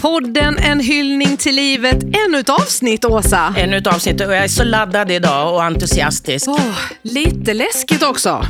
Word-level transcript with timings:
Podden 0.00 0.58
En 0.58 0.80
hyllning 0.80 1.36
till 1.36 1.54
livet. 1.54 2.02
Ännu 2.26 2.38
ett 2.38 2.48
avsnitt, 2.48 3.04
Åsa. 3.04 3.54
Ännu 3.58 3.76
ett 3.76 3.86
avsnitt 3.86 4.20
och 4.20 4.32
jag 4.32 4.44
är 4.44 4.48
så 4.48 4.64
laddad 4.64 5.10
idag 5.10 5.54
och 5.54 5.64
entusiastisk. 5.64 6.48
Åh, 6.48 6.60
lite 7.02 7.54
läskigt 7.54 8.02
också. 8.02 8.44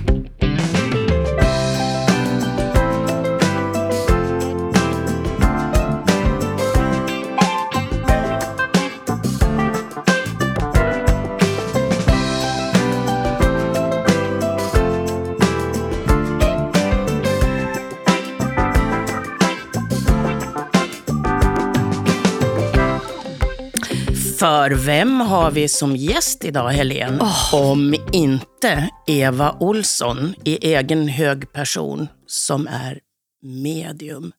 För 24.40 24.70
vem 24.70 25.20
har 25.20 25.50
vi 25.50 25.68
som 25.68 25.96
gäst 25.96 26.44
idag, 26.44 26.68
Helene? 26.68 27.30
Om 27.52 27.94
inte 28.12 28.90
Eva 29.06 29.56
Olsson 29.60 30.34
i 30.44 30.74
egen 30.74 31.08
hög 31.08 31.52
person 31.52 32.08
som 32.26 32.66
är 32.66 33.00
medium. 33.42 34.32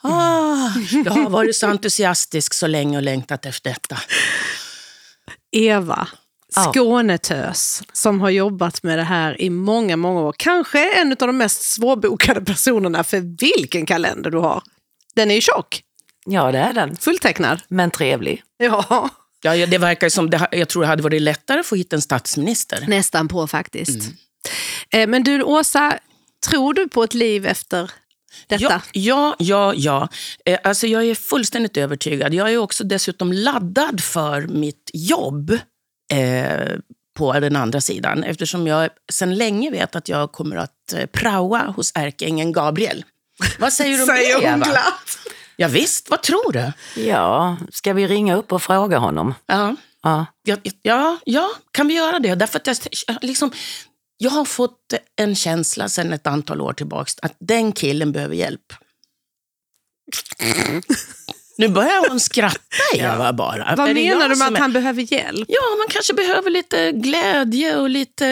Ah, 0.00 0.70
jag 1.04 1.12
har 1.12 1.30
varit 1.30 1.56
så 1.56 1.66
entusiastisk 1.66 2.54
så 2.54 2.66
länge 2.66 2.96
och 2.96 3.02
längtat 3.02 3.46
efter 3.46 3.70
detta. 3.70 3.98
Eva. 5.52 6.08
Skånetös, 6.50 7.82
som 7.92 8.20
har 8.20 8.30
jobbat 8.30 8.82
med 8.82 8.98
det 8.98 9.04
här 9.04 9.40
i 9.40 9.50
många, 9.50 9.96
många 9.96 10.20
år. 10.20 10.34
Kanske 10.38 11.00
en 11.00 11.12
av 11.12 11.16
de 11.26 11.36
mest 11.38 11.62
svårbokade 11.62 12.40
personerna, 12.40 13.04
för 13.04 13.20
vilken 13.40 13.86
kalender 13.86 14.30
du 14.30 14.38
har. 14.38 14.62
Den 15.14 15.30
är 15.30 15.34
ju 15.34 15.40
tjock, 15.40 15.82
Ja, 16.26 16.52
det 16.52 16.58
är 16.58 16.72
den. 16.72 16.96
fulltecknad. 16.96 17.60
Men 17.68 17.90
trevlig. 17.90 18.42
Ja, 18.58 19.08
Ja, 19.42 19.66
det 19.66 19.78
verkar 19.78 20.08
som 20.08 20.30
det, 20.30 20.48
jag 20.52 20.68
tror 20.68 20.82
det 20.82 20.88
hade 20.88 21.02
varit 21.02 21.22
lättare 21.22 21.60
att 21.60 21.66
få 21.66 21.76
hit 21.76 21.92
en 21.92 22.02
statsminister. 22.02 22.84
nästan 22.88 23.28
på 23.28 23.46
faktiskt. 23.46 24.10
Eh, 24.90 25.06
Men 25.08 25.22
du, 25.22 25.42
Åsa, 25.42 25.98
tror 26.48 26.74
du 26.74 26.88
på 26.88 27.02
ett 27.04 27.14
liv 27.14 27.46
efter 27.46 27.90
detta? 28.46 28.64
Ja, 28.64 28.80
ja, 28.92 29.34
ja. 29.38 29.74
ja. 29.76 30.08
Eh, 30.52 30.58
Alltså 30.64 30.86
jag 30.86 31.04
är 31.04 31.14
fullständigt 31.14 31.76
övertygad. 31.76 32.34
Jag 32.34 32.52
är 32.52 32.56
också 32.58 32.84
dessutom 32.84 33.32
laddad 33.32 34.00
för 34.02 34.40
mitt 34.46 34.90
jobb 34.92 35.50
eh, 36.12 36.76
på 37.18 37.32
den 37.32 37.56
andra 37.56 37.80
sidan 37.80 38.24
eftersom 38.24 38.66
jag 38.66 38.90
sedan 39.12 39.34
länge 39.34 39.70
vet 39.70 39.96
att 39.96 40.08
jag 40.08 40.32
kommer 40.32 40.56
att 40.56 40.94
praoa 41.12 41.58
hos 41.76 41.92
ärkeängeln 41.94 42.52
Gabriel. 42.52 43.04
Vad 43.58 43.72
säger 43.72 43.96
du 43.96 44.02
om 44.02 44.06
Säger 44.06 44.40
det, 44.40 44.50
hon 44.50 44.62
Eva? 44.62 44.70
glatt. 44.70 45.18
Ja, 45.56 45.68
visst, 45.68 46.10
vad 46.10 46.22
tror 46.22 46.52
du? 46.52 46.72
Ja, 47.02 47.56
ska 47.72 47.92
vi 47.92 48.06
ringa 48.06 48.36
upp 48.36 48.52
och 48.52 48.62
fråga 48.62 48.98
honom? 48.98 49.34
Ja, 49.46 49.76
Ja. 50.04 50.26
ja, 50.42 50.56
ja, 50.82 51.18
ja 51.24 51.50
kan 51.72 51.88
vi 51.88 51.94
göra 51.94 52.18
det? 52.18 52.34
Därför 52.34 52.58
att 52.58 52.66
jag, 52.66 52.76
liksom, 53.22 53.50
jag 54.18 54.30
har 54.30 54.44
fått 54.44 54.94
en 55.16 55.34
känsla 55.36 55.88
sedan 55.88 56.12
ett 56.12 56.26
antal 56.26 56.60
år 56.60 56.72
tillbaka 56.72 57.10
att 57.22 57.36
den 57.40 57.72
killen 57.72 58.12
behöver 58.12 58.34
hjälp. 58.34 58.72
Nu 61.58 61.68
börjar 61.68 62.08
hon 62.08 62.20
skratta, 62.20 62.58
Eva, 62.96 63.32
bara. 63.32 63.74
Vad 63.76 63.88
Är 63.90 63.94
menar 63.94 64.28
du 64.28 64.36
med 64.36 64.46
att 64.48 64.54
är- 64.54 64.58
han 64.58 64.72
behöver 64.72 65.12
hjälp? 65.12 65.44
Ja, 65.48 65.60
man 65.78 65.86
kanske 65.90 66.14
behöver 66.14 66.50
lite 66.50 66.92
glädje 66.92 67.76
och 67.76 67.90
lite... 67.90 68.26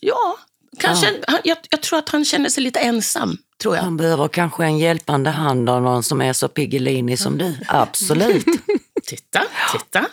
Ja, 0.00 0.38
kanske. 0.78 1.06
Han, 1.26 1.38
jag, 1.44 1.58
jag 1.70 1.80
tror 1.82 1.98
att 1.98 2.08
han 2.08 2.24
känner 2.24 2.48
sig 2.48 2.62
lite 2.64 2.80
ensam, 2.80 3.38
tror 3.62 3.76
jag. 3.76 3.82
Han 3.82 3.96
behöver 3.96 4.28
kanske 4.28 4.64
en 4.64 4.78
hjälpande 4.78 5.30
hand 5.30 5.70
av 5.70 5.82
någon 5.82 6.02
som 6.02 6.20
är 6.20 6.32
så 6.32 6.48
piggelinig 6.48 7.18
som 7.18 7.38
du. 7.38 7.54
Absolut. 7.68 8.46
Titta, 9.06 9.42
titta. 9.72 10.06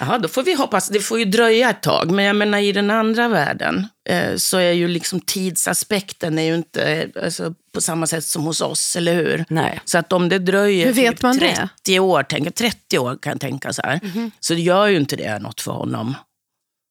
Ja, 0.00 0.18
då 0.18 0.28
får 0.28 0.42
vi 0.42 0.54
hoppas. 0.54 0.88
Det 0.88 1.00
får 1.00 1.18
ju 1.18 1.24
dröja 1.24 1.70
ett 1.70 1.82
tag, 1.82 2.10
men 2.10 2.24
jag 2.24 2.36
menar 2.36 2.58
i 2.58 2.72
den 2.72 2.90
andra 2.90 3.28
världen 3.28 3.86
eh, 4.08 4.36
så 4.36 4.56
är 4.56 4.72
ju 4.72 4.88
liksom 4.88 5.20
tidsaspekten 5.20 6.38
är 6.38 6.42
ju 6.42 6.54
inte 6.54 6.84
eh, 6.92 7.24
alltså, 7.24 7.54
på 7.74 7.80
samma 7.80 8.06
sätt 8.06 8.24
som 8.24 8.42
hos 8.42 8.60
oss, 8.60 8.96
eller 8.96 9.14
hur? 9.14 9.44
Nej. 9.48 9.80
Så 9.84 9.98
att 9.98 10.12
om 10.12 10.28
det 10.28 10.38
dröjer 10.38 10.86
Hur 10.86 10.92
vet 10.92 11.10
typ 11.10 11.22
man 11.22 11.38
det? 11.38 11.68
30 11.84 12.00
år, 12.00 12.22
tänk, 12.28 12.54
30 12.54 12.98
år 12.98 13.16
kan 13.22 13.32
jag 13.32 13.40
tänka 13.40 13.72
så 13.72 13.82
här, 13.82 14.00
så 14.40 14.54
gör 14.54 14.86
ju 14.86 14.96
inte 14.96 15.16
det 15.16 15.38
något 15.38 15.60
för 15.60 15.72
honom. 15.72 16.14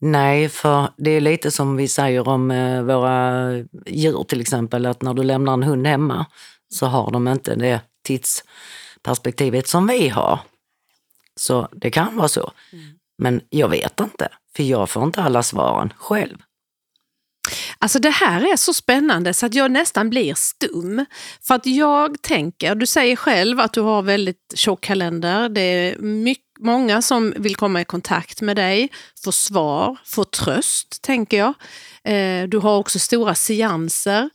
Nej, 0.05 0.49
för 0.49 0.89
det 0.97 1.11
är 1.11 1.21
lite 1.21 1.51
som 1.51 1.75
vi 1.75 1.87
säger 1.87 2.27
om 2.27 2.51
eh, 2.51 2.81
våra 2.81 3.51
djur 3.85 4.23
till 4.23 4.41
exempel, 4.41 4.85
att 4.85 5.01
när 5.01 5.13
du 5.13 5.23
lämnar 5.23 5.53
en 5.53 5.63
hund 5.63 5.87
hemma 5.87 6.25
så 6.69 6.85
har 6.85 7.11
de 7.11 7.27
inte 7.27 7.55
det 7.55 7.81
tidsperspektivet 8.05 9.67
som 9.67 9.87
vi 9.87 10.09
har. 10.09 10.39
Så 11.35 11.67
det 11.71 11.91
kan 11.91 12.17
vara 12.17 12.27
så. 12.27 12.51
Men 13.17 13.41
jag 13.49 13.69
vet 13.69 13.99
inte, 13.99 14.29
för 14.55 14.63
jag 14.63 14.89
får 14.89 15.03
inte 15.03 15.21
alla 15.21 15.43
svaren 15.43 15.93
själv. 15.97 16.37
Alltså 17.79 17.99
det 17.99 18.09
här 18.09 18.51
är 18.53 18.55
så 18.55 18.73
spännande 18.73 19.33
så 19.33 19.45
att 19.45 19.53
jag 19.53 19.71
nästan 19.71 20.09
blir 20.09 20.33
stum. 20.33 21.05
För 21.41 21.55
att 21.55 21.65
jag 21.65 22.21
tänker, 22.21 22.75
du 22.75 22.85
säger 22.85 23.15
själv 23.15 23.59
att 23.59 23.73
du 23.73 23.81
har 23.81 24.01
väldigt 24.01 24.53
tjock 24.55 24.81
kalender. 24.81 25.49
Det 25.49 25.61
är 25.61 25.99
mycket, 25.99 26.42
många 26.59 27.01
som 27.01 27.33
vill 27.37 27.55
komma 27.55 27.81
i 27.81 27.85
kontakt 27.85 28.41
med 28.41 28.55
dig, 28.55 28.91
få 29.23 29.31
svar, 29.31 29.97
få 30.05 30.23
tröst, 30.23 31.01
tänker 31.01 31.37
jag. 31.37 31.53
Eh, 32.03 32.47
du 32.47 32.57
har 32.57 32.77
också 32.77 32.99
stora 32.99 33.35
seanser. 33.35 34.29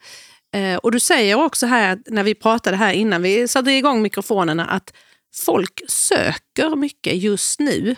Eh, 0.55 0.77
och 0.77 0.93
du 0.93 1.01
säger 1.01 1.35
också 1.35 1.67
här, 1.67 1.99
när 2.07 2.23
vi 2.23 2.35
pratade 2.35 2.77
här 2.77 2.93
innan 2.93 3.23
vi 3.23 3.49
satte 3.49 3.71
igång 3.71 4.03
mikrofonerna, 4.03 4.65
att 4.67 4.93
folk 5.35 5.81
söker 5.89 6.77
mycket 6.77 7.17
just 7.17 7.61
nu. 7.61 7.97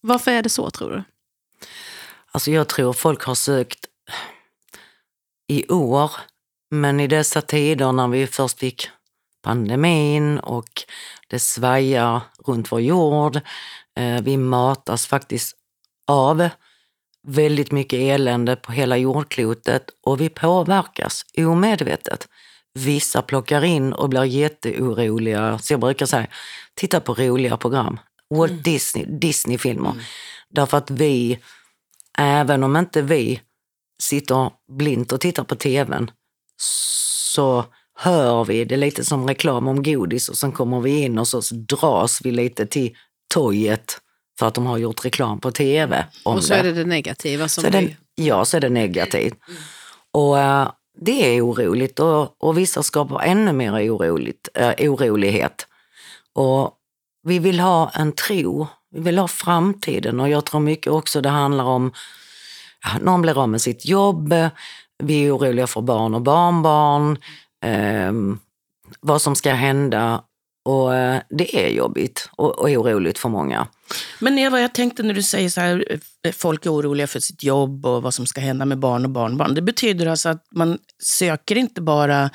Varför 0.00 0.30
är 0.30 0.42
det 0.42 0.48
så 0.48 0.70
tror 0.70 0.90
du? 0.90 1.04
Alltså 2.32 2.50
jag 2.50 2.68
tror 2.68 2.92
folk 2.92 3.22
har 3.22 3.34
sökt 3.34 3.86
i 5.48 5.68
år, 5.68 6.10
men 6.70 7.00
i 7.00 7.06
dessa 7.06 7.42
tider 7.42 7.92
när 7.92 8.08
vi 8.08 8.26
först 8.26 8.58
fick 8.58 8.88
pandemin 9.42 10.38
och 10.38 10.68
det 11.28 11.38
svajar 11.38 12.20
runt 12.46 12.72
vår 12.72 12.80
jord, 12.80 13.36
eh, 13.98 14.22
vi 14.22 14.36
matas 14.36 15.06
faktiskt 15.06 15.56
av 16.06 16.48
väldigt 17.26 17.72
mycket 17.72 17.98
elände 17.98 18.56
på 18.56 18.72
hela 18.72 18.96
jordklotet 18.96 19.84
och 20.02 20.20
vi 20.20 20.28
påverkas 20.28 21.24
omedvetet. 21.36 22.28
Vissa 22.74 23.22
plockar 23.22 23.64
in 23.64 23.92
och 23.92 24.08
blir 24.08 24.24
jätteoroliga. 24.24 25.58
Så 25.58 25.72
jag 25.72 25.80
brukar 25.80 26.06
säga, 26.06 26.26
titta 26.74 27.00
på 27.00 27.14
roliga 27.14 27.56
program. 27.56 28.00
Walt 28.34 28.64
Disney, 28.64 29.06
Disney-filmer. 29.06 29.92
Därför 30.50 30.76
att 30.76 30.90
vi, 30.90 31.38
även 32.18 32.62
om 32.64 32.76
inte 32.76 33.02
vi 33.02 33.40
sitter 34.02 34.50
blint 34.78 35.12
och 35.12 35.20
tittar 35.20 35.44
på 35.44 35.54
tvn, 35.54 36.10
så 36.56 37.64
hör 38.00 38.44
vi. 38.44 38.64
Det 38.64 38.76
lite 38.76 39.04
som 39.04 39.28
reklam 39.28 39.68
om 39.68 39.82
godis 39.82 40.28
och 40.28 40.36
sen 40.36 40.52
kommer 40.52 40.80
vi 40.80 41.02
in 41.02 41.18
och 41.18 41.28
så 41.28 41.40
dras 41.54 42.20
vi 42.24 42.30
lite 42.30 42.66
till 42.66 42.96
tojet 43.34 43.98
för 44.38 44.46
att 44.46 44.54
de 44.54 44.66
har 44.66 44.78
gjort 44.78 45.04
reklam 45.04 45.40
på 45.40 45.50
tv 45.50 46.06
om 46.22 46.36
Och 46.36 46.44
så 46.44 46.54
är 46.54 46.62
det. 46.62 46.72
det 46.72 46.84
negativa 46.84 47.48
som 47.48 47.62
så 47.62 47.68
är 47.68 47.80
vi... 47.80 47.86
det, 47.86 48.22
ja, 48.24 48.44
så 48.44 48.56
är 48.56 48.60
det 48.60 48.68
negativt. 48.68 49.38
Och 50.12 50.38
eh, 50.38 50.68
det 51.00 51.36
är 51.36 51.46
oroligt 51.46 52.00
och, 52.00 52.42
och 52.42 52.58
vissa 52.58 52.82
skapar 52.82 53.20
ännu 53.20 53.52
mer 53.52 53.72
oroligt, 53.72 54.48
eh, 54.54 54.90
orolighet. 54.90 55.66
Och 56.34 56.72
vi 57.22 57.38
vill 57.38 57.60
ha 57.60 57.90
en 57.90 58.12
tro, 58.12 58.66
vi 58.94 59.00
vill 59.00 59.18
ha 59.18 59.28
framtiden 59.28 60.20
och 60.20 60.28
jag 60.28 60.44
tror 60.44 60.60
mycket 60.60 60.92
också 60.92 61.20
det 61.20 61.28
handlar 61.28 61.64
om, 61.64 61.92
någon 63.00 63.22
blir 63.22 63.42
av 63.42 63.48
med 63.48 63.62
sitt 63.62 63.86
jobb, 63.86 64.34
vi 65.02 65.26
är 65.26 65.36
oroliga 65.36 65.66
för 65.66 65.80
barn 65.80 66.14
och 66.14 66.22
barnbarn, 66.22 67.18
eh, 67.64 68.12
vad 69.00 69.22
som 69.22 69.36
ska 69.36 69.52
hända 69.52 70.22
och 70.68 70.94
eh, 70.94 71.22
det 71.28 71.66
är 71.66 71.68
jobbigt 71.68 72.30
och, 72.36 72.58
och 72.58 72.68
oroligt 72.70 73.18
för 73.18 73.28
många. 73.28 73.68
Men 74.20 74.38
Eva, 74.38 74.60
jag 74.60 74.74
tänkte 74.74 75.02
när 75.02 75.14
du 75.14 75.22
säger 75.22 75.48
så 75.48 75.60
här, 75.60 75.84
eh, 76.22 76.32
folk 76.32 76.66
är 76.66 76.72
oroliga 76.72 77.06
för 77.06 77.20
sitt 77.20 77.42
jobb 77.42 77.86
och 77.86 78.02
vad 78.02 78.14
som 78.14 78.26
ska 78.26 78.40
hända 78.40 78.64
med 78.64 78.78
barn 78.78 79.04
och 79.04 79.10
barnbarn. 79.10 79.54
Det 79.54 79.62
betyder 79.62 80.06
alltså 80.06 80.28
att 80.28 80.46
man 80.50 80.78
söker 81.02 81.56
inte 81.56 81.80
bara 81.80 82.30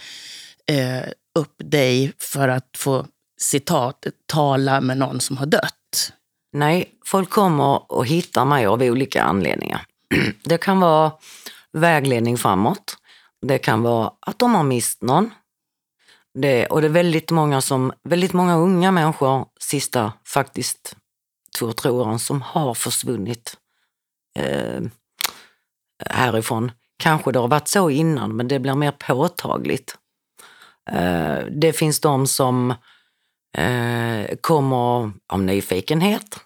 eh, 0.69 1.03
upp 1.39 1.55
dig 1.57 2.13
för 2.19 2.47
att 2.47 2.69
få 2.77 3.05
citat, 3.41 4.07
tala 4.25 4.81
med 4.81 4.97
någon 4.97 5.19
som 5.19 5.37
har 5.37 5.45
dött. 5.45 6.13
Nej, 6.53 6.89
folk 7.05 7.29
kommer 7.29 7.91
och 7.91 8.05
hittar 8.05 8.45
mig 8.45 8.65
av 8.65 8.81
olika 8.81 9.23
anledningar. 9.23 9.85
Det 10.43 10.57
kan 10.57 10.79
vara 10.79 11.11
vägledning 11.73 12.37
framåt. 12.37 12.97
Det 13.45 13.57
kan 13.57 13.81
vara 13.81 14.11
att 14.19 14.39
de 14.39 14.55
har 14.55 14.63
mist 14.63 15.01
någon. 15.01 15.31
Det, 16.33 16.65
och 16.65 16.81
det 16.81 16.87
är 16.87 16.89
väldigt 16.89 17.31
många, 17.31 17.61
som, 17.61 17.93
väldigt 18.03 18.33
många 18.33 18.55
unga 18.55 18.91
människor, 18.91 19.45
sista 19.59 20.13
faktiskt 20.27 20.95
två, 21.59 21.73
tre 21.73 21.91
åren, 21.91 22.19
som 22.19 22.41
har 22.41 22.73
försvunnit 22.73 23.57
eh, 24.39 24.81
härifrån. 26.05 26.71
Kanske 26.97 27.31
det 27.31 27.39
har 27.39 27.47
varit 27.47 27.67
så 27.67 27.89
innan, 27.89 28.35
men 28.35 28.47
det 28.47 28.59
blir 28.59 28.75
mer 28.75 28.91
påtagligt. 28.91 29.97
Eh, 30.89 31.39
det 31.51 31.73
finns 31.73 31.99
de 31.99 32.27
som 32.27 32.73
eh, 33.57 34.35
kommer 34.41 35.11
av 35.27 35.43
nyfikenhet. 35.43 36.39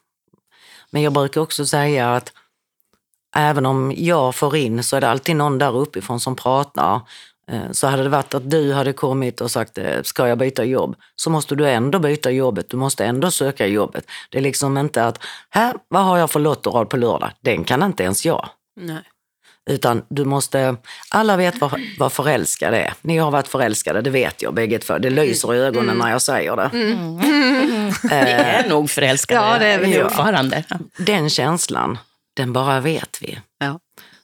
Men 0.92 1.02
jag 1.02 1.14
brukar 1.14 1.42
också 1.42 1.66
säga 1.66 2.16
att 2.16 2.34
även 3.36 3.66
om 3.66 3.94
jag 3.98 4.36
får 4.36 4.56
in 4.56 4.84
så 4.84 4.96
är 4.98 5.02
det 5.02 5.10
alltid 5.10 5.36
någon 5.36 5.58
där 5.58 5.76
uppifrån 5.78 6.20
som 6.20 6.36
pratar. 6.36 7.02
Eh, 7.52 7.72
Så 7.72 7.88
hade 7.88 8.04
det 8.04 8.10
varit 8.10 8.34
att 8.34 8.50
du 8.50 8.74
hade 8.74 8.94
kommit 8.94 9.42
och 9.42 9.52
sagt, 9.52 9.78
eh, 9.78 10.02
ska 10.04 10.28
jag 10.28 10.38
byta 10.38 10.64
jobb? 10.64 10.96
Så 11.16 11.30
måste 11.30 11.56
du 11.56 11.70
ändå 11.70 12.00
byta 12.00 12.32
jobbet, 12.32 12.70
du 12.70 12.78
måste 12.78 13.06
ändå 13.06 13.32
söka 13.32 13.68
jobbet. 13.68 14.06
Det 14.30 14.38
är 14.38 14.42
liksom 14.42 14.78
inte 14.78 15.06
att, 15.06 15.20
här, 15.50 15.76
vad 15.88 16.04
har 16.06 16.18
jag 16.18 16.32
för 16.32 16.40
lottorad 16.40 16.90
på 16.90 16.98
lördag? 16.98 17.30
Den 17.42 17.64
kan 17.64 17.84
inte 17.84 18.04
ens 18.04 18.26
jag. 18.26 18.50
Nej. 18.80 19.02
Utan 19.70 20.04
du 20.10 20.26
måste, 20.26 20.76
alla 21.10 21.38
vet 21.38 21.62
vad, 21.62 21.82
vad 22.00 22.12
förälskade 22.14 22.78
är. 22.78 22.94
Ni 23.02 23.18
har 23.18 23.32
varit 23.32 23.48
förälskade, 23.48 24.02
det 24.02 24.10
vet 24.10 24.42
jag 24.42 24.54
bägge 24.54 24.80
två. 24.80 24.98
Det 24.98 25.10
lyser 25.10 25.54
i 25.54 25.58
ögonen 25.58 25.98
när 25.98 26.12
jag 26.12 26.22
säger 26.22 26.56
det. 26.56 26.70
Vi 28.10 28.10
är 28.10 28.70
nog 28.70 28.90
förälskade 28.90 29.40
Ja, 29.48 29.58
det 29.60 29.66
är 29.66 29.80
vi 29.80 29.94
nog. 29.94 30.04
fortfarande. 30.04 30.64
Den 30.98 31.30
känslan, 31.30 31.98
den 32.38 32.54
bara 32.54 32.80
vet 32.80 33.22
vi. 33.22 33.40
Ja. 33.60 33.80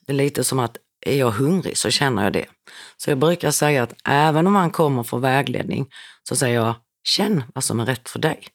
Det 0.06 0.13
är 0.13 0.18
lite 0.18 0.44
som 0.44 0.60
att 0.60 0.77
är 1.06 1.18
jag 1.18 1.31
hungrig 1.31 1.77
så 1.77 1.89
känner 1.89 2.24
jag 2.24 2.33
det. 2.33 2.45
Så 2.98 3.12
jag 3.12 3.18
brukar 3.18 3.51
säga 3.51 3.83
att 3.83 3.94
även 4.07 4.48
om 4.48 4.54
man 4.54 4.71
kommer 4.71 5.04
för 5.04 5.18
vägledning 5.18 5.88
så 6.30 6.36
säger 6.36 6.56
jag 6.56 6.75
känn 7.04 7.44
vad 7.54 7.63
som 7.63 7.80
är 7.80 7.86
rätt 7.86 8.10
för 8.10 8.19
dig. 8.19 8.48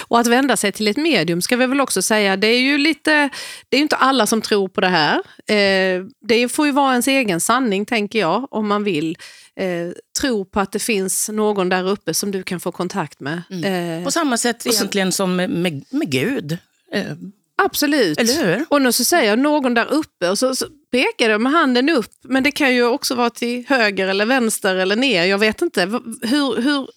Och 0.00 0.18
att 0.20 0.26
vända 0.26 0.56
sig 0.56 0.72
till 0.72 0.88
ett 0.88 0.96
medium 0.96 1.42
ska 1.42 1.56
vi 1.56 1.66
väl 1.66 1.80
också 1.80 2.02
säga, 2.02 2.36
det 2.36 2.46
är 2.46 2.60
ju 2.60 2.78
lite, 2.78 3.30
det 3.68 3.76
är 3.76 3.80
inte 3.80 3.96
alla 3.96 4.26
som 4.26 4.42
tror 4.42 4.68
på 4.68 4.80
det 4.80 4.88
här. 4.88 5.16
Eh, 5.46 6.04
det 6.28 6.48
får 6.48 6.66
ju 6.66 6.72
vara 6.72 6.90
ens 6.90 7.08
egen 7.08 7.40
sanning 7.40 7.86
tänker 7.86 8.18
jag, 8.18 8.48
om 8.50 8.68
man 8.68 8.84
vill 8.84 9.18
eh, 9.56 9.88
tro 10.20 10.44
på 10.44 10.60
att 10.60 10.72
det 10.72 10.78
finns 10.78 11.28
någon 11.28 11.68
där 11.68 11.88
uppe 11.88 12.14
som 12.14 12.30
du 12.30 12.42
kan 12.42 12.60
få 12.60 12.72
kontakt 12.72 13.20
med. 13.20 13.42
Eh, 13.98 14.04
På 14.04 14.10
samma 14.10 14.36
sätt 14.36 14.66
egentligen 14.66 15.12
som 15.12 15.36
med, 15.36 15.84
med 15.90 16.10
Gud. 16.10 16.58
Absolut. 17.64 18.18
Eller 18.20 18.44
hur? 18.44 18.64
Och 18.68 18.82
nu 18.82 18.92
så 18.92 19.04
säger 19.04 19.30
jag 19.30 19.38
någon 19.38 19.74
där 19.74 19.86
uppe 19.92 20.30
och 20.30 20.38
så, 20.38 20.54
så 20.54 20.66
pekar 20.92 21.30
jag 21.30 21.40
med 21.40 21.52
handen 21.52 21.88
upp, 21.88 22.10
men 22.22 22.42
det 22.42 22.50
kan 22.52 22.74
ju 22.74 22.84
också 22.86 23.14
vara 23.14 23.30
till 23.30 23.64
höger 23.68 24.08
eller 24.08 24.26
vänster 24.26 24.76
eller 24.76 24.96
ner, 24.96 25.24
jag 25.24 25.38
vet 25.38 25.62
inte. 25.62 25.80
Hur, 26.22 26.62
hur, 26.62 26.88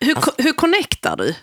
hur, 0.00 0.14
Alltså- 0.16 0.32
hur 0.38 0.52
connectar 0.52 1.16
du? 1.16 1.34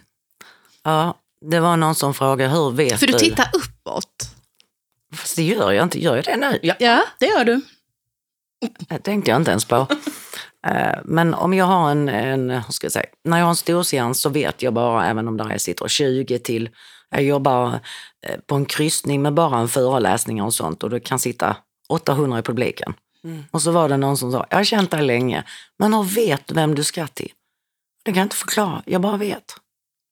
Ja, 0.83 1.15
det 1.45 1.59
var 1.59 1.77
någon 1.77 1.95
som 1.95 2.13
frågade 2.13 2.49
hur 2.51 2.71
vet 2.71 2.99
För 2.99 3.07
du 3.07 3.13
tittar 3.13 3.49
uppåt. 3.53 4.23
Fast 5.15 5.35
det 5.35 5.43
gör 5.43 5.71
jag 5.71 5.83
inte. 5.83 5.99
Gör 6.03 6.15
jag 6.15 6.25
det 6.25 6.37
nu? 6.37 6.59
Ja, 6.61 6.75
Ja. 6.79 7.03
det 7.19 7.25
gör 7.25 7.45
du. 7.45 7.61
Det 8.89 8.97
tänkte 8.99 9.31
jag 9.31 9.37
inte 9.41 9.51
ens 9.51 9.65
på. 9.65 9.87
Eh, 10.67 10.99
Men 11.05 11.33
om 11.33 11.53
jag 11.53 11.65
har 11.65 11.91
en, 11.91 12.09
en 12.09 12.49
hur 12.49 12.71
ska 12.71 12.85
jag 12.85 12.91
säga, 12.91 13.05
när 13.23 13.37
jag 13.37 13.45
har 13.45 13.49
en 13.49 13.55
storseans 13.55 14.21
så 14.21 14.29
vet 14.29 14.61
jag 14.61 14.73
bara, 14.73 15.05
även 15.07 15.27
om 15.27 15.37
där 15.37 15.49
jag 15.49 15.61
sitter 15.61 15.87
20 15.87 16.39
till, 16.39 16.69
jag 17.09 17.23
jobbar 17.23 17.79
på 18.45 18.55
en 18.55 18.65
kryssning 18.65 19.21
med 19.21 19.33
bara 19.33 19.59
en 19.59 19.67
föreläsning 19.67 20.41
och 20.41 20.53
sånt 20.53 20.83
och 20.83 20.89
det 20.89 20.99
kan 20.99 21.19
sitta 21.19 21.55
800 21.89 22.39
i 22.39 22.41
publiken. 22.41 22.93
Och 23.51 23.61
så 23.61 23.71
var 23.71 23.89
det 23.89 23.97
någon 23.97 24.17
som 24.17 24.31
sa, 24.31 24.45
jag 24.49 24.57
har 24.57 24.63
känt 24.63 24.91
dig 24.91 25.01
länge, 25.01 25.43
men 25.79 25.93
hur 25.93 26.03
vet 26.03 26.47
du 26.47 26.53
vem 26.53 26.75
du 26.75 26.83
ska 26.83 27.07
till? 27.07 27.31
Det 28.03 28.11
kan 28.11 28.17
jag 28.17 28.25
inte 28.25 28.35
förklara, 28.35 28.83
jag 28.85 29.01
bara 29.01 29.17
vet. 29.17 29.55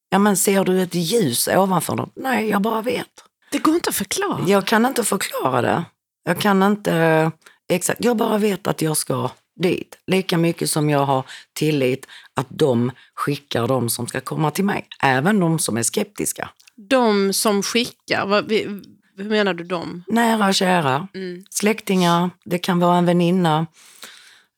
Ja 0.09 0.19
men 0.19 0.37
ser 0.37 0.63
du 0.63 0.81
ett 0.81 0.95
ljus 0.95 1.47
ovanför 1.47 1.95
dem? 1.95 2.11
Nej, 2.15 2.49
jag 2.49 2.61
bara 2.61 2.81
vet. 2.81 3.23
Det 3.51 3.59
går 3.59 3.75
inte 3.75 3.89
att 3.89 3.95
förklara. 3.95 4.43
Jag 4.47 4.67
kan 4.67 4.85
inte 4.85 5.03
förklara 5.03 5.61
det. 5.61 5.85
Jag 6.23 6.39
kan 6.39 6.63
inte 6.63 7.31
exakt, 7.69 8.03
jag 8.03 8.17
bara 8.17 8.37
vet 8.37 8.67
att 8.67 8.81
jag 8.81 8.97
ska 8.97 9.29
dit. 9.59 9.97
Lika 10.07 10.37
mycket 10.37 10.69
som 10.69 10.89
jag 10.89 11.05
har 11.05 11.23
tillit 11.53 12.07
att 12.33 12.47
de 12.49 12.91
skickar 13.13 13.67
de 13.67 13.89
som 13.89 14.07
ska 14.07 14.21
komma 14.21 14.51
till 14.51 14.65
mig. 14.65 14.87
Även 15.03 15.39
de 15.39 15.59
som 15.59 15.77
är 15.77 15.83
skeptiska. 15.83 16.49
De 16.89 17.33
som 17.33 17.63
skickar, 17.63 18.25
vad, 18.25 18.47
vi- 18.47 18.81
hur 19.17 19.29
menar 19.29 19.53
du 19.53 19.63
dem? 19.63 20.03
Nära 20.07 20.47
och 20.47 20.55
kära, 20.55 21.07
Mm. 21.13 21.43
släktingar, 21.49 22.29
det 22.45 22.57
kan 22.59 22.79
vara 22.79 22.97
en 22.97 23.05
väninna. 23.05 23.65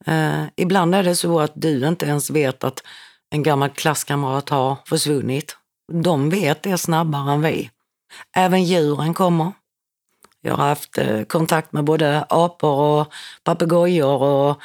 Eh, 0.06 0.44
ibland 0.56 0.96
är 0.96 1.04
det 1.04 1.16
så 1.16 1.40
att 1.40 1.52
du 1.56 1.88
inte 1.88 2.06
ens 2.06 2.30
vet 2.30 2.64
att 2.64 2.84
en 3.30 3.44
gammal 3.44 3.70
klasskamrat 3.70 4.50
har 4.50 4.78
försvunnit. 4.86 5.58
De 6.04 6.30
vet 6.30 6.64
det 6.64 6.78
snabbare 6.78 7.32
än 7.34 7.42
vi. 7.42 7.70
Även 8.36 8.64
djuren 8.64 9.14
kommer. 9.14 9.52
Jag 10.42 10.56
har 10.56 10.68
haft 10.68 10.98
eh, 10.98 11.24
kontakt 11.24 11.74
med 11.74 11.84
både 11.84 12.26
apor 12.30 12.80
och 12.80 13.14
papegojor 13.44 14.22
och, 14.24 14.62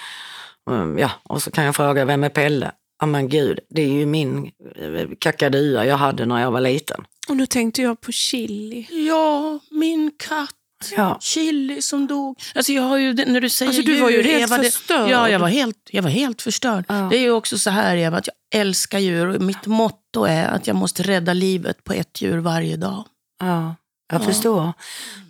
mm, 0.71 0.99
ja, 0.99 1.11
och 1.23 1.43
så 1.43 1.51
kan 1.51 1.65
jag 1.65 1.77
fråga, 1.77 2.05
vem 2.05 2.25
är 2.25 2.29
Pelle? 2.29 2.73
Ja 3.01 3.07
men 3.07 3.29
gud, 3.29 3.59
det 3.71 3.83
är 3.83 3.89
ju 3.89 4.07
min 4.07 4.51
eh, 4.77 5.09
kakadua 5.19 5.85
jag 5.87 5.97
hade 5.97 6.27
när 6.27 6.41
jag 6.41 6.51
var 6.51 6.61
liten. 6.61 7.05
Och 7.29 7.37
nu 7.37 7.47
tänkte 7.47 7.83
jag 7.83 8.01
på 8.01 8.13
chili. 8.13 8.87
Ja, 9.09 9.59
min 9.71 10.11
katt. 10.19 10.51
Ja, 10.97 11.19
Chili 11.21 11.83
som 11.83 12.07
dog. 12.07 12.41
Alltså 12.55 12.73
jag 12.73 12.83
har 12.83 12.97
ju, 12.99 13.15
när 13.15 13.41
du 13.41 13.49
säger 13.51 13.69
Alltså, 13.71 13.83
du 13.83 14.01
var 14.01 14.11
ju 14.11 14.17
djur, 14.17 14.25
helt 14.25 14.43
Eva, 14.43 14.59
det- 14.59 14.71
förstörd. 14.71 15.11
Ja, 15.11 15.29
jag 15.29 15.39
var 15.39 15.49
helt, 15.49 15.77
jag 15.91 16.03
var 16.03 16.11
helt 16.11 16.43
förstörd. 16.43 16.85
Ja. 16.89 16.95
Det 17.11 17.17
är 17.17 17.21
ju 17.21 17.31
också 17.31 17.59
så 17.59 17.71
här 17.71 17.97
Eva, 17.97 18.17
att 18.19 18.27
jag 18.27 18.61
älskar 18.61 18.99
djur 18.99 19.27
och 19.37 19.43
mitt 19.43 19.67
motto 19.67 20.25
är 20.25 20.45
att 20.49 20.67
jag 20.67 20.77
måste 20.77 21.03
rädda 21.03 21.33
livet 21.33 21.85
på 21.85 21.93
ett 21.93 22.23
djur 22.23 22.39
varje 22.39 22.77
dag. 22.77 23.05
ja 23.41 23.75
jag 24.13 24.25
förstår. 24.25 24.73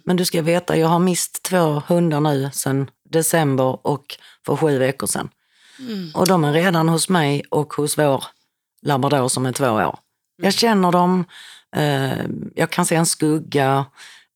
Men 0.04 0.16
du 0.16 0.24
ska 0.24 0.42
veta, 0.42 0.76
jag 0.76 0.88
har 0.88 0.98
mist 0.98 1.42
två 1.42 1.82
hundar 1.86 2.20
nu 2.20 2.50
sedan 2.52 2.90
december 3.10 3.86
och 3.86 4.16
för 4.46 4.56
sju 4.56 4.78
veckor 4.78 5.06
sedan. 5.06 5.28
Och 6.14 6.26
de 6.26 6.44
är 6.44 6.52
redan 6.52 6.88
hos 6.88 7.08
mig 7.08 7.42
och 7.50 7.72
hos 7.74 7.98
vår 7.98 8.24
labrador 8.82 9.28
som 9.28 9.46
är 9.46 9.52
två 9.52 9.66
år. 9.70 9.98
Jag 10.42 10.54
känner 10.54 10.92
dem, 10.92 11.24
jag 12.54 12.70
kan 12.70 12.86
se 12.86 12.94
en 12.94 13.06
skugga. 13.06 13.86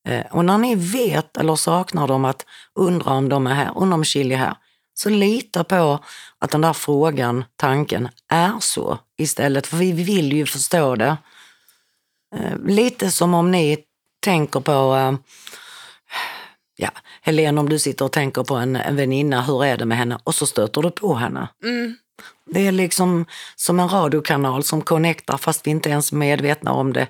Eh, 0.09 0.27
och 0.31 0.45
när 0.45 0.59
ni 0.59 0.75
vet 0.75 1.37
eller 1.37 1.57
saknar 1.57 2.09
dem, 2.09 2.25
att 2.25 2.47
undra 2.75 3.11
om 3.11 3.29
de 3.29 3.47
är 3.47 3.55
här, 3.55 3.73
undra 3.77 3.95
om 3.95 4.05
Chili 4.05 4.35
är 4.35 4.39
här, 4.39 4.55
så 4.95 5.09
lita 5.11 5.65
på 5.65 6.05
att 6.39 6.51
den 6.51 6.61
där 6.61 6.73
frågan, 6.73 7.45
tanken, 7.57 8.09
är 8.29 8.53
så 8.61 8.99
istället. 9.19 9.67
För 9.67 9.77
vi 9.77 9.93
vill 9.93 10.33
ju 10.33 10.47
förstå 10.47 10.97
det. 10.97 11.17
Eh, 12.37 12.59
lite 12.67 13.11
som 13.11 13.35
om 13.35 13.51
ni 13.51 13.79
tänker 14.25 14.61
på, 14.61 14.97
eh, 14.97 15.15
ja, 16.77 16.91
Helene, 17.23 17.61
om 17.61 17.69
du 17.69 17.79
sitter 17.79 18.05
och 18.05 18.13
tänker 18.13 18.43
på 18.43 18.55
en, 18.55 18.77
en 18.77 18.97
väninna, 18.97 19.43
hur 19.43 19.65
är 19.65 19.77
det 19.77 19.85
med 19.85 19.99
henne? 19.99 20.19
Och 20.25 20.35
så 20.35 20.47
stöter 20.47 20.83
du 20.83 20.91
på 20.91 21.15
henne. 21.15 21.49
Mm. 21.65 21.97
Det 22.47 22.67
är 22.67 22.73
liksom 22.73 23.27
som 23.57 23.81
en 23.81 23.89
radiokanal 23.89 24.65
som 24.65 24.83
connectar 24.83 25.37
fast 25.37 25.67
vi 25.67 25.71
inte 25.71 25.91
ens 25.91 26.13
är 26.13 26.17
medvetna 26.17 26.73
om 26.73 26.93
det 26.93 27.07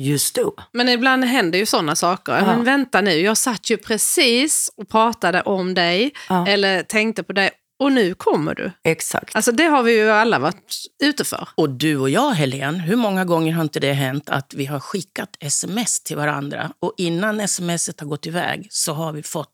just 0.00 0.34
då. 0.34 0.54
Men 0.72 0.88
ibland 0.88 1.24
händer 1.24 1.58
ju 1.58 1.66
sådana 1.66 1.96
saker. 1.96 2.32
Ja. 2.32 2.46
Men 2.46 2.64
vänta 2.64 3.00
nu, 3.00 3.10
jag 3.10 3.36
satt 3.36 3.70
ju 3.70 3.76
precis 3.76 4.70
och 4.76 4.88
pratade 4.88 5.42
om 5.42 5.74
dig, 5.74 6.12
Ja. 6.28 6.46
eller 6.48 6.82
tänkte 6.82 7.22
på 7.22 7.32
dig, 7.32 7.50
och 7.78 7.92
nu 7.92 8.14
kommer 8.14 8.54
du. 8.54 8.72
Exakt. 8.84 9.36
Alltså 9.36 9.52
det 9.52 9.64
har 9.64 9.82
vi 9.82 9.92
ju 9.92 10.10
alla 10.10 10.38
varit 10.38 10.76
ute 11.02 11.24
för. 11.24 11.48
Och 11.54 11.70
du 11.70 11.96
och 11.96 12.10
jag, 12.10 12.30
Helene, 12.30 12.78
hur 12.78 12.96
många 12.96 13.24
gånger 13.24 13.52
har 13.52 13.62
inte 13.62 13.80
det 13.80 13.92
hänt 13.92 14.30
att 14.30 14.54
vi 14.54 14.66
har 14.66 14.80
skickat 14.80 15.36
sms 15.40 16.00
till 16.02 16.16
varandra 16.16 16.72
och 16.80 16.94
innan 16.96 17.48
smset 17.48 18.00
har 18.00 18.06
gått 18.06 18.26
iväg 18.26 18.66
så 18.70 18.92
har 18.92 19.12
vi 19.12 19.22
fått 19.22 19.48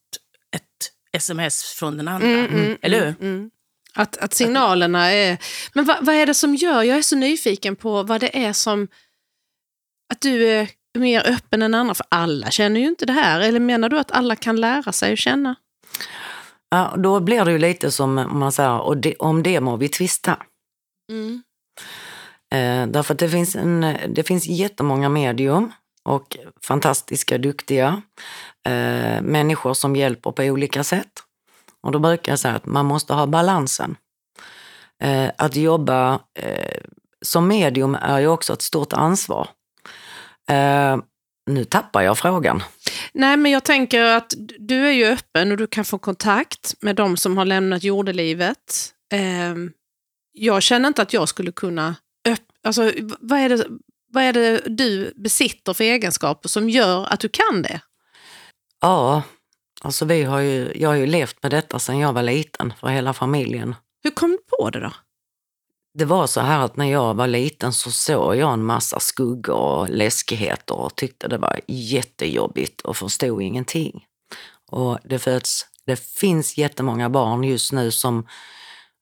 ett 0.57 0.63
sms 1.17 1.63
från 1.65 1.97
den 1.97 2.09
andra. 2.09 2.29
Eller 2.83 3.05
hur? 3.07 3.15
Mm. 3.21 3.51
Att, 3.95 4.17
att 4.17 4.35
signalerna 4.35 5.13
är... 5.13 5.39
Men 5.75 5.85
vad, 5.85 5.97
vad 6.01 6.15
är 6.15 6.27
det 6.27 6.35
som 6.35 6.55
gör... 6.55 6.83
Jag 6.83 6.99
är 6.99 7.03
så 7.03 7.17
nyfiken 7.17 7.77
på 7.77 8.03
vad 8.03 8.21
det 8.21 8.45
är 8.45 8.53
som... 8.53 8.89
Att 10.15 10.21
du 10.21 10.49
är 10.49 10.69
mer 10.99 11.27
öppen 11.27 11.63
än 11.63 11.75
andra, 11.75 11.95
för 11.95 12.07
alla 12.09 12.51
känner 12.51 12.81
ju 12.81 12.87
inte 12.87 13.07
det 13.07 13.13
här. 13.13 13.41
Eller 13.41 13.61
menar 13.61 13.89
du 13.89 13.99
att 13.99 14.13
alla 14.13 14.37
kan 14.37 14.61
lära 14.61 14.93
sig 14.93 15.13
att 15.13 15.19
känna? 15.19 15.55
Ja, 16.71 16.95
då 16.97 17.21
blir 17.21 17.45
det 17.45 17.53
ju 17.53 17.59
lite 17.59 17.91
som 17.91 18.19
om 18.19 18.39
man 18.39 18.53
säger, 18.53 18.81
och 18.81 18.97
det, 18.97 19.15
om 19.17 19.43
det 19.43 19.61
må 19.61 19.77
vi 19.77 19.89
tvista. 19.89 20.37
Mm. 21.13 21.43
Eh, 22.55 22.93
därför 22.93 23.15
att 23.15 23.19
det 23.19 23.29
finns, 23.29 23.57
en, 23.57 23.97
det 24.09 24.23
finns 24.23 24.47
jättemånga 24.47 25.09
medium 25.09 25.73
och 26.05 26.37
fantastiska, 26.67 27.39
duktiga 27.39 28.03
eh, 28.67 29.23
människor 29.23 29.75
som 29.75 29.97
hjälper 29.97 30.33
på 30.33 30.43
olika 30.43 30.85
sätt. 30.85 31.23
Och 31.83 31.93
då 31.93 31.99
brukar 31.99 32.33
jag 32.33 32.39
säga 32.39 32.55
att 32.55 32.67
man 32.67 32.87
måste 32.87 33.15
ha 33.15 33.27
balansen. 33.27 33.97
Eh, 35.03 35.31
att 35.39 35.57
jobba 35.57 36.21
eh, 36.39 36.81
som 37.25 37.49
medium 37.49 37.95
är 37.95 38.19
ju 38.19 38.27
också 38.27 38.53
ett 38.53 38.63
stort 38.63 38.93
ansvar. 38.93 39.49
Eh, 40.51 40.97
nu 41.51 41.65
tappar 41.65 42.03
jag 42.03 42.19
frågan. 42.19 42.63
Nej, 43.13 43.37
men 43.37 43.53
jag 43.53 43.65
tänker 43.65 44.03
att 44.03 44.35
du 44.59 44.87
är 44.89 44.93
ju 44.93 45.05
öppen 45.07 45.51
och 45.51 45.57
du 45.57 45.67
kan 45.67 45.85
få 45.85 45.99
kontakt 45.99 46.75
med 46.81 46.97
de 46.97 47.17
som 47.17 47.37
har 47.39 47.45
lämnat 47.45 47.85
jordelivet. 47.85 48.93
Ehm, 49.13 49.73
jag 50.33 50.63
känner 50.63 50.89
inte 50.89 51.03
att 51.03 51.13
jag 51.13 51.29
skulle 51.29 51.53
kunna... 51.53 51.95
Alltså, 52.63 52.93
vad, 53.21 53.39
är 53.39 53.49
det, 53.49 53.67
vad 54.13 54.25
är 54.25 54.33
det 54.33 54.61
du 54.67 55.13
besitter 55.17 55.75
för 55.75 55.85
egenskaper 55.85 56.49
som 56.49 56.71
gör 56.71 57.07
att 57.07 57.21
du 57.21 57.29
kan 57.29 57.63
det? 57.63 57.81
Ja, 58.81 59.23
alltså 59.83 60.05
vi 60.05 60.23
har 60.23 60.41
ju, 60.41 60.73
jag 60.75 60.89
har 60.89 60.97
ju 60.97 61.07
levt 61.07 61.43
med 61.43 61.53
detta 61.53 61.79
sedan 61.79 61.99
jag 61.99 62.13
var 62.13 62.23
liten 62.23 62.73
för 62.81 62.89
hela 62.89 63.13
familjen. 63.13 63.75
Hur 64.03 64.11
kom 64.11 64.31
du 64.31 64.39
på 64.59 64.71
det 64.71 64.81
då? 64.81 64.93
Det 65.99 66.05
var 66.05 66.27
så 66.27 66.41
här 66.41 66.65
att 66.65 66.77
när 66.77 66.87
jag 66.87 67.15
var 67.15 67.27
liten 67.27 67.73
så 67.73 67.91
såg 67.91 68.37
jag 68.37 68.53
en 68.53 68.65
massa 68.65 69.01
skuggor 69.01 69.57
och 69.57 69.91
läskigheter 69.91 70.75
och 70.75 70.97
tyckte 70.97 71.29
det 71.29 71.39
var 71.39 71.61
jättejobbigt 71.67 72.81
och 72.81 72.97
förstod 72.97 73.43
ingenting. 73.43 74.05
Och 74.71 74.99
det 75.05 75.19
föds, 75.19 75.67
det 75.87 75.97
finns 75.97 76.59
jättemånga 76.59 77.11
barn 77.11 77.45
just 77.45 77.73
nu 77.73 77.91
som 77.91 78.27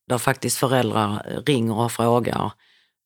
där 0.08 0.18
faktiskt 0.18 0.58
föräldrar 0.58 1.42
ringer 1.46 1.78
och 1.78 1.92
frågar. 1.92 2.52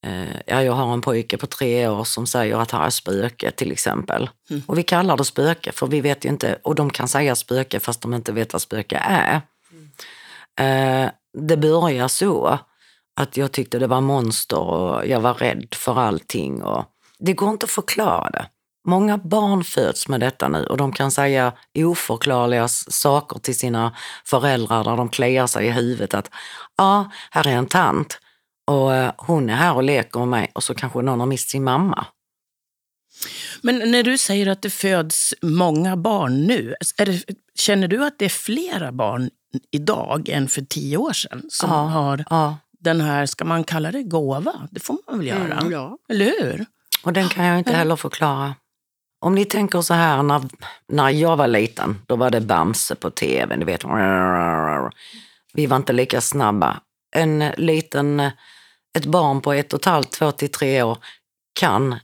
Eh, 0.05 0.35
ja, 0.45 0.63
jag 0.63 0.73
har 0.73 0.93
en 0.93 1.01
pojke 1.01 1.37
på 1.37 1.47
tre 1.47 1.87
år 1.87 2.03
som 2.03 2.27
säger 2.27 2.57
att 2.57 2.71
här 2.71 2.85
är 2.85 2.89
spöke 2.89 3.51
till 3.51 3.71
exempel. 3.71 4.29
Mm. 4.49 4.63
Och 4.67 4.77
vi 4.77 4.83
kallar 4.83 5.17
det 5.17 5.25
spöke 5.25 5.71
för 5.71 5.87
vi 5.87 6.01
vet 6.01 6.25
ju 6.25 6.29
inte, 6.29 6.59
och 6.63 6.75
de 6.75 6.89
kan 6.89 7.07
säga 7.07 7.35
spöke 7.35 7.79
fast 7.79 8.01
de 8.01 8.13
inte 8.13 8.31
vet 8.31 8.53
vad 8.53 8.61
spöke 8.61 8.97
är. 8.97 9.41
Eh, 10.59 11.09
det 11.33 11.57
börjar 11.57 12.07
så 12.07 12.59
att 13.19 13.37
jag 13.37 13.51
tyckte 13.51 13.79
det 13.79 13.87
var 13.87 14.01
monster 14.01 14.59
och 14.59 15.07
jag 15.07 15.19
var 15.19 15.33
rädd 15.33 15.67
för 15.75 15.99
allting. 15.99 16.63
Och 16.63 16.85
det 17.19 17.33
går 17.33 17.49
inte 17.49 17.63
att 17.63 17.71
förklara 17.71 18.29
det. 18.29 18.45
Många 18.87 19.17
barn 19.17 19.63
föds 19.63 20.07
med 20.07 20.19
detta 20.19 20.47
nu 20.47 20.65
och 20.65 20.77
de 20.77 20.91
kan 20.91 21.11
säga 21.11 21.53
oförklarliga 21.77 22.67
saker 22.67 23.39
till 23.39 23.57
sina 23.57 23.95
föräldrar 24.25 24.83
där 24.83 24.97
de 24.97 25.09
kliar 25.09 25.47
sig 25.47 25.67
i 25.67 25.71
huvudet 25.71 26.13
att 26.13 26.29
ja, 26.77 27.11
här 27.31 27.47
är 27.47 27.51
en 27.51 27.65
tant 27.65 28.19
och 28.67 28.93
eh, 28.95 29.11
hon 29.17 29.49
är 29.49 29.55
här 29.55 29.75
och 29.75 29.83
leker 29.83 30.19
med 30.19 30.27
mig 30.27 30.51
och 30.55 30.63
så 30.63 30.73
kanske 30.75 31.01
någon 31.01 31.19
har 31.19 31.27
mist 31.27 31.49
sin 31.49 31.63
mamma. 31.63 32.05
Men 33.61 33.91
när 33.91 34.03
du 34.03 34.17
säger 34.17 34.47
att 34.47 34.61
det 34.61 34.69
föds 34.69 35.33
många 35.41 35.97
barn 35.97 36.47
nu, 36.47 36.75
det, 36.97 37.23
känner 37.55 37.87
du 37.87 38.05
att 38.05 38.19
det 38.19 38.25
är 38.25 38.29
flera 38.29 38.91
barn 38.91 39.29
idag 39.71 40.29
än 40.29 40.47
för 40.47 40.61
tio 40.61 40.97
år 40.97 41.13
sedan 41.13 41.43
som 41.49 41.69
Ja. 41.69 41.75
har 41.75 42.25
Ja, 42.29 42.57
den 42.79 43.01
här, 43.01 43.25
ska 43.25 43.45
man 43.45 43.63
kalla 43.63 43.91
det 43.91 44.03
gåva? 44.03 44.67
Det 44.71 44.79
får 44.79 44.97
man 45.07 45.17
väl 45.17 45.27
göra? 45.27 45.53
Mm, 45.53 45.71
ja. 45.71 45.97
Eller 46.09 46.25
hur? 46.25 46.65
och 47.03 47.13
den 47.13 47.29
kan 47.29 47.45
jag 47.45 47.57
inte 47.57 47.73
heller 47.73 47.95
förklara. 47.95 48.55
Om 49.21 49.35
ni 49.35 49.45
tänker 49.45 49.81
så 49.81 49.93
här, 49.93 50.23
när, 50.23 50.41
när 50.87 51.09
jag 51.09 51.37
var 51.37 51.47
liten, 51.47 52.01
då 52.07 52.15
var 52.15 52.29
det 52.29 52.41
Bamse 52.41 52.95
på 52.95 53.09
tv, 53.09 53.57
ni 53.57 53.65
vet. 53.65 53.83
Vi 55.53 55.65
var 55.65 55.77
inte 55.77 55.93
lika 55.93 56.21
snabba. 56.21 56.79
En 57.15 57.39
liten, 57.57 58.19
ett 58.97 59.05
barn 59.05 59.41
på 59.41 59.53
ett 59.53 59.73
och 59.73 59.79
ett 59.79 59.85
halvt, 59.85 60.11
två 60.11 60.31
till 60.31 60.51
tre 60.51 60.83
år 60.83 60.97
kan 61.59 61.99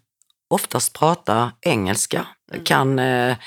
oftast 0.49 0.93
prata 0.93 1.51
engelska, 1.61 2.27
kan 2.63 2.99
eh, 2.99 3.37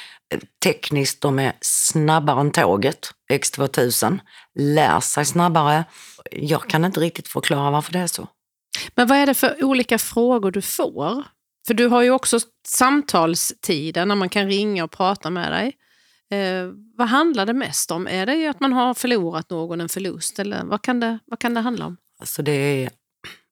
tekniskt, 0.62 1.20
de 1.20 1.38
är 1.38 1.52
snabbare 1.60 2.40
än 2.40 2.50
tåget, 2.50 3.10
X2000, 3.32 4.18
lär 4.58 5.00
sig 5.00 5.24
snabbare. 5.24 5.84
Jag 6.32 6.68
kan 6.68 6.84
inte 6.84 7.00
riktigt 7.00 7.28
förklara 7.28 7.70
varför 7.70 7.92
det 7.92 7.98
är 7.98 8.06
så. 8.06 8.28
Men 8.94 9.06
vad 9.06 9.18
är 9.18 9.26
det 9.26 9.34
för 9.34 9.64
olika 9.64 9.98
frågor 9.98 10.50
du 10.50 10.62
får? 10.62 11.24
För 11.66 11.74
du 11.74 11.86
har 11.86 12.02
ju 12.02 12.10
också 12.10 12.38
samtalstider 12.68 14.06
när 14.06 14.14
man 14.14 14.28
kan 14.28 14.46
ringa 14.46 14.84
och 14.84 14.90
prata 14.90 15.30
med 15.30 15.52
dig. 15.52 15.76
Eh, 16.30 16.68
vad 16.96 17.08
handlar 17.08 17.46
det 17.46 17.52
mest 17.52 17.90
om? 17.90 18.06
Är 18.06 18.26
det 18.26 18.46
att 18.46 18.60
man 18.60 18.72
har 18.72 18.94
förlorat 18.94 19.50
någon, 19.50 19.80
en 19.80 19.88
förlust? 19.88 20.38
Eller 20.38 20.64
vad 20.64 20.82
kan 20.82 21.00
det, 21.00 21.18
vad 21.26 21.38
kan 21.38 21.54
det 21.54 21.60
handla 21.60 21.86
om? 21.86 21.96
Alltså 22.20 22.42
det 22.42 22.52
är, 22.52 22.90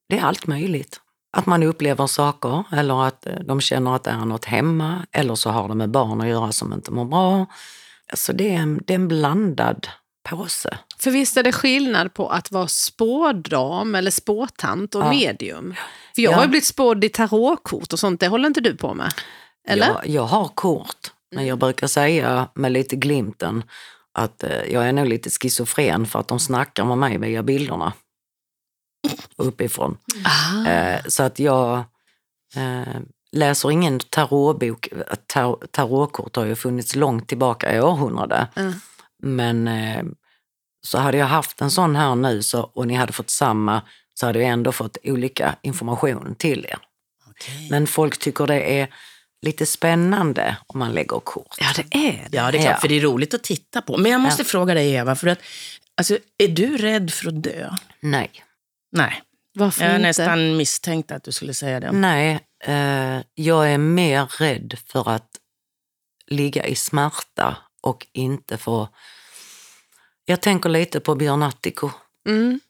det 0.09 0.19
är 0.19 0.23
allt 0.23 0.47
möjligt. 0.47 1.01
Att 1.37 1.47
man 1.47 1.63
upplever 1.63 2.07
saker 2.07 2.65
eller 2.73 3.07
att 3.07 3.27
eh, 3.27 3.33
de 3.45 3.61
känner 3.61 3.95
att 3.97 4.05
det 4.05 4.11
är 4.11 4.25
något 4.25 4.45
hemma 4.45 5.07
eller 5.13 5.35
så 5.35 5.51
har 5.51 5.69
det 5.69 5.75
med 5.75 5.91
barn 5.91 6.21
att 6.21 6.29
göra 6.29 6.53
som 6.53 6.73
inte 6.73 6.91
mår 6.91 7.05
bra. 7.05 7.47
Alltså 8.11 8.33
det 8.33 8.49
är 8.55 8.59
en, 8.59 8.81
det 8.87 8.93
är 8.93 8.95
en 8.95 9.09
blandad 9.09 9.89
påse. 10.29 10.79
För 10.99 11.11
visst 11.11 11.37
är 11.37 11.43
det 11.43 11.53
skillnad 11.53 12.15
på 12.15 12.29
att 12.29 12.53
vara 12.53 12.69
spådam 12.69 13.95
eller 13.95 14.11
spåtant 14.11 14.95
och 14.95 15.03
Ja. 15.03 15.11
medium? 15.11 15.75
För 16.15 16.23
jag 16.23 16.33
Ja. 16.33 16.37
har 16.37 16.43
ju 16.45 16.49
blivit 16.49 16.67
spådd 16.67 17.05
i 17.05 17.09
tarotkort 17.09 17.93
och 17.93 17.99
sånt, 17.99 18.21
det 18.21 18.29
håller 18.29 18.47
inte 18.47 18.61
du 18.61 18.77
på 18.77 18.95
med? 18.95 19.13
Eller? 19.69 19.87
Jag, 19.87 20.07
jag 20.07 20.23
har 20.23 20.49
kort, 20.49 21.13
men 21.35 21.47
jag 21.47 21.59
brukar 21.59 21.87
säga 21.87 22.49
med 22.55 22.73
lite 22.73 22.97
glimten 22.97 23.63
att 24.19 24.43
eh, 24.43 24.63
jag 24.73 24.89
är 24.89 24.93
nog 24.93 25.07
lite 25.07 25.31
schizofren 25.31 26.07
för 26.07 26.19
att 26.21 26.29
de 26.29 26.41
snackar 26.41 26.85
med 26.85 26.99
mig 26.99 27.19
via 27.19 27.43
bilderna 27.43 27.93
uppifrån. 29.37 29.99
Eh, 30.67 31.01
så 31.09 31.23
att 31.23 31.39
jag 31.39 31.77
eh, 32.57 33.01
läser 33.33 33.71
ingen 33.71 34.01
tarotbok. 34.01 34.89
Tar, 35.27 35.59
tarotkort 35.71 36.37
har 36.37 36.45
ju 36.45 36.55
funnits 36.55 36.97
långt 36.97 37.29
tillbaka 37.29 37.77
i 37.77 37.81
århundrade. 37.81 38.49
Mm. 38.57 38.73
Men 39.23 39.69
eh, 39.69 40.05
så 40.87 40.99
hade 40.99 41.19
jag 41.19 41.27
haft 41.27 41.61
en 41.61 41.71
sån 41.71 41.97
här 41.97 42.15
nu 42.15 42.43
så, 42.43 42.61
och 42.63 42.87
ni 42.87 42.95
hade 42.95 43.13
fått 43.13 43.31
samma 43.31 43.83
så 44.15 44.27
hade 44.27 44.39
jag 44.39 44.49
ändå 44.49 44.73
fått 44.73 44.99
olika 45.05 45.57
information 45.63 46.35
till 46.39 46.65
er. 46.65 46.79
Okej. 47.31 47.69
Men 47.71 47.87
folk 47.87 48.19
tycker 48.19 48.47
det 48.47 48.81
är 48.81 48.89
lite 49.43 49.67
spännande 49.67 50.57
om 50.67 50.79
man 50.79 50.93
lägger 50.93 51.21
kort. 51.21 51.55
Ja, 51.59 51.67
det 51.77 51.97
är 52.09 52.29
det. 52.31 52.37
Ja, 52.37 52.51
det 52.51 52.59
är 52.59 52.63
klart, 52.63 52.75
Ja. 52.75 52.81
för 52.81 52.89
det 52.89 52.95
är 52.95 53.01
roligt 53.01 53.35
att 53.35 53.43
titta 53.45 53.83
på. 53.83 53.97
Men 53.97 54.13
jag 54.13 54.21
måste 54.21 54.45
fråga 54.45 54.75
dig, 54.75 54.95
Eva, 54.95 55.17
för 55.17 55.27
att, 55.27 55.39
alltså, 55.97 56.19
är 56.39 56.49
du 56.49 56.77
rädd 56.77 57.11
för 57.13 57.29
att 57.29 57.43
dö? 57.43 57.71
Nej. 58.01 58.31
Nej, 58.97 59.23
Varför 59.55 59.85
jag 59.85 59.95
inte? 59.95 60.03
nästan 60.09 60.57
misstänkte 60.57 61.15
att 61.15 61.25
du 61.25 61.33
skulle 61.33 61.55
säga 61.55 61.81
det. 61.81 61.93
Nej, 61.93 62.41
eh, 62.65 63.21
jag 63.35 63.73
är 63.73 63.79
mer 63.79 64.27
rädd 64.39 64.75
för 64.87 65.09
att 65.11 65.29
ligga 66.27 66.67
i 66.67 66.75
smärta 66.75 67.57
och 67.83 68.07
inte 68.13 68.59
få... 68.59 68.89
Jag 70.25 70.41
tänker 70.41 70.69
lite 70.69 71.01
på 71.01 71.15
Björn 71.15 71.43
Attiko. 71.43 71.91
Mm. 72.29 72.61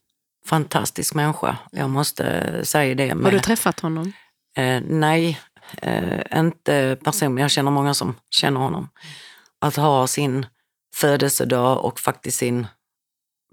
Fantastisk 0.46 1.14
människa, 1.14 1.58
jag 1.72 1.90
måste 1.90 2.60
säga 2.64 2.94
det. 2.94 3.08
Har 3.08 3.14
Med, 3.14 3.32
du 3.32 3.40
träffat 3.40 3.80
honom? 3.80 4.12
eh, 4.56 4.82
nej, 4.86 5.40
eh, 5.82 6.38
inte 6.38 6.98
personligen. 7.04 7.42
Jag 7.42 7.50
känner 7.50 7.70
många 7.70 7.94
som 7.94 8.14
känner 8.30 8.60
honom. 8.60 8.88
Att 9.58 9.76
ha 9.76 10.06
sin 10.06 10.46
födelsedag 10.94 11.84
och 11.84 12.00
faktiskt 12.00 12.38
sin 12.38 12.66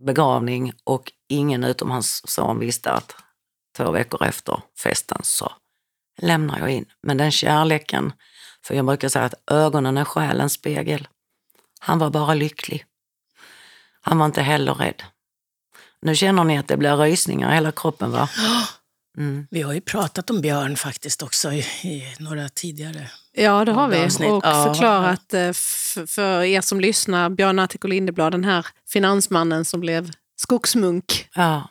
begravning 0.04 0.74
och 0.84 1.12
ingen 1.30 1.64
utom 1.64 1.92
hans 1.92 2.32
son 2.32 2.60
visste 2.60 2.92
att 2.92 3.16
två 3.78 3.92
veckor 3.92 4.24
efter 4.24 4.62
festen 4.84 5.20
så 5.24 5.52
lämnar 6.22 6.60
jag 6.60 6.70
in. 6.70 6.86
Men 7.04 7.18
den 7.18 7.32
kärleken, 7.32 8.14
för 8.66 8.76
jag 8.76 8.86
brukar 8.86 9.10
säga 9.10 9.26
att 9.26 9.52
ögonen 9.52 9.98
är 9.98 10.06
själens 10.06 10.54
spegel. 10.54 11.08
Han 11.80 12.00
var 12.00 12.10
bara 12.10 12.34
lycklig. 12.34 12.86
Han 14.02 14.18
var 14.18 14.26
inte 14.26 14.42
heller 14.42 14.74
rädd. 14.74 15.04
Nu 16.02 16.16
känner 16.16 16.44
ni 16.44 16.58
att 16.58 16.68
det 16.68 16.78
blir 16.78 16.98
rysningar 16.98 17.52
i 17.52 17.56
hela 17.56 17.72
kroppen 17.72 18.12
va? 18.12 18.30
Mm. 19.18 19.48
Vi 19.52 19.62
har 19.62 19.74
ju 19.74 19.82
pratat 19.82 20.30
om 20.30 20.42
Björn 20.42 20.78
faktiskt 20.78 21.24
också 21.24 21.52
i, 21.52 21.60
i 21.84 22.16
några 22.20 22.50
tidigare. 22.50 23.10
Ja, 23.36 23.66
det 23.66 23.72
har 23.72 23.88
vi. 23.88 24.04
Avsnitt. 24.06 24.30
Och 24.32 24.42
Ja. 24.46 24.64
förklarat 24.74 25.34
eh, 25.34 25.52
för 26.08 26.42
er 26.44 26.62
som 26.62 26.80
lyssnar, 26.80 27.30
Björn 27.30 27.60
Attiko 27.60 27.88
Lindeblad, 27.88 28.32
den 28.32 28.44
här 28.44 28.66
finansmannen 28.90 29.66
som 29.66 29.80
blev 29.80 30.12
skogsmunk 30.36 31.30
Ja, 31.36 31.70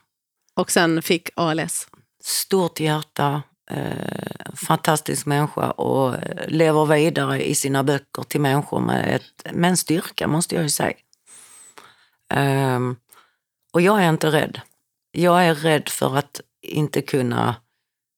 och 0.54 0.70
sen 0.70 1.02
fick 1.02 1.28
ALS. 1.36 1.86
stort 2.24 2.80
hjärta, 2.80 3.42
eh, 3.70 4.54
fantastisk 4.54 5.26
människa 5.26 5.70
och 5.70 6.14
eh, 6.14 6.48
lever 6.48 6.86
vidare 6.86 7.48
i 7.48 7.54
sina 7.54 7.84
böcker 7.84 8.22
till 8.22 8.40
människor 8.40 8.80
med, 8.80 9.16
ett, 9.16 9.54
med 9.54 9.70
en 9.70 9.76
styrka 9.76 10.26
måste 10.28 10.54
jag 10.54 10.62
ju 10.64 10.70
säga. 10.70 10.96
Ehm, 12.34 12.96
och 13.72 13.80
jag 13.80 14.02
är 14.02 14.08
inte 14.08 14.30
rädd. 14.30 14.60
Jag 15.12 15.44
är 15.46 15.54
rädd 15.54 15.88
för 15.88 16.16
att 16.16 16.40
inte 16.62 17.02
kunna 17.02 17.54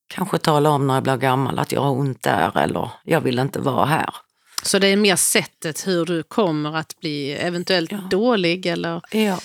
kanske 0.09 0.39
tala 0.39 0.71
om 0.71 0.87
när 0.87 0.95
jag 0.95 1.03
blir 1.03 1.17
gammal 1.17 1.59
att 1.59 1.73
jag 1.73 1.81
har 1.81 1.91
ont 1.91 2.23
där 2.23 2.59
eller 2.59 2.91
jag 3.05 3.21
vill 3.21 3.39
inte 3.39 3.59
vara 3.61 3.85
här. 3.85 4.15
Så 4.63 4.79
det 4.79 4.87
är 4.89 4.97
mer 4.97 5.17
sättet 5.17 5.87
hur 5.87 6.05
du 6.05 6.23
kommer 6.23 6.77
att 6.77 7.01
bli 7.01 7.33
eventuellt 7.33 7.93
Ja. 7.93 7.99
dålig 8.11 8.67
eller... 8.67 9.03
Ja. 9.11 9.39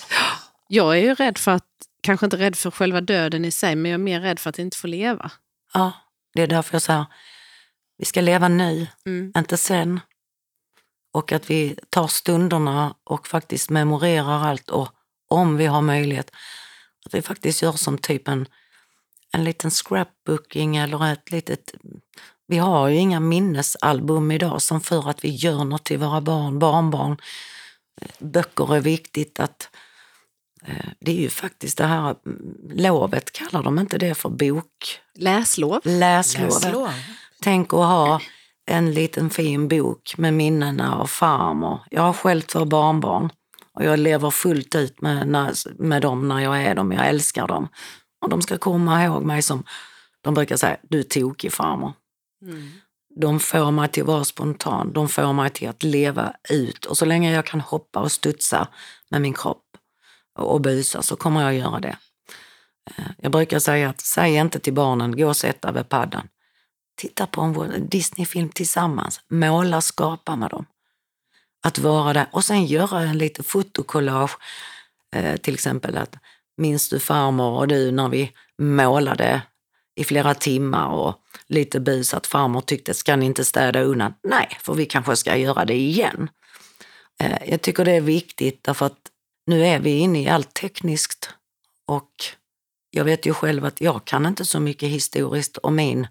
Jag 0.68 0.98
är 0.98 1.02
ju 1.02 1.16
rädd 1.16 1.38
för 1.38 1.52
att, 1.52 1.66
kanske 2.02 2.26
inte 2.26 2.38
rädd 2.38 2.56
för 2.56 2.72
själva 2.72 3.02
döden 3.02 3.46
i 3.46 3.52
sig, 3.52 3.76
men 3.76 3.92
jag 3.92 4.00
är 4.00 4.04
mer 4.04 4.22
rädd 4.22 4.40
för 4.40 4.50
att 4.50 4.60
inte 4.60 4.78
få 4.78 4.88
leva. 4.88 5.32
ja, 5.74 5.92
det 6.34 6.42
är 6.42 6.48
därför 6.48 6.76
jag 6.76 6.82
säger 6.82 7.06
vi 7.98 8.06
ska 8.06 8.22
leva 8.22 8.48
nu, 8.48 8.88
Mm. 9.06 9.32
inte 9.38 9.58
sen. 9.58 10.00
Och 11.14 11.32
att 11.32 11.50
vi 11.50 11.76
tar 11.90 12.08
stunderna 12.08 12.96
och 13.04 13.28
faktiskt 13.28 13.70
memorerar 13.70 14.46
allt 14.48 14.70
och 14.70 14.90
om 15.30 15.58
vi 15.58 15.66
har 15.66 15.82
möjlighet, 15.82 16.32
att 17.06 17.14
vi 17.14 17.22
faktiskt 17.22 17.62
gör 17.62 17.72
som 17.72 17.98
typ 17.98 18.28
en, 18.28 18.46
en 19.34 19.44
liten 19.44 19.72
scrapbooking 19.72 20.78
eller 20.78 21.14
ett 21.14 21.32
litet... 21.32 21.74
Vi 22.48 22.58
har 22.58 22.88
ju 22.88 22.96
inga 22.98 23.20
minnesalbum 23.20 24.32
idag 24.32 24.62
som 24.62 24.82
för 24.82 25.10
att 25.10 25.24
vi 25.24 25.30
gör 25.30 25.64
något 25.64 25.84
till 25.84 25.98
våra 26.00 26.22
barn, 26.22 26.60
barnbarn. 26.60 27.18
Böcker 28.20 28.76
är 28.76 28.80
viktigt 28.80 29.40
att... 29.40 29.70
eh, 30.66 30.90
Det 31.00 31.12
är 31.12 31.16
ju 31.16 31.30
faktiskt 31.30 31.78
det 31.78 31.86
här 31.86 32.16
mm, 32.26 32.40
lovet, 32.74 33.32
kallar 33.32 33.64
de 33.64 33.80
inte 33.80 33.98
det 33.98 34.16
för 34.16 34.30
bok? 34.30 35.00
Läslov. 35.16 35.80
Läslovet. 35.84 36.54
Läslov. 36.54 36.90
Tänk 37.42 37.74
att 37.74 37.80
ha 37.80 38.22
en 38.66 38.94
liten 38.94 39.30
fin 39.30 39.68
bok 39.68 40.14
med 40.18 40.34
minnena 40.34 40.96
av 40.96 41.08
farmor. 41.08 41.80
Jag 41.92 42.02
har 42.02 42.14
själv 42.14 42.42
två 42.42 42.66
barnbarn 42.66 43.30
och 43.74 43.84
jag 43.86 44.00
lever 44.00 44.30
fullt 44.32 44.76
ut 44.76 45.02
med, 45.02 45.28
med 45.78 46.02
dem 46.02 46.28
när 46.28 46.40
jag 46.40 46.64
är 46.64 46.76
dem. 46.76 46.92
Jag 46.92 47.08
älskar 47.08 47.48
dem. 47.48 47.68
Och 48.22 48.30
de 48.30 48.42
ska 48.42 48.58
komma 48.58 49.04
ihåg 49.04 49.24
mig 49.24 49.42
som, 49.42 49.64
de 50.22 50.34
brukar 50.34 50.58
säga, 50.58 50.78
du 50.82 51.00
är 51.00 51.04
tokig 51.04 51.54
farmor. 51.54 51.94
Mm. 52.42 52.72
De 53.16 53.40
får 53.40 53.72
mig 53.72 53.90
till 53.90 54.04
att 54.04 54.08
vara 54.08 54.24
spontan, 54.24 54.94
de 54.94 55.10
får 55.10 55.34
mig 55.34 55.50
till 55.50 55.70
att 55.70 55.84
leva 55.84 56.34
ut. 56.50 56.86
Och 56.86 56.98
så 56.98 57.06
länge 57.06 57.34
jag 57.34 57.46
kan 57.46 57.62
hoppa 57.62 58.00
och 58.00 58.12
studsa 58.12 58.68
med 59.10 59.22
min 59.22 59.34
kropp 59.34 59.66
och 60.40 60.62
busa 60.62 61.02
så 61.02 61.16
kommer 61.16 61.42
jag 61.42 61.56
göra 61.56 61.80
det. 61.80 61.98
Eh, 62.98 63.06
Jag 63.18 63.32
brukar 63.32 63.60
säga 63.60 63.90
att 63.90 64.02
säg 64.02 64.36
inte 64.36 64.60
till 64.60 64.74
barnen, 64.74 65.18
gå 65.18 65.28
och 65.28 65.38
sätta 65.38 65.72
vid 65.72 65.90
paddan. 65.90 66.28
Titta 66.98 67.28
på 67.28 67.42
en 67.42 67.90
Disneyfilm 67.90 68.50
tillsammans, 68.50 69.22
måla, 69.28 69.82
skapa 69.82 70.36
med 70.36 70.50
dem. 70.50 70.66
Att 71.64 71.80
vara 71.80 72.14
där 72.14 72.28
och 72.32 72.46
sen 72.46 72.66
göra 72.66 73.02
en 73.02 73.18
liten 73.18 73.44
fotokollage. 73.46 74.38
Eh, 75.16 75.38
till 75.38 75.54
exempel 75.54 75.98
att 75.98 76.16
minns 76.60 76.90
du 76.90 77.00
farmor 77.00 77.60
och 77.60 77.68
du 77.68 77.92
när 77.92 78.10
vi 78.10 78.32
målade 78.62 79.42
i 79.96 80.04
flera 80.04 80.34
timmar 80.34 80.88
och 80.88 81.16
lite 81.48 81.80
bus 81.80 82.14
att 82.14 82.28
farmor 82.28 82.62
tyckte, 82.62 82.94
ska 82.94 83.16
ni 83.16 83.26
inte 83.26 83.46
städa 83.46 83.82
undan? 83.82 84.14
Nej, 84.24 84.58
för 84.62 84.74
vi 84.74 84.86
kanske 84.86 85.16
ska 85.16 85.36
göra 85.36 85.66
det 85.66 85.78
igen. 85.78 86.30
Eh, 87.20 87.50
jag 87.50 87.62
tycker 87.62 87.86
det 87.86 87.92
är 87.92 88.02
viktigt 88.02 88.64
därför 88.64 88.86
att 88.86 89.00
nu 89.46 89.66
är 89.66 89.80
vi 89.80 89.98
inne 89.98 90.24
i 90.24 90.30
allt 90.30 90.54
tekniskt 90.54 91.30
och 91.88 92.12
jag 92.92 93.04
vet 93.04 93.26
ju 93.26 93.34
själv 93.34 93.66
att 93.66 93.82
jag 93.82 94.06
kan 94.06 94.26
inte 94.26 94.46
så 94.46 94.60
mycket 94.60 94.90
historiskt 94.90 95.58
om 95.58 95.76
min 95.76 96.08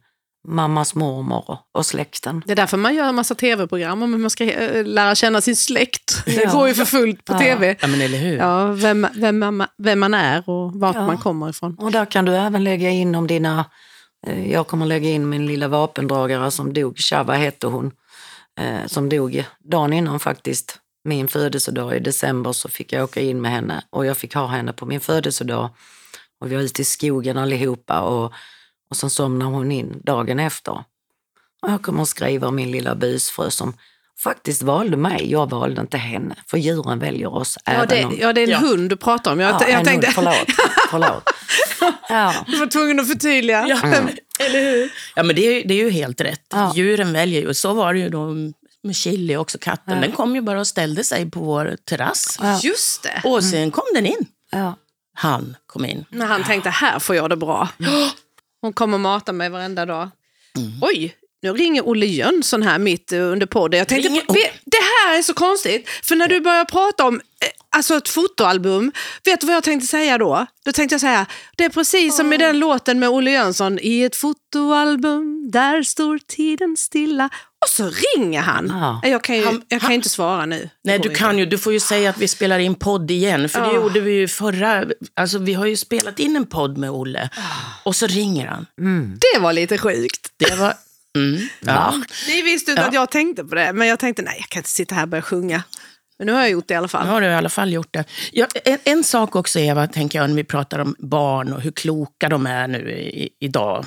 mammas 0.48 0.94
mormor 0.94 1.58
och, 1.74 1.86
släkten. 1.86 2.42
Det 2.46 2.52
är 2.52 2.56
därför 2.56 2.76
man 2.76 2.94
gör 2.94 3.04
en 3.08 3.14
massa 3.14 3.34
tv-program 3.34 4.02
om 4.02 4.12
hur 4.12 4.20
man 4.20 4.30
ska 4.30 4.44
eh, 4.44 4.84
lära 4.84 5.14
känna 5.14 5.40
sin 5.40 5.56
släkt. 5.56 6.22
Det 6.26 6.32
Ja. 6.44 6.52
går 6.52 6.68
ju 6.68 6.74
för 6.74 6.84
fullt 6.84 7.24
på 7.24 7.32
Ja. 7.32 7.38
tv. 7.38 7.76
Ja, 7.80 7.86
men 7.86 8.00
eller 8.00 8.18
hur? 8.18 8.36
Ja, 8.36 8.66
vem, 8.66 9.06
vem, 9.14 9.38
man- 9.38 9.66
vem 9.78 10.00
man 10.00 10.14
är 10.14 10.50
och 10.50 10.72
vart 10.74 10.94
Ja. 10.96 11.06
man 11.06 11.18
kommer 11.18 11.50
ifrån. 11.50 11.76
Och 11.78 11.92
där 11.92 12.04
kan 12.04 12.24
du 12.24 12.36
även 12.36 12.64
lägga 12.64 12.90
in 12.90 13.14
om 13.14 13.26
dina, 13.26 13.64
eh, 14.26 14.50
jag 14.52 14.66
kommer 14.66 14.86
lägga 14.86 15.08
in 15.08 15.28
min 15.28 15.46
lilla 15.46 15.68
vapendragare 15.68 16.50
som 16.50 16.72
dog, 16.72 16.98
Shava 16.98 17.34
hette 17.34 17.66
hon, 17.66 17.90
eh, 18.60 18.86
som 18.86 19.08
dog 19.08 19.44
dagen 19.64 19.92
innan 19.92 20.20
faktiskt 20.20 20.78
min 21.04 21.28
födelsedag 21.28 21.96
i 21.96 22.00
december 22.00 22.52
så 22.52 22.68
fick 22.68 22.92
jag 22.92 23.04
åka 23.04 23.20
in 23.20 23.40
med 23.40 23.50
henne 23.50 23.82
och 23.90 24.06
jag 24.06 24.16
fick 24.16 24.34
ha 24.34 24.46
henne 24.46 24.72
på 24.72 24.86
min 24.86 25.00
födelsedag. 25.00 25.70
Och 26.40 26.50
vi 26.50 26.54
var 26.54 26.62
ute 26.62 26.82
i 26.82 26.84
skogen 26.84 27.38
allihopa 27.38 28.00
och, 28.00 28.32
och 28.90 28.96
sen 28.96 29.10
somnade 29.10 29.50
hon 29.50 29.72
in 29.72 30.00
dagen 30.04 30.38
efter. 30.40 30.72
Och 31.62 31.70
jag 31.70 31.82
kommer 31.82 32.02
att 32.02 32.08
skriva 32.08 32.48
om 32.48 32.54
min 32.56 32.70
lilla 32.70 32.94
busfrö 32.94 33.50
som 33.50 33.74
faktiskt 34.22 34.62
valde 34.62 34.96
mig, 34.96 35.30
jag 35.30 35.50
valde 35.50 35.80
inte 35.80 35.96
henne. 35.98 36.34
För 36.46 36.58
djuren 36.58 36.98
väljer 36.98 37.34
oss 37.34 37.58
Ja, 37.64 37.72
även 37.72 37.88
det, 37.88 38.04
om... 38.04 38.16
ja, 38.20 38.32
det 38.32 38.40
är 38.40 38.44
en 38.44 38.50
Ja. 38.50 38.58
hund 38.58 38.90
du 38.90 38.96
pratar 38.96 39.32
om. 39.32 39.40
Jag, 39.40 39.50
Ja, 39.50 39.60
jag 39.68 39.78
en 39.78 39.84
tänkte, 39.84 40.06
hund, 40.06 40.14
förlåt. 40.14 40.46
förlåt. 40.90 41.30
Ja. 42.08 42.34
du 42.46 42.58
var 42.58 42.66
tvungen 42.66 43.00
att 43.00 43.08
förtydliga. 43.08 43.66
Ja, 43.68 43.80
eller 44.40 44.60
hur? 44.60 44.92
Ja, 45.16 45.22
men 45.22 45.36
det 45.36 45.42
är, 45.42 45.68
det 45.68 45.74
är 45.74 45.84
ju 45.84 45.90
helt 45.90 46.20
rätt. 46.20 46.42
Ja. 46.50 46.72
Djuren 46.76 47.12
väljer 47.12 47.40
ju. 47.40 47.54
Så 47.54 47.72
var 47.74 47.94
det 47.94 48.00
ju 48.00 48.08
då 48.08 48.26
med 48.82 48.96
Chili 48.96 49.36
också, 49.36 49.58
katten. 49.58 49.94
Ja. 49.94 50.00
Den 50.00 50.12
kom 50.12 50.34
ju 50.34 50.40
bara 50.40 50.60
och 50.60 50.66
ställde 50.66 51.04
sig 51.04 51.30
på 51.30 51.40
vår 51.40 51.76
terrass. 51.84 52.38
Ja. 52.42 52.60
Just 52.62 53.02
det. 53.02 53.22
Och 53.24 53.44
sen 53.44 53.70
kom 53.70 53.84
den 53.94 54.06
in. 54.06 54.26
Ja. 54.50 54.76
Han 55.14 55.56
kom 55.66 55.84
in. 55.84 56.04
När 56.10 56.26
han 56.26 56.44
tänkte, 56.44 56.70
här 56.70 56.98
får 56.98 57.16
jag 57.16 57.30
det 57.30 57.36
bra. 57.36 57.68
Hon 58.60 58.72
kommer 58.72 58.94
och 58.94 59.00
matar 59.00 59.32
mig 59.32 59.50
varenda 59.50 59.86
dag. 59.86 60.10
Oj, 60.82 61.14
nu 61.42 61.52
ringer 61.52 61.82
Olle 61.88 62.06
Jönsson 62.06 62.62
här 62.62 62.78
mitt 62.78 63.12
eh, 63.12 63.18
under 63.22 63.46
podden. 63.46 63.78
Jag 63.78 63.88
tänkte, 63.88 64.08
"Vet- 64.32 64.52
det 64.64 64.76
här 65.06 65.18
är 65.18 65.22
så 65.22 65.34
konstigt. 65.34 65.88
För 65.88 66.16
när 66.16 66.28
du 66.28 66.40
börjar 66.40 66.64
prata 66.64 67.06
om 67.06 67.14
eh, 67.14 67.48
alltså 67.76 67.94
ett 67.96 68.08
fotoalbum, 68.08 68.92
vet 69.24 69.40
du 69.40 69.46
vad 69.46 69.56
jag 69.56 69.62
tänkte 69.64 69.86
säga 69.86 70.18
då? 70.18 70.46
Då 70.64 70.72
tänkte 70.72 70.94
jag 70.94 71.00
säga, 71.00 71.26
det 71.56 71.64
är 71.64 71.68
precis 71.68 72.16
som 72.16 72.32
i 72.32 72.36
den 72.36 72.58
låten 72.58 72.98
med 72.98 73.08
Olle 73.08 73.30
Jönsson. 73.30 73.78
I 73.82 74.02
ett 74.02 74.16
fotoalbum, 74.16 75.50
där 75.50 75.82
står 75.82 76.18
tiden 76.18 76.76
stilla. 76.76 77.30
Och 77.64 77.68
så 77.68 77.90
ringer 78.16 78.40
han. 78.40 78.66
Ja. 79.02 79.08
Jag 79.08 79.24
kan 79.24 79.36
ju 79.36 79.44
Han- 79.44 79.62
jag 79.68 79.80
kan 79.80 79.86
han- 79.86 79.92
inte 79.94 80.08
svara 80.08 80.46
nu. 80.46 80.58
Det 80.62 80.70
Nej, 80.84 80.98
du 80.98 81.08
inte. 81.08 81.20
kan 81.20 81.38
ju. 81.38 81.46
Du 81.46 81.58
får 81.58 81.72
ju 81.72 81.80
säga 81.80 82.10
att 82.10 82.18
vi 82.18 82.28
spelar 82.28 82.58
in 82.58 82.74
podd 82.74 83.10
igen. 83.10 83.48
För 83.48 83.60
det 83.60 83.66
Ja. 83.66 83.74
gjorde 83.74 84.00
vi 84.00 84.12
ju 84.12 84.28
förra... 84.28 84.84
Alltså, 85.16 85.38
vi 85.38 85.54
har 85.54 85.66
ju 85.66 85.76
spelat 85.76 86.18
in 86.18 86.36
en 86.36 86.46
podd 86.46 86.78
med 86.78 86.90
Olle. 86.90 87.28
Och 87.82 87.96
så 87.96 88.06
ringer 88.06 88.46
han. 88.46 88.66
Det 89.34 89.38
var 89.40 89.52
lite 89.52 89.78
sjukt. 89.78 90.28
Det 90.36 90.54
var... 90.54 90.74
Mm, 91.16 91.48
ja. 91.60 91.94
Ni 92.28 92.42
visste 92.42 92.70
inte 92.70 92.82
Ja. 92.82 92.88
att 92.88 92.94
jag 92.94 93.10
tänkte 93.10 93.44
på 93.44 93.54
det, 93.54 93.72
men 93.72 93.88
jag 93.88 93.98
tänkte 93.98 94.22
nej, 94.22 94.36
jag 94.38 94.48
kan 94.48 94.60
inte 94.60 94.70
sitta 94.70 94.94
här 94.94 95.02
och 95.02 95.08
börja 95.08 95.22
sjunga. 95.22 95.62
Men 96.18 96.26
nu 96.26 96.32
har 96.32 96.40
jag 96.40 96.50
gjort 96.50 96.68
det 96.68 96.74
i 96.74 96.76
alla 96.76 96.88
fall. 96.88 97.06
Nu 97.06 97.12
har 97.12 97.20
du 97.20 97.26
i 97.26 97.34
alla 97.34 97.48
fall 97.48 97.72
gjort 97.72 97.88
det. 97.90 98.04
Ja, 98.32 98.46
en, 98.64 98.78
en 98.84 99.04
sak 99.04 99.36
också, 99.36 99.58
Eva, 99.58 99.86
tänker 99.86 100.18
jag, 100.18 100.28
när 100.30 100.36
vi 100.36 100.44
pratar 100.44 100.78
om 100.78 100.94
barn 100.98 101.52
och 101.52 101.60
hur 101.60 101.70
kloka 101.70 102.28
de 102.28 102.46
är 102.46 102.68
nu 102.68 102.90
i, 102.90 103.28
idag 103.40 103.86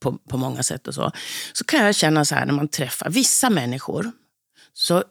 på, 0.00 0.12
på 0.12 0.36
många 0.36 0.62
sätt 0.62 0.88
och 0.88 0.94
så. 0.94 1.12
Så 1.52 1.64
kan 1.64 1.84
jag 1.84 1.94
känna 1.94 2.24
så 2.24 2.34
här 2.34 2.46
när 2.46 2.52
man 2.54 2.68
träffar 2.68 3.10
vissa 3.10 3.50
människor, 3.50 4.12
så 4.74 5.04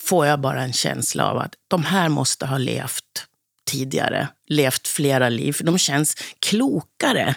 får 0.00 0.26
jag 0.26 0.40
bara 0.40 0.62
en 0.62 0.72
känsla 0.72 1.30
av 1.30 1.38
att 1.38 1.54
de 1.68 1.84
här 1.84 2.08
måste 2.08 2.46
ha 2.46 2.58
levt 2.58 3.26
tidigare, 3.70 4.28
levt 4.48 4.88
flera 4.88 5.28
liv. 5.28 5.52
För 5.52 5.64
de 5.64 5.78
känns 5.78 6.14
klokare 6.38 7.34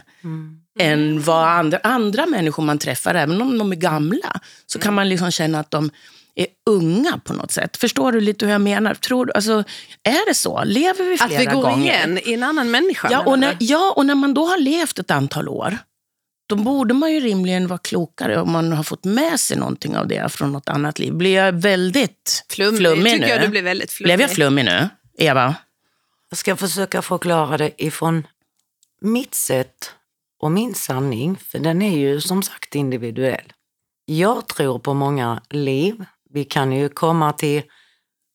än 0.79 1.21
vad 1.21 1.47
andra, 1.47 1.79
andra 1.83 2.25
människor 2.25 2.63
man 2.63 2.77
träffar, 2.79 3.15
även 3.15 3.41
om 3.41 3.57
de 3.57 3.71
är 3.71 3.75
gamla, 3.75 4.39
så 4.65 4.79
kan 4.79 4.93
man 4.93 5.09
liksom 5.09 5.31
känna 5.31 5.59
att 5.59 5.71
de 5.71 5.91
är 6.35 6.47
unga 6.65 7.19
på 7.23 7.33
något 7.33 7.51
sätt. 7.51 7.77
Förstår 7.77 8.11
du 8.11 8.19
lite 8.19 8.45
hur 8.45 8.51
jag 8.51 8.61
menar? 8.61 8.93
Tror 8.93 9.25
du, 9.25 9.33
alltså, 9.33 9.63
är 10.03 10.27
det 10.27 10.35
så? 10.35 10.63
Lever 10.63 11.09
vi 11.09 11.17
flera 11.17 11.39
Att 11.39 11.41
vi 11.41 11.45
går 11.45 11.61
gånger? 11.61 11.93
igen 11.93 12.19
i 12.25 12.33
en 12.33 12.43
annan 12.43 12.71
människa. 12.71 13.07
Ja 13.11 13.23
och, 13.25 13.39
när, 13.39 13.57
ja, 13.59 13.93
och 13.95 14.05
när 14.05 14.15
man 14.15 14.33
då 14.33 14.45
har 14.45 14.59
levt 14.59 14.99
ett 14.99 15.11
antal 15.11 15.49
år, 15.49 15.77
då 16.47 16.55
borde 16.55 16.93
man 16.93 17.13
ju 17.13 17.19
rimligen 17.19 17.67
vara 17.67 17.79
klokare 17.79 18.41
om 18.41 18.51
man 18.51 18.71
har 18.71 18.83
fått 18.83 19.03
med 19.03 19.39
sig 19.39 19.57
någonting 19.57 19.97
av 19.97 20.07
det 20.07 20.31
från 20.31 20.51
något 20.51 20.69
annat 20.69 20.99
liv. 20.99 21.13
Blir 21.13 21.33
jag 21.35 21.51
väldigt 21.53 22.45
Flummig, 22.49 22.79
flummig 22.79 23.13
tycker 23.13 23.25
nu? 23.27 23.33
jag 23.33 23.41
du 23.41 23.47
blir 23.47 23.61
väldigt 23.61 23.91
flummig. 23.91 24.07
Blev 24.17 24.21
jag 24.21 24.31
flummig 24.31 24.65
nu, 24.65 24.89
Eva? 25.17 25.55
Jag 26.29 26.37
ska 26.37 26.55
försöka 26.55 27.01
förklara 27.01 27.57
det 27.57 27.83
ifrån 27.83 28.27
mitt 29.01 29.35
sätt 29.35 29.93
och 30.39 30.51
min 30.51 30.73
sanning, 30.73 31.37
för 31.37 31.59
den 31.59 31.81
är 31.81 31.97
ju 31.97 32.21
som 32.21 32.43
sagt 32.43 32.75
individuell. 32.75 33.53
Jag 34.05 34.47
tror 34.47 34.79
på 34.79 34.93
många 34.93 35.41
liv. 35.49 36.05
Vi 36.29 36.43
kan 36.43 36.71
ju 36.71 36.89
komma 36.89 37.33
till 37.33 37.63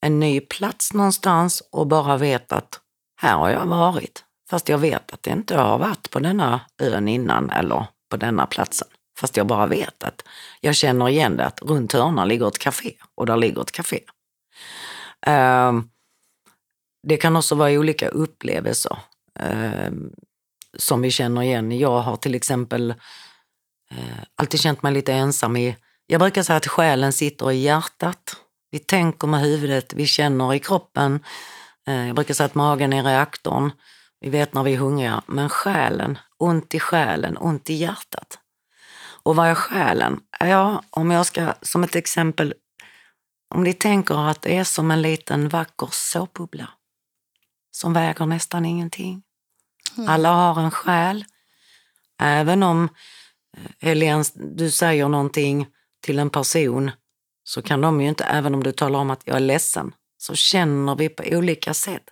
en 0.03 0.20
ny 0.20 0.40
plats 0.40 0.94
någonstans 0.94 1.62
och 1.72 1.87
bara 1.87 2.16
veta 2.16 2.57
att 2.57 2.81
här 3.16 3.37
har 3.37 3.51
jag 3.51 3.66
varit. 3.66 4.25
Fast 4.51 4.68
jag 4.68 4.79
vet 4.79 5.12
att 5.12 5.27
jag 5.27 5.37
inte 5.37 5.57
har 5.57 5.79
varit 5.79 6.11
på 6.11 6.18
denna 6.18 6.61
ön 6.79 7.09
innan 7.09 7.51
eller 7.51 7.87
på 8.12 8.16
denna 8.16 8.46
platsen. 8.46 8.88
Fast 9.18 9.37
jag 9.37 9.46
bara 9.46 9.66
vet 9.66 10.03
att 10.05 10.22
jag 10.61 10.75
känner 10.75 11.09
igen 11.09 11.37
det 11.37 11.44
att 11.46 11.62
runt 11.62 11.92
hörnan 11.92 12.29
ligger 12.29 12.48
ett 12.48 12.59
café 12.59 12.94
och 13.14 13.27
där 13.27 13.37
ligger 13.37 13.61
ett 13.62 13.72
café. 13.72 14.01
Ehm, 15.27 15.88
det 17.09 17.16
kan 17.16 17.37
också 17.37 17.55
vara 17.55 17.70
olika 17.70 18.09
upplevelser 18.09 18.98
ehm, 19.40 20.11
som 20.79 21.03
vi 21.03 21.11
känner 21.11 21.42
igen. 21.42 21.79
Jag 21.79 22.01
har 22.01 22.16
till 22.16 22.35
exempel 22.35 22.90
eh, 23.90 24.22
alltid 24.35 24.61
känt 24.61 24.83
mig 24.83 24.92
lite 24.92 25.12
ensam 25.12 25.57
i... 25.57 25.77
Jag 26.07 26.20
brukar 26.20 26.42
säga 26.42 26.57
att 26.57 26.66
själen 26.66 27.12
sitter 27.12 27.51
i 27.51 27.57
hjärtat. 27.57 28.37
Vi 28.70 28.79
tänker 28.79 29.27
med 29.27 29.40
huvudet, 29.40 29.94
vi 29.94 30.07
känner 30.07 30.55
i 30.55 30.59
kroppen. 30.59 31.25
Eh, 31.87 32.07
jag 32.07 32.16
brukar 32.16 32.35
säga 32.35 32.46
att 32.46 32.55
magen 32.55 32.92
är 32.92 33.03
reaktorn. 33.03 33.70
Vi 34.23 34.31
vet 34.31 34.55
när 34.55 34.63
vi 34.63 34.73
är 34.73 34.79
hungriga. 34.79 35.23
Men 35.27 35.49
själen, 35.49 36.19
ont 36.39 36.75
i 36.75 36.81
själen, 36.81 37.37
ont 37.37 37.71
i 37.71 37.75
hjärtat. 37.75 38.39
Och 39.23 39.37
vad 39.37 39.49
är 39.49 39.55
själen? 39.55 40.21
Ja, 40.41 40.83
om 40.91 41.11
jag 41.11 41.27
ska 41.27 41.55
som 41.63 41.85
ett 41.85 41.97
exempel, 41.97 42.55
om 43.55 43.63
ni 43.63 43.73
tänker 43.73 44.31
att 44.31 44.43
det 44.43 44.57
är 44.57 44.65
som 44.65 44.91
en 44.91 45.03
liten 45.03 45.49
vacker 45.49 45.89
såpbubbla 45.91 46.69
som 47.71 47.93
väger 47.93 48.27
nästan 48.27 48.65
ingenting. 48.65 49.23
Alla 50.09 50.33
har 50.33 50.63
en 50.63 50.71
själ. 50.71 51.25
Även 52.21 52.63
om 52.63 52.89
eh, 53.57 53.71
Helene, 53.81 54.25
du 54.35 54.71
säger 54.71 55.09
någonting 55.09 55.67
till 56.01 56.19
en 56.19 56.31
person 56.31 56.91
så 57.45 57.63
kan 57.63 57.81
de 57.81 58.01
ju 58.01 58.09
inte, 58.09 58.25
även 58.25 58.55
om 58.55 58.63
du 58.63 58.73
talar 58.73 58.99
om 58.99 59.11
att 59.11 59.23
jag 59.25 59.37
är 59.37 59.41
ledsen, 59.41 59.95
så 60.19 60.35
känner 60.35 60.97
vi 60.97 61.09
på 61.09 61.23
olika 61.27 61.75
sätt. 61.75 62.03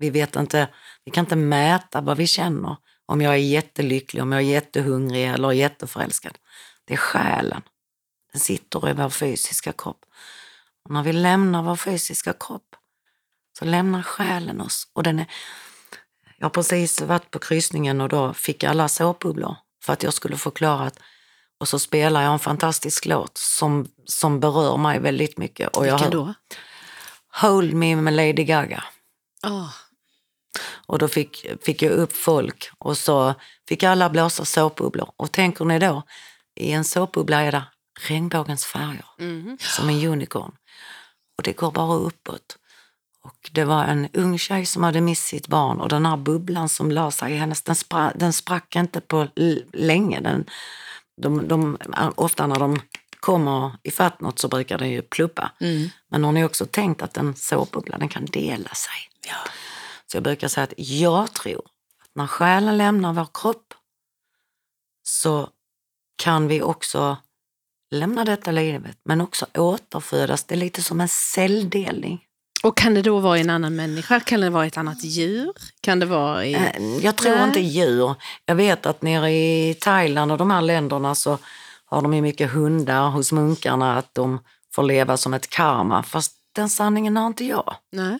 Vi 0.00 0.10
vet 0.10 0.36
inte, 0.36 0.68
vi 1.04 1.10
kan 1.10 1.24
inte 1.24 1.36
mäta 1.36 2.00
vad 2.00 2.16
vi 2.16 2.26
känner. 2.26 2.76
Om 3.06 3.20
jag 3.20 3.34
är 3.34 3.38
jättelycklig, 3.38 4.22
om 4.22 4.32
jag 4.32 4.40
är 4.42 4.46
jättehungrig 4.46 5.26
eller 5.26 5.52
jätteförälskad. 5.52 6.38
Det 6.84 6.92
är 6.92 6.98
själen. 6.98 7.62
Den 8.32 8.40
sitter 8.40 8.88
i 8.88 8.92
vår 8.92 9.10
fysiska 9.10 9.72
kropp. 9.72 10.04
Och 10.84 10.90
när 10.90 11.02
vi 11.02 11.12
lämnar 11.12 11.62
vår 11.62 11.76
fysiska 11.76 12.32
kropp 12.32 12.76
så 13.58 13.64
lämnar 13.64 14.02
själen 14.02 14.60
oss. 14.60 14.88
Och 14.92 15.02
den 15.02 15.18
är, 15.18 15.26
jag 16.38 16.44
har 16.44 16.50
precis 16.50 17.00
varit 17.00 17.30
på 17.30 17.38
kryssningen 17.38 18.00
och 18.00 18.08
då 18.08 18.34
fick 18.34 18.62
jag 18.62 18.70
alla 18.70 18.88
såpbubblor 18.88 19.56
för 19.84 19.92
att 19.92 20.02
jag 20.02 20.14
skulle 20.14 20.36
förklara 20.36 20.86
att 20.86 21.00
och 21.60 21.68
så 21.68 21.78
spelar 21.78 22.22
jag 22.22 22.32
en 22.32 22.38
fantastisk 22.38 23.06
låt 23.06 23.38
som, 23.38 23.88
som 24.04 24.40
berör 24.40 24.76
mig 24.76 25.00
väldigt 25.00 25.38
mycket. 25.38 25.76
Och 25.76 25.86
jag 25.86 25.98
Vilken 25.98 26.18
hör 26.18 26.26
då? 26.26 26.34
Hold 27.32 27.74
Me 27.74 27.96
med 27.96 28.14
Lady 28.14 28.44
Gaga. 28.44 28.84
Oh. 29.46 29.70
Och 30.86 30.98
då 30.98 31.08
fick, 31.08 31.46
fick 31.64 31.82
jag 31.82 31.92
upp 31.92 32.12
folk 32.16 32.70
och 32.78 32.98
så 32.98 33.34
fick 33.68 33.82
alla 33.82 34.10
blåsa 34.10 34.44
såpbubblor. 34.44 35.12
Och 35.16 35.32
tänker 35.32 35.64
ni 35.64 35.78
då, 35.78 36.02
i 36.60 36.72
en 36.72 36.84
såpbubbla 36.84 37.40
är 37.40 37.52
det 37.52 37.64
regnbågens 38.00 38.64
färger, 38.64 39.04
Mhm. 39.18 39.58
som 39.60 39.88
en 39.88 40.06
unicorn. 40.06 40.52
Och 41.38 41.42
det 41.44 41.52
går 41.52 41.70
bara 41.72 41.94
uppåt. 41.96 42.56
Och 43.22 43.50
det 43.52 43.64
var 43.64 43.84
en 43.84 44.08
ung 44.12 44.38
tjej 44.38 44.66
som 44.66 44.82
hade 44.82 45.00
mist 45.00 45.26
sitt 45.26 45.46
barn 45.48 45.80
och 45.80 45.88
den 45.88 46.06
här 46.06 46.16
bubblan 46.16 46.68
som 46.68 46.90
la 46.90 47.10
sig 47.10 47.32
i 47.32 47.36
hennes, 47.36 47.62
den, 47.62 47.76
spra, 47.76 48.12
den 48.14 48.32
sprack 48.32 48.76
inte 48.76 49.00
på 49.00 49.28
länge. 49.72 50.20
Den, 50.20 50.44
de, 51.22 51.48
de, 51.48 51.78
ofta 52.14 52.46
när 52.46 52.58
de 52.58 52.80
kommer 53.20 53.72
ifatt 53.82 54.20
något 54.20 54.38
så 54.38 54.48
brukar 54.48 54.78
den 54.78 54.90
ju 54.90 55.02
pluppa. 55.02 55.52
Mm. 55.60 55.88
Men 56.10 56.24
hon 56.24 56.34
har 56.34 56.40
ju 56.40 56.46
också 56.46 56.66
tänkt 56.66 57.02
att 57.02 57.16
en 57.16 57.34
såpbubbla 57.36 57.98
den 57.98 58.08
kan 58.08 58.24
dela 58.24 58.74
sig. 58.74 58.96
Ja. 59.28 59.36
Så 60.10 60.16
jag 60.16 60.24
brukar 60.24 60.48
säga 60.48 60.64
att 60.64 60.74
jag 60.76 61.32
tror 61.32 61.58
att 62.04 62.10
när 62.14 62.26
själen 62.26 62.78
lämnar 62.78 63.12
vår 63.12 63.26
kropp 63.34 63.74
så 65.02 65.48
kan 66.22 66.48
vi 66.48 66.62
också 66.62 67.16
lämna 67.90 68.24
detta 68.24 68.50
livet 68.50 68.98
men 69.04 69.20
också 69.20 69.46
återfödas. 69.54 70.44
Det 70.44 70.54
är 70.54 70.58
lite 70.58 70.82
som 70.82 71.00
en 71.00 71.08
celldelning. 71.08 72.24
Och 72.62 72.76
kan 72.76 72.94
det 72.94 73.02
då 73.02 73.18
vara 73.18 73.38
en 73.38 73.50
annan 73.50 73.76
människa? 73.76 74.20
Kan 74.20 74.40
det 74.40 74.50
vara 74.50 74.66
ett 74.66 74.76
annat 74.76 75.04
djur? 75.04 75.52
Kan 75.80 76.00
det 76.00 76.06
vara 76.06 76.44
i... 76.44 76.54
Eh, 76.54 76.96
Jag 77.02 77.16
tror 77.16 77.36
Nej. 77.36 77.44
inte 77.44 77.60
djur. 77.60 78.14
Jag 78.46 78.54
vet 78.54 78.86
att 78.86 79.02
nere 79.02 79.30
i 79.30 79.74
Thailand 79.80 80.32
och 80.32 80.38
de 80.38 80.50
här 80.50 80.62
länderna 80.62 81.14
så 81.14 81.38
har 81.84 82.02
de 82.02 82.14
ju 82.14 82.22
mycket 82.22 82.50
hundar 82.50 83.10
hos 83.10 83.32
munkarna 83.32 83.98
att 83.98 84.14
de 84.14 84.38
får 84.74 84.82
leva 84.82 85.16
som 85.16 85.34
ett 85.34 85.50
karma. 85.50 86.02
Fast 86.02 86.36
den 86.52 86.68
sanningen 86.68 87.16
har 87.16 87.26
inte 87.26 87.44
jag. 87.44 87.74
Nej. 87.92 88.18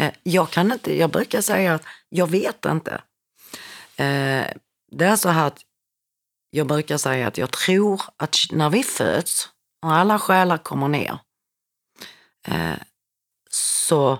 Eh, 0.00 0.12
jag 0.22 0.50
kan 0.50 0.72
inte, 0.72 0.98
jag 0.98 1.10
brukar 1.10 1.40
säga 1.40 1.74
att 1.74 1.82
jag 2.08 2.26
vet 2.26 2.64
inte. 2.64 2.92
Eh, 3.96 4.46
det 4.92 5.04
är 5.04 5.16
så 5.16 5.28
här 5.28 5.46
att 5.46 5.60
jag 6.50 6.66
brukar 6.66 6.96
säga 6.96 7.26
att 7.26 7.38
jag 7.38 7.50
tror 7.50 8.02
att 8.16 8.36
när 8.50 8.70
vi 8.70 8.82
föds, 8.82 9.48
när 9.82 9.92
alla 9.94 10.18
själar 10.18 10.58
kommer 10.58 10.88
ner, 10.88 11.18
eh, 12.48 12.78
så 13.50 14.18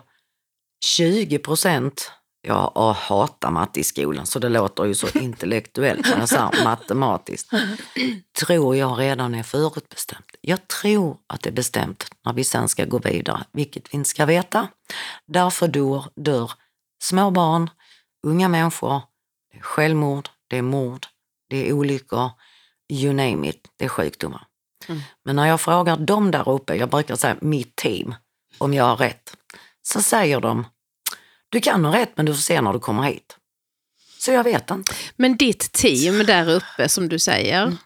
20 0.85 1.39
procent, 1.39 2.13
jag 2.43 2.73
jag 2.75 2.93
hatar 2.93 3.51
matte 3.51 3.81
i 3.81 3.85
skolan 3.85 4.27
så 4.27 4.39
det 4.39 4.49
låter 4.49 4.85
ju 4.85 4.95
så 4.95 5.19
intellektuellt 5.19 6.07
när 6.11 6.19
jag 6.19 6.29
säger 6.29 6.65
matematiskt, 6.65 7.51
tror 8.41 8.77
jag 8.77 8.99
redan 8.99 9.35
är 9.35 9.43
förutbestämt. 9.43 10.27
Jag 10.41 10.69
tror 10.69 11.17
att 11.27 11.43
det 11.43 11.51
är 11.51 11.55
bestämt 11.55 12.11
när 12.25 12.33
vi 12.33 12.45
sen 12.45 12.69
ska 12.69 12.85
gå 12.85 12.99
vidare, 12.99 13.45
vilket 13.53 13.95
vi 13.95 13.97
inte 13.97 14.11
ska 14.11 14.27
veta. 14.27 14.69
Därför 15.27 15.69
dör, 15.69 16.05
dör 16.17 16.53
små 17.03 17.31
barn, 17.31 17.71
unga 18.27 18.49
människor, 18.49 19.03
det 19.53 19.59
är 19.59 19.63
självmord, 19.63 20.29
det 20.49 20.59
är 20.59 20.63
mord, 20.63 21.07
det 21.49 21.69
är 21.69 21.73
olyckor, 21.73 22.31
you 22.93 23.13
name 23.13 23.49
it, 23.49 23.69
det 23.77 23.85
är 23.85 23.89
sjukdomar. 23.89 24.47
Mm. 24.89 25.01
Men 25.25 25.37
när 25.37 25.47
jag 25.47 25.61
frågar 25.61 25.97
dem 25.97 26.31
där 26.31 26.49
uppe, 26.49 26.75
jag 26.75 26.91
brukar 26.91 27.17
säga 27.17 27.37
mitt 27.41 27.77
team, 27.77 28.15
om 28.59 28.75
jag 28.75 28.85
har 28.85 28.97
rätt, 28.97 29.37
så 29.83 30.03
säger 30.03 30.41
de, 30.41 30.67
du 31.51 31.61
kan 31.61 31.85
ha 31.85 31.97
rätt 31.99 32.13
men 32.17 32.27
du 32.27 32.35
får 32.35 32.41
se 32.41 32.61
när 32.61 32.73
du 32.73 32.79
kommer 32.79 33.03
hit. 33.03 33.37
Så 34.19 34.31
jag 34.33 34.45
vet 34.45 34.71
inte. 34.71 34.95
Men 35.17 35.37
ditt 35.37 35.73
team 35.73 36.27
där 36.27 36.49
uppe 36.51 36.89
som 36.89 37.09
du 37.09 37.19
säger, 37.19 37.77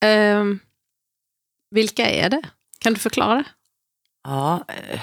ehm, 0.00 0.58
vilka 1.70 2.10
är 2.10 2.30
det? 2.30 2.42
Kan 2.78 2.94
du 2.94 3.00
förklara 3.00 3.34
det? 3.34 3.44
Ja, 4.24 4.64
eh, 4.68 5.00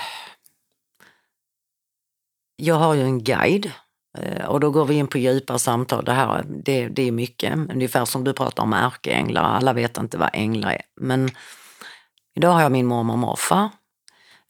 jag 2.55 2.75
har 2.75 2.93
ju 2.93 3.01
en 3.01 3.23
guide 3.23 3.71
eh, 4.17 4.45
och 4.45 4.59
då 4.59 4.71
går 4.71 4.85
vi 4.85 4.95
in 4.95 5.07
på 5.07 5.17
djupa 5.17 5.59
samtal. 5.59 6.05
Det 6.05 6.13
här 6.13 6.45
det, 6.47 6.87
det 6.87 7.01
är 7.07 7.11
mycket, 7.11 7.53
ungefär 7.53 8.05
som 8.05 8.23
du 8.23 8.33
pratar 8.33 8.63
om 8.63 8.73
ärkeänglar. 8.73 9.43
Alla 9.43 9.73
vet 9.73 9.97
inte 9.97 10.17
vad 10.17 10.29
änglar 10.33 10.71
är. 10.71 10.81
Men 10.95 11.29
idag 12.35 12.51
har 12.51 12.61
jag 12.61 12.71
min 12.71 12.85
mormor 12.85 13.13
och 13.13 13.19
morfar. 13.19 13.69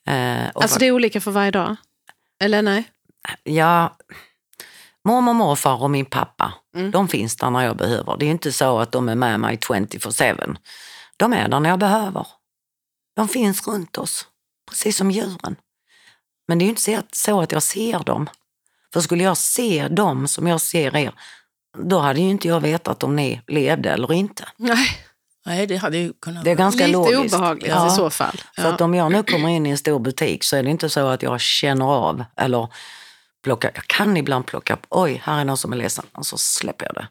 Eh, 0.08 0.48
Alltså 0.56 0.80
det 0.80 0.86
är 0.86 0.92
olika 0.92 1.22
för 1.22 1.32
varje 1.32 1.52
dag? 1.52 1.76
Eller 2.40 2.62
nej? 2.62 2.92
Ja, 3.44 3.98
mormor, 5.06 5.34
morfar 5.34 5.84
och 5.84 5.92
min 5.92 6.06
pappa, 6.06 6.54
Mm. 6.76 6.92
de 6.92 7.08
finns 7.08 7.36
där 7.36 7.50
när 7.50 7.62
jag 7.66 7.78
behöver. 7.78 8.18
Det 8.18 8.26
är 8.26 8.30
inte 8.32 8.52
så 8.52 8.80
att 8.80 8.92
de 8.92 9.10
är 9.10 9.16
med 9.16 9.40
mig 9.40 9.58
24-7. 9.58 10.56
De 11.18 11.34
är 11.34 11.48
där 11.50 11.60
när 11.60 11.70
jag 11.70 11.80
behöver. 11.80 12.28
De 13.16 13.28
finns 13.28 13.68
runt 13.68 13.98
oss, 13.98 14.28
precis 14.70 14.98
som 14.98 15.12
djuren. 15.12 15.56
Men 16.48 16.58
det 16.60 16.64
är 16.64 16.66
ju 16.66 16.70
inte 16.70 16.82
så 16.82 16.96
att- 16.98 17.16
så 17.16 17.46
jag 17.50 17.64
ser 17.64 18.00
dem. 18.00 18.30
För 18.94 19.02
skulle 19.02 19.24
jag 19.24 19.38
se 19.38 19.88
dem 19.88 20.28
som 20.28 20.48
jag 20.48 20.62
ser 20.62 20.96
er, 20.96 21.14
då 21.78 22.00
hade 22.00 22.20
ju 22.22 22.30
inte 22.30 22.48
jag 22.48 22.60
vetat 22.62 23.04
om 23.04 23.16
ni 23.16 23.42
levde 23.48 23.90
eller 23.92 24.14
inte. 24.14 24.48
Nej, 24.58 24.88
Nej, 25.46 25.68
det 25.68 25.78
hade 25.78 25.98
ju 25.98 26.14
kunnat 26.14 26.44
Det 26.44 26.52
är 26.52 26.56
ganska 26.56 26.88
lite 26.88 26.98
logiskt. 27.00 27.36
obehagligt 27.36 27.68
Ja. 27.72 27.88
i 27.88 27.90
så 27.90 28.10
fall. 28.10 28.38
Så 28.56 28.62
Ja. 28.62 28.68
att 28.74 28.82
om 28.82 28.94
jag 28.94 29.12
nu 29.12 29.24
kommer 29.24 29.50
in 29.50 29.66
i 29.66 29.70
en 29.70 29.78
stor 29.78 30.00
butik 30.00 30.44
så 30.44 30.56
är 30.56 30.64
det 30.64 30.70
inte 30.70 30.90
så 30.90 31.08
att 31.08 31.22
jag 31.24 31.42
känner 31.42 31.86
av 31.86 32.24
eller 32.36 32.68
plockar, 33.44 33.72
jag 33.76 33.84
kan 33.84 34.18
ibland 34.18 34.46
plocka 34.46 34.74
upp, 34.74 34.86
oj, 34.90 35.22
här 35.24 35.40
är 35.42 35.46
någon 35.46 35.58
som 35.58 35.74
är 35.74 35.78
ledsen, 35.78 36.06
och 36.12 36.26
så 36.26 36.38
släpper 36.38 36.86
jag 36.86 36.96
det. 36.96 37.08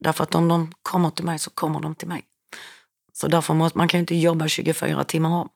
Därför 0.00 0.24
att 0.24 0.34
om 0.34 0.48
de 0.48 0.72
kommer 0.82 1.10
till 1.10 1.24
mig 1.24 1.38
så 1.38 1.50
kommer 1.50 1.80
de 1.80 1.94
till 1.94 2.08
mig. 2.08 2.22
Så 3.12 3.28
därför 3.28 3.54
måste 3.54 3.78
man 3.78 3.88
kan 3.88 3.98
ju 3.98 4.00
inte 4.00 4.14
jobba 4.16 4.48
24 4.48 5.04
timmar 5.04 5.30
om. 5.30 5.48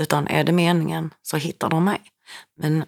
Utan 0.00 0.26
är 0.28 0.44
det 0.44 0.52
meningen 0.52 1.10
så 1.22 1.36
hittar 1.36 1.68
de 1.68 1.84
mig. 1.84 2.00
Men 2.60 2.84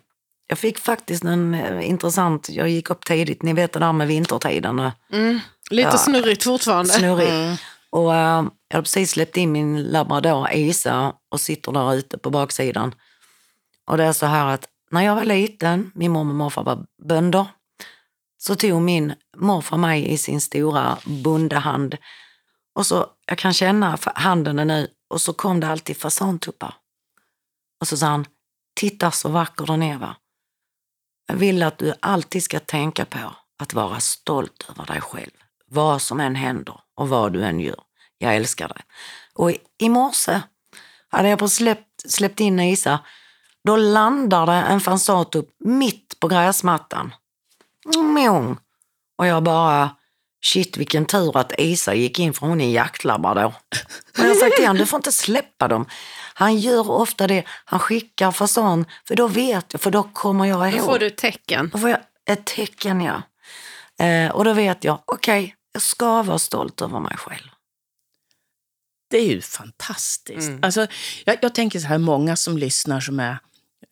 jag 0.46 0.58
fick 0.58 0.78
faktiskt 0.78 1.24
en 1.24 1.54
eh, 1.54 1.88
intressant, 1.88 2.48
jag 2.48 2.68
gick 2.68 2.90
upp 2.90 3.04
tidigt, 3.04 3.42
ni 3.42 3.52
vet 3.52 3.72
det 3.72 3.78
där 3.78 3.92
med 3.92 4.06
vintertiden. 4.08 4.78
eh, 4.78 4.92
Mm. 5.12 5.40
Lite 5.70 5.88
Ja. 5.88 5.98
snurrigt 5.98 6.42
fortfarande. 6.44 6.90
Snurrigt. 6.92 7.30
Mm. 7.30 7.56
Och 7.90 8.14
eh, 8.14 8.20
jag 8.68 8.74
hade 8.76 8.82
precis 8.82 9.10
släppt 9.10 9.36
in 9.36 9.52
min 9.52 9.82
labrador 9.82 10.48
Isa 10.52 11.12
och 11.28 11.40
sitter 11.40 11.72
där 11.72 11.94
ute 11.94 12.18
på 12.18 12.30
baksidan. 12.30 12.94
Och 13.86 13.96
det 13.96 14.04
är 14.04 14.12
så 14.12 14.26
här 14.26 14.46
att 14.54 14.68
när 14.90 15.02
jag 15.02 15.14
var 15.14 15.24
liten, 15.24 15.92
min 15.94 16.12
mormor 16.12 16.30
och 16.30 16.36
morfar 16.36 16.64
var 16.64 16.86
bönder, 17.02 17.46
så 18.38 18.54
tog 18.54 18.82
min 18.82 19.14
morfar 19.36 19.76
mig 19.76 20.12
i 20.12 20.18
sin 20.18 20.40
stora 20.40 20.98
bondehand. 21.04 21.96
Och 22.74 22.86
så, 22.86 23.06
jag 23.26 23.38
kan 23.38 23.52
känna 23.52 23.98
handen 24.14 24.56
nu, 24.56 24.88
och 25.08 25.20
så 25.20 25.32
kom 25.32 25.60
det 25.60 25.68
alltid 25.68 25.96
fasantuppar. 25.96 26.74
Och 27.80 27.88
så 27.88 27.96
sa 27.96 28.06
han, 28.06 28.26
titta 28.74 29.10
så 29.10 29.28
vacker 29.28 29.66
den 29.66 29.82
är 29.82 29.98
va. 29.98 30.16
Jag 31.26 31.36
vill 31.36 31.62
att 31.62 31.78
du 31.78 31.94
alltid 32.00 32.42
ska 32.42 32.60
tänka 32.60 33.04
på 33.04 33.36
att 33.58 33.74
vara 33.74 34.00
stolt 34.00 34.66
över 34.70 34.86
dig 34.86 35.00
själv. 35.00 35.30
Vad 35.66 36.02
som 36.02 36.20
än 36.20 36.34
händer 36.34 36.80
och 36.94 37.08
vad 37.08 37.32
du 37.32 37.44
än 37.44 37.60
gör. 37.60 37.80
Jag 38.18 38.36
älskar 38.36 38.68
dig. 38.68 38.82
Och 39.34 39.50
i, 39.50 39.58
i 39.78 39.88
morse 39.88 40.40
hade 41.08 41.28
jag 41.28 41.38
på 41.38 41.48
släppt, 41.48 42.10
släppt 42.10 42.40
in 42.40 42.60
Isa. 42.60 43.00
Då 43.66 43.76
landar 43.76 44.46
det 44.46 44.52
en 44.52 44.80
fansatupp 44.80 45.48
mitt 45.58 46.20
på 46.20 46.28
gräsmattan. 46.28 47.14
Mjong. 48.14 48.56
Och 49.18 49.26
jag 49.26 49.42
bara, 49.42 49.96
shit 50.44 50.76
vilken 50.76 51.06
tur 51.06 51.36
att 51.36 51.52
Isa 51.58 51.94
gick 51.94 52.18
in 52.18 52.32
för 52.32 52.46
hon 52.46 52.60
är 52.60 52.64
en 52.64 52.70
jaktlabrador. 52.72 53.44
Och 54.18 54.24
jag 54.24 54.36
sagt 54.36 54.56
till 54.56 54.64
honom, 54.66 54.78
du 54.78 54.86
får 54.86 54.96
inte 54.96 55.12
släppa 55.12 55.68
dem. 55.68 55.86
Han 56.34 56.58
gör 56.58 56.90
ofta 56.90 57.26
det, 57.26 57.44
han 57.64 57.80
skickar 57.80 58.32
fasan, 58.32 58.84
för 59.08 59.16
då 59.16 59.28
vet 59.28 59.72
jag, 59.72 59.80
för 59.80 59.90
då 59.90 60.02
kommer 60.02 60.44
jag 60.44 60.60
Då 60.60 60.76
ihåg. 60.76 60.86
får 60.86 60.98
du 60.98 61.10
tecken. 61.10 61.70
Då 61.72 61.78
får 61.78 61.90
jag 61.90 62.00
ett 62.30 62.44
tecken, 62.44 63.00
ja. 63.00 63.22
Eh, 64.04 64.30
och 64.30 64.44
då 64.44 64.52
vet 64.52 64.84
jag, 64.84 65.02
okej, 65.04 65.54
jag 65.72 65.82
ska 65.82 66.22
vara 66.22 66.38
stolt 66.38 66.82
över 66.82 67.00
mig 67.00 67.16
själv. 67.16 67.48
Det 69.10 69.18
är 69.18 69.26
ju 69.26 69.40
fantastiskt. 69.40 70.48
Mm. 70.48 70.60
Alltså, 70.62 70.86
jag, 71.24 71.36
jag 71.42 71.54
tänker 71.54 71.80
så 71.80 71.86
här, 71.86 71.98
många 71.98 72.36
som 72.36 72.58
lyssnar 72.58 73.00
som 73.00 73.20
är 73.20 73.38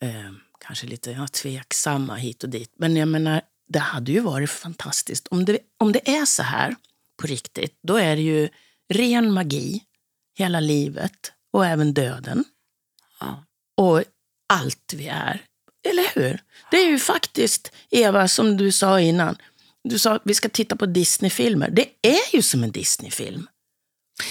eh, 0.01 0.31
kanske 0.59 0.87
lite 0.87 1.11
ja, 1.11 1.27
tveksamma 1.27 2.15
hit 2.15 2.43
och 2.43 2.49
dit. 2.49 2.73
Men 2.77 2.95
jag 2.95 3.07
menar, 3.07 3.41
det 3.67 3.79
hade 3.79 4.11
ju 4.11 4.19
varit 4.19 4.49
fantastiskt. 4.49 5.27
Om 5.27 5.45
det, 5.45 5.59
om 5.77 5.91
det 5.91 6.09
är 6.09 6.25
så 6.25 6.43
här 6.43 6.75
på 7.17 7.27
riktigt, 7.27 7.79
då 7.81 7.95
är 7.95 8.15
det 8.15 8.21
ju 8.21 8.49
ren 8.93 9.33
magi 9.33 9.83
hela 10.37 10.59
livet 10.59 11.31
och 11.53 11.65
även 11.65 11.93
döden. 11.93 12.43
Ja. 13.19 13.45
Och 13.77 14.03
allt 14.47 14.93
vi 14.95 15.07
är. 15.07 15.41
Eller 15.89 16.15
hur? 16.15 16.39
Det 16.71 16.77
är 16.77 16.87
ju 16.87 16.99
faktiskt, 16.99 17.71
Eva, 17.89 18.27
som 18.27 18.57
du 18.57 18.71
sa 18.71 18.99
innan. 18.99 19.37
Du 19.83 19.99
sa 19.99 20.15
att 20.15 20.21
vi 20.25 20.33
ska 20.33 20.49
titta 20.49 20.75
på 20.75 20.85
Disneyfilmer. 20.85 21.69
Det 21.69 21.87
är 22.01 22.35
ju 22.35 22.41
som 22.41 22.63
en 22.63 22.71
Disneyfilm. 22.71 23.47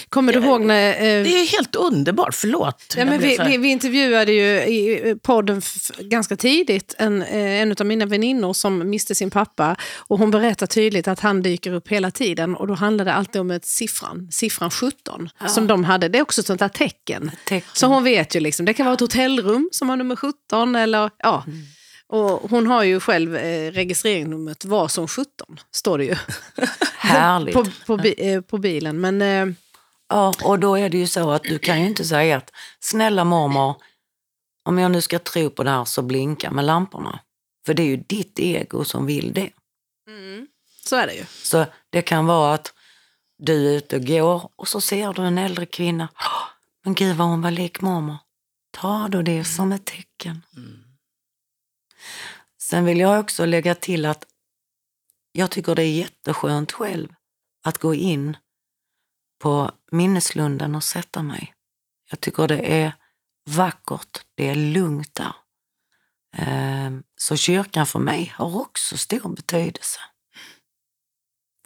Kommer 0.08 0.32
du 0.32 0.38
ihåg 0.38 0.60
när... 0.60 0.88
eh, 0.90 0.96
Det 1.24 1.28
är 1.40 1.46
helt 1.56 1.76
underbart. 1.76 2.34
Förlåt. 2.34 2.94
Ja, 2.96 3.04
men 3.04 3.20
vi, 3.20 3.38
vi, 3.46 3.56
vi 3.56 3.68
intervjuade 3.68 4.32
ju 4.32 4.46
i 4.74 5.16
podden 5.22 5.62
ganska 5.98 6.36
tidigt 6.36 6.94
en, 6.98 7.22
eh, 7.22 7.60
en 7.62 7.74
av 7.80 7.86
mina 7.86 8.06
väninnor 8.06 8.52
som 8.52 8.90
miste 8.90 9.14
sin 9.14 9.30
pappa. 9.30 9.76
Och 9.96 10.18
hon 10.18 10.30
berättar 10.30 10.66
tydligt 10.66 11.08
att 11.08 11.20
han 11.20 11.42
dyker 11.42 11.72
upp 11.72 11.88
hela 11.88 12.10
tiden 12.10 12.56
och 12.56 12.66
då 12.66 12.74
handlar 12.74 13.04
det 13.04 13.12
alltid 13.12 13.40
om 13.40 13.50
ett 13.50 13.66
siffran, 13.66 14.28
siffran 14.32 14.70
17 14.70 15.28
som 15.48 15.66
de 15.66 15.84
hade. 15.84 16.08
Det 16.08 16.18
är 16.18 16.22
också 16.22 16.40
ett 16.40 16.46
sånt 16.46 16.60
där 16.60 16.68
tecken. 16.68 17.30
Tecken. 17.46 17.70
Så 17.72 17.86
hon 17.86 18.04
vet 18.04 18.36
ju 18.36 18.40
liksom, 18.40 18.66
det 18.66 18.74
kan 18.74 18.86
vara 18.86 18.94
ett 18.94 19.00
hotellrum 19.00 19.68
som 19.72 19.88
har 19.88 19.96
nummer 19.96 20.16
17 20.16 20.76
eller 20.76 21.10
ja. 21.18 21.44
Och 22.06 22.50
hon 22.50 22.66
har 22.66 22.82
ju 22.82 23.00
själv 23.00 23.36
eh, 23.36 23.72
registreringsnumret 23.72 24.64
var 24.64 24.88
som 24.88 25.08
17, 25.08 25.30
står 25.72 25.98
det 25.98 26.04
ju. 26.04 26.14
Härligt. 26.98 27.54
på, 27.54 27.66
på, 27.86 27.96
bi, 27.96 28.14
eh, 28.18 28.40
på 28.40 28.58
bilen. 28.58 29.00
Men 29.00 29.22
eh, 29.22 29.54
Ja, 30.08 30.32
och 30.44 30.58
då 30.58 30.74
är 30.78 30.88
det 30.90 30.98
ju 30.98 31.06
så 31.06 31.30
att 31.30 31.42
du 31.42 31.58
kan 31.58 31.80
ju 31.80 31.86
inte 31.86 32.04
säga 32.04 32.36
att 32.36 32.50
snälla 32.80 33.24
mormor, 33.24 33.82
om 34.64 34.78
jag 34.78 34.90
nu 34.90 35.00
ska 35.00 35.18
tro 35.18 35.50
på 35.50 35.62
det 35.62 35.70
här 35.70 35.84
så 35.84 36.02
blinka 36.02 36.50
med 36.50 36.64
lamporna. 36.64 37.20
För 37.66 37.74
det 37.74 37.82
är 37.82 37.86
ju 37.86 37.96
ditt 37.96 38.38
ego 38.38 38.84
som 38.84 39.06
vill 39.06 39.32
det. 39.32 39.50
så 40.84 40.96
är 40.96 41.06
det 41.06 41.14
ju. 41.14 41.24
Så 41.26 41.66
det 41.90 42.02
kan 42.02 42.26
vara 42.26 42.54
att 42.54 42.74
du 43.38 43.68
är 43.68 43.76
ute 43.76 43.96
och 43.96 44.04
går 44.06 44.50
och 44.56 44.68
så 44.68 44.80
ser 44.80 45.12
du 45.12 45.22
en 45.22 45.38
äldre 45.38 45.66
kvinna. 45.66 46.08
"Åh, 46.14 46.48
Men 46.84 46.94
gud 46.94 47.16
vad 47.16 47.26
hon 47.28 47.42
var 47.42 47.50
lik 47.50 47.80
mormor. 47.80 48.16
Ta 48.70 49.08
då 49.08 49.22
det 49.22 49.44
som 49.44 49.72
ett 49.72 49.84
tecken. 49.84 50.42
Sen 52.58 52.84
vill 52.84 53.00
jag 53.00 53.20
också 53.20 53.44
lägga 53.46 53.74
till 53.74 54.06
att 54.06 54.24
jag 55.32 55.50
tycker 55.50 55.74
det 55.74 55.82
är 55.82 55.92
jätteskönt 55.92 56.72
själv 56.72 57.08
att 57.64 57.78
gå 57.78 57.94
in 57.94 58.36
på 59.42 59.70
minneslunden 59.94 60.74
och 60.74 60.84
sätta 60.84 61.22
mig. 61.22 61.54
Jag 62.10 62.20
tycker 62.20 62.48
det 62.48 62.72
är 62.82 62.92
vackert, 63.50 64.20
det 64.34 64.48
är 64.48 64.54
lugnt 64.54 65.14
där. 65.14 65.32
Ehm, 66.36 67.02
Så 67.16 67.36
kyrkan 67.36 67.86
för 67.86 67.98
mig 67.98 68.32
har 68.36 68.56
också 68.60 68.96
stor 68.96 69.28
betydelse. 69.36 70.00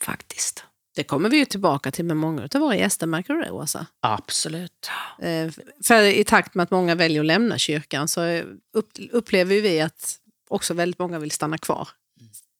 Faktiskt. 0.02 0.64
Det 0.94 1.04
kommer 1.04 1.28
vi 1.28 1.36
ju 1.36 1.44
tillbaka 1.44 1.90
till 1.90 2.04
med 2.04 2.16
många 2.16 2.48
av 2.54 2.60
våra 2.60 2.76
gäster, 2.76 3.06
märker 3.06 3.34
du 3.34 3.42
det 3.42 3.50
Åsa? 3.50 3.86
Absolut. 4.00 4.90
Eh, 5.18 5.50
För 5.84 6.02
i 6.02 6.24
takt 6.24 6.54
med 6.54 6.64
att 6.64 6.70
många 6.70 6.94
väljer 6.94 7.20
att 7.20 7.26
lämna 7.26 7.58
kyrkan 7.58 8.08
så 8.08 8.42
upp, 8.72 8.90
upplever 9.12 9.60
vi 9.60 9.80
att 9.80 10.18
också 10.48 10.74
väldigt 10.74 10.98
många 10.98 11.18
vill 11.18 11.30
stanna 11.30 11.58
kvar 11.58 11.88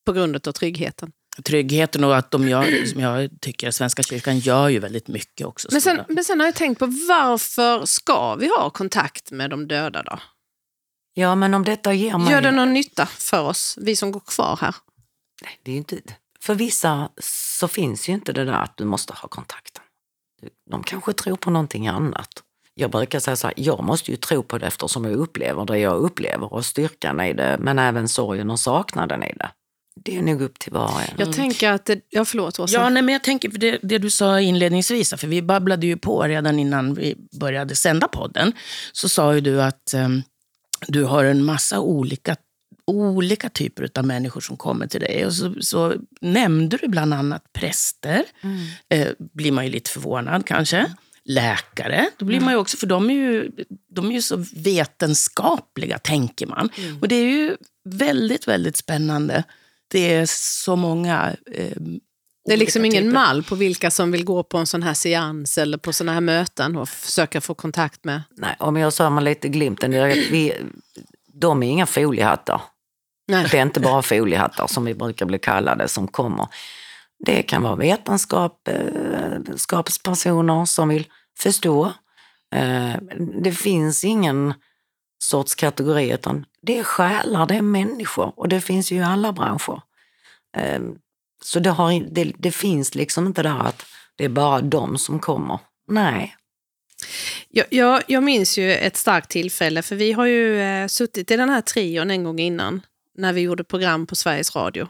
på 0.06 0.12
grund 0.12 0.48
av 0.48 0.52
tryggheten. 0.52 1.12
Tryggheten 1.44 2.04
och 2.04 2.16
att 2.16 2.30
de 2.30 2.48
gör, 2.48 2.86
som 2.86 3.00
jag 3.00 3.30
tycker 3.40 3.70
Svenska 3.70 4.02
kyrkan 4.02 4.38
gör 4.38 4.68
ju 4.68 4.78
väldigt 4.78 5.08
mycket 5.08 5.46
också. 5.46 5.68
Men 5.72 5.80
sen, 5.80 6.00
men 6.08 6.24
sen 6.24 6.40
har 6.40 6.46
jag 6.46 6.54
tänkt 6.54 6.78
på 6.78 6.86
varför 6.86 7.86
ska 7.86 8.34
vi 8.34 8.48
ha 8.48 8.70
kontakt 8.70 9.30
med 9.30 9.50
de 9.50 9.68
döda 9.68 10.02
då? 10.02 10.18
Ja, 11.14 11.34
men 11.34 11.54
om 11.54 11.64
detta 11.64 11.92
ger 11.92 12.18
mig... 12.18 12.32
Gör 12.32 12.40
det 12.40 12.50
någon 12.50 12.72
nytta 12.72 13.06
för 13.06 13.42
oss, 13.42 13.78
vi 13.80 13.96
som 13.96 14.12
går 14.12 14.20
kvar 14.20 14.58
här? 14.60 14.74
Nej, 15.42 15.60
det 15.62 15.70
är 15.70 15.72
ju 15.72 15.78
inte... 15.78 15.96
För 16.40 16.54
vissa 16.54 17.08
så 17.58 17.68
finns 17.68 18.08
ju 18.08 18.12
inte 18.12 18.32
det 18.32 18.44
där 18.44 18.52
att 18.52 18.76
du 18.76 18.84
måste 18.84 19.12
ha 19.12 19.28
kontakten. 19.28 19.82
De 20.70 20.82
kanske 20.82 21.12
tror 21.12 21.36
på 21.36 21.50
någonting 21.50 21.86
annat. 21.86 22.42
Jag 22.74 22.90
brukar 22.90 23.20
säga 23.20 23.36
så 23.36 23.46
här, 23.46 23.54
jag 23.56 23.84
måste 23.84 24.10
ju 24.10 24.16
tro 24.16 24.42
på 24.42 24.58
det 24.58 24.66
eftersom 24.66 25.04
jag 25.04 25.14
upplever 25.14 25.64
det 25.64 25.78
jag 25.78 25.96
upplever 25.96 26.52
och 26.52 26.64
styrkan 26.64 27.20
i 27.20 27.32
det, 27.32 27.56
men 27.60 27.78
även 27.78 28.08
sorgen 28.08 28.50
och 28.50 28.60
saknaden 28.60 29.22
i 29.22 29.32
det. 29.32 29.50
Det 30.04 30.16
är 30.16 30.22
nog 30.22 30.42
upp 30.42 30.58
till 30.58 30.72
var 30.72 30.84
och 30.84 31.00
en. 31.00 31.14
Jag 31.18 31.32
tänker 31.32 31.72
att, 31.72 31.84
det, 31.84 32.00
ja 32.08 32.24
förlåt 32.24 32.58
Åsa. 32.58 32.74
Ja, 32.74 32.88
nej, 32.88 33.02
men 33.02 33.12
jag 33.12 33.24
tänker 33.24 33.48
på 33.48 33.56
det, 33.56 33.78
det 33.82 33.98
du 33.98 34.10
sa 34.10 34.40
inledningsvis, 34.40 35.14
för 35.16 35.26
vi 35.26 35.42
babblade 35.42 35.86
ju 35.86 35.96
på 35.96 36.22
redan 36.22 36.58
innan 36.58 36.94
vi 36.94 37.14
började 37.40 37.76
sända 37.76 38.08
podden. 38.08 38.52
Så 38.92 39.08
sa 39.08 39.34
ju 39.34 39.40
du 39.40 39.62
att 39.62 39.94
ehm, 39.94 40.22
du 40.86 41.04
har 41.04 41.24
en 41.24 41.44
massa 41.44 41.80
olika, 41.80 42.36
olika 42.86 43.48
typer 43.48 43.90
av 43.94 44.04
människor 44.06 44.40
som 44.40 44.56
kommer 44.56 44.86
till 44.86 45.00
dig. 45.00 45.26
Och 45.26 45.32
så, 45.32 45.54
så 45.60 45.94
nämnde 46.20 46.76
du 46.76 46.88
bland 46.88 47.14
annat 47.14 47.52
präster. 47.52 48.24
Eh, 48.88 49.08
blir 49.18 49.52
man 49.52 49.64
ju 49.64 49.70
lite 49.70 49.90
förvånad 49.90 50.46
kanske. 50.46 50.92
Läkare, 51.24 52.10
då 52.18 52.24
blir 52.24 52.40
man 52.40 52.52
ju 52.52 52.58
också, 52.58 52.76
för 52.76 52.86
de 52.86 53.10
är 53.10 53.14
ju, 53.14 53.50
de 53.90 54.08
är 54.08 54.12
ju 54.12 54.22
så 54.22 54.44
vetenskapliga, 54.54 55.98
tänker 55.98 56.46
man. 56.46 56.70
Och 57.00 57.08
det 57.08 57.14
är 57.14 57.24
ju 57.24 57.56
väldigt, 57.84 58.48
väldigt 58.48 58.76
spännande. 58.76 59.44
Det 59.88 60.14
är 60.14 60.26
så 60.62 60.76
många 60.76 61.36
eh, 61.52 61.76
det 62.44 62.52
är 62.54 62.56
liksom 62.56 62.84
ingen 62.84 63.04
typer. 63.04 63.14
mall 63.14 63.42
på 63.42 63.54
vilka 63.54 63.90
som 63.90 64.10
vill 64.12 64.24
gå 64.24 64.42
på 64.42 64.58
en 64.58 64.66
sån 64.66 64.82
här 64.82 64.94
seans 64.94 65.58
eller 65.58 65.78
på 65.78 65.92
såna 65.92 66.12
här 66.12 66.20
möten 66.20 66.76
och 66.76 66.88
försöka 66.88 67.40
få 67.40 67.54
kontakt 67.54 68.04
med. 68.04 68.22
Nej, 68.36 68.56
om 68.58 68.76
jag 68.76 68.92
sa 68.92 69.10
med 69.10 69.24
lite 69.24 69.48
glimten, 69.48 69.90
vi, 70.30 70.52
de 71.32 71.62
är 71.62 71.66
inga 71.66 71.86
foliehattar. 71.86 72.60
Nej. 73.28 73.48
Det 73.50 73.58
är 73.58 73.62
inte 73.62 73.80
bara 73.80 74.02
foliehattar 74.02 74.66
som 74.66 74.84
vi 74.84 74.94
brukar 74.94 75.26
bli 75.26 75.38
kallade 75.38 75.88
som 75.88 76.08
kommer. 76.08 76.46
Det 77.26 77.42
kan 77.42 77.62
vara 77.62 77.76
vetenskap, 77.76 78.68
eh, 78.68 78.74
vetenskapspersoner 79.38 80.64
som 80.64 80.88
vill 80.88 81.06
förstå. 81.38 81.92
Eh, 82.54 82.94
Det 83.42 83.52
finns 83.52 84.04
ingen 84.04 84.54
sorts 85.18 85.54
kategori 85.54 86.12
utan 86.12 86.44
det 86.60 86.78
är 86.78 86.84
själar, 86.84 87.46
det 87.46 87.54
är 87.54 87.62
människor 87.62 88.32
och 88.36 88.48
det 88.48 88.60
finns 88.60 88.92
ju 88.92 88.96
i 88.96 89.02
alla 89.02 89.32
branscher. 89.32 89.82
Ehm, 90.56 90.98
så 91.42 91.60
det, 91.60 91.70
har, 91.70 92.00
det, 92.10 92.32
det 92.38 92.52
finns 92.52 92.94
liksom 92.94 93.26
inte 93.26 93.42
det 93.42 93.48
här 93.48 93.64
att 93.64 93.86
det 94.16 94.24
är 94.24 94.28
bara 94.28 94.60
de 94.60 94.98
som 94.98 95.20
kommer. 95.20 95.58
Nej. 95.88 96.36
Jag, 97.48 97.66
jag, 97.70 98.02
jag 98.06 98.22
minns 98.22 98.58
ju 98.58 98.74
ett 98.74 98.96
starkt 98.96 99.30
tillfälle, 99.30 99.82
för 99.82 99.96
vi 99.96 100.12
har 100.12 100.26
ju 100.26 100.60
eh, 100.60 100.86
suttit 100.86 101.30
i 101.30 101.36
den 101.36 101.48
här 101.48 101.60
trion 101.60 102.10
en 102.10 102.24
gång 102.24 102.38
innan, 102.38 102.80
när 103.14 103.32
vi 103.32 103.40
gjorde 103.40 103.64
program 103.64 104.06
på 104.06 104.16
Sveriges 104.16 104.56
Radio. 104.56 104.88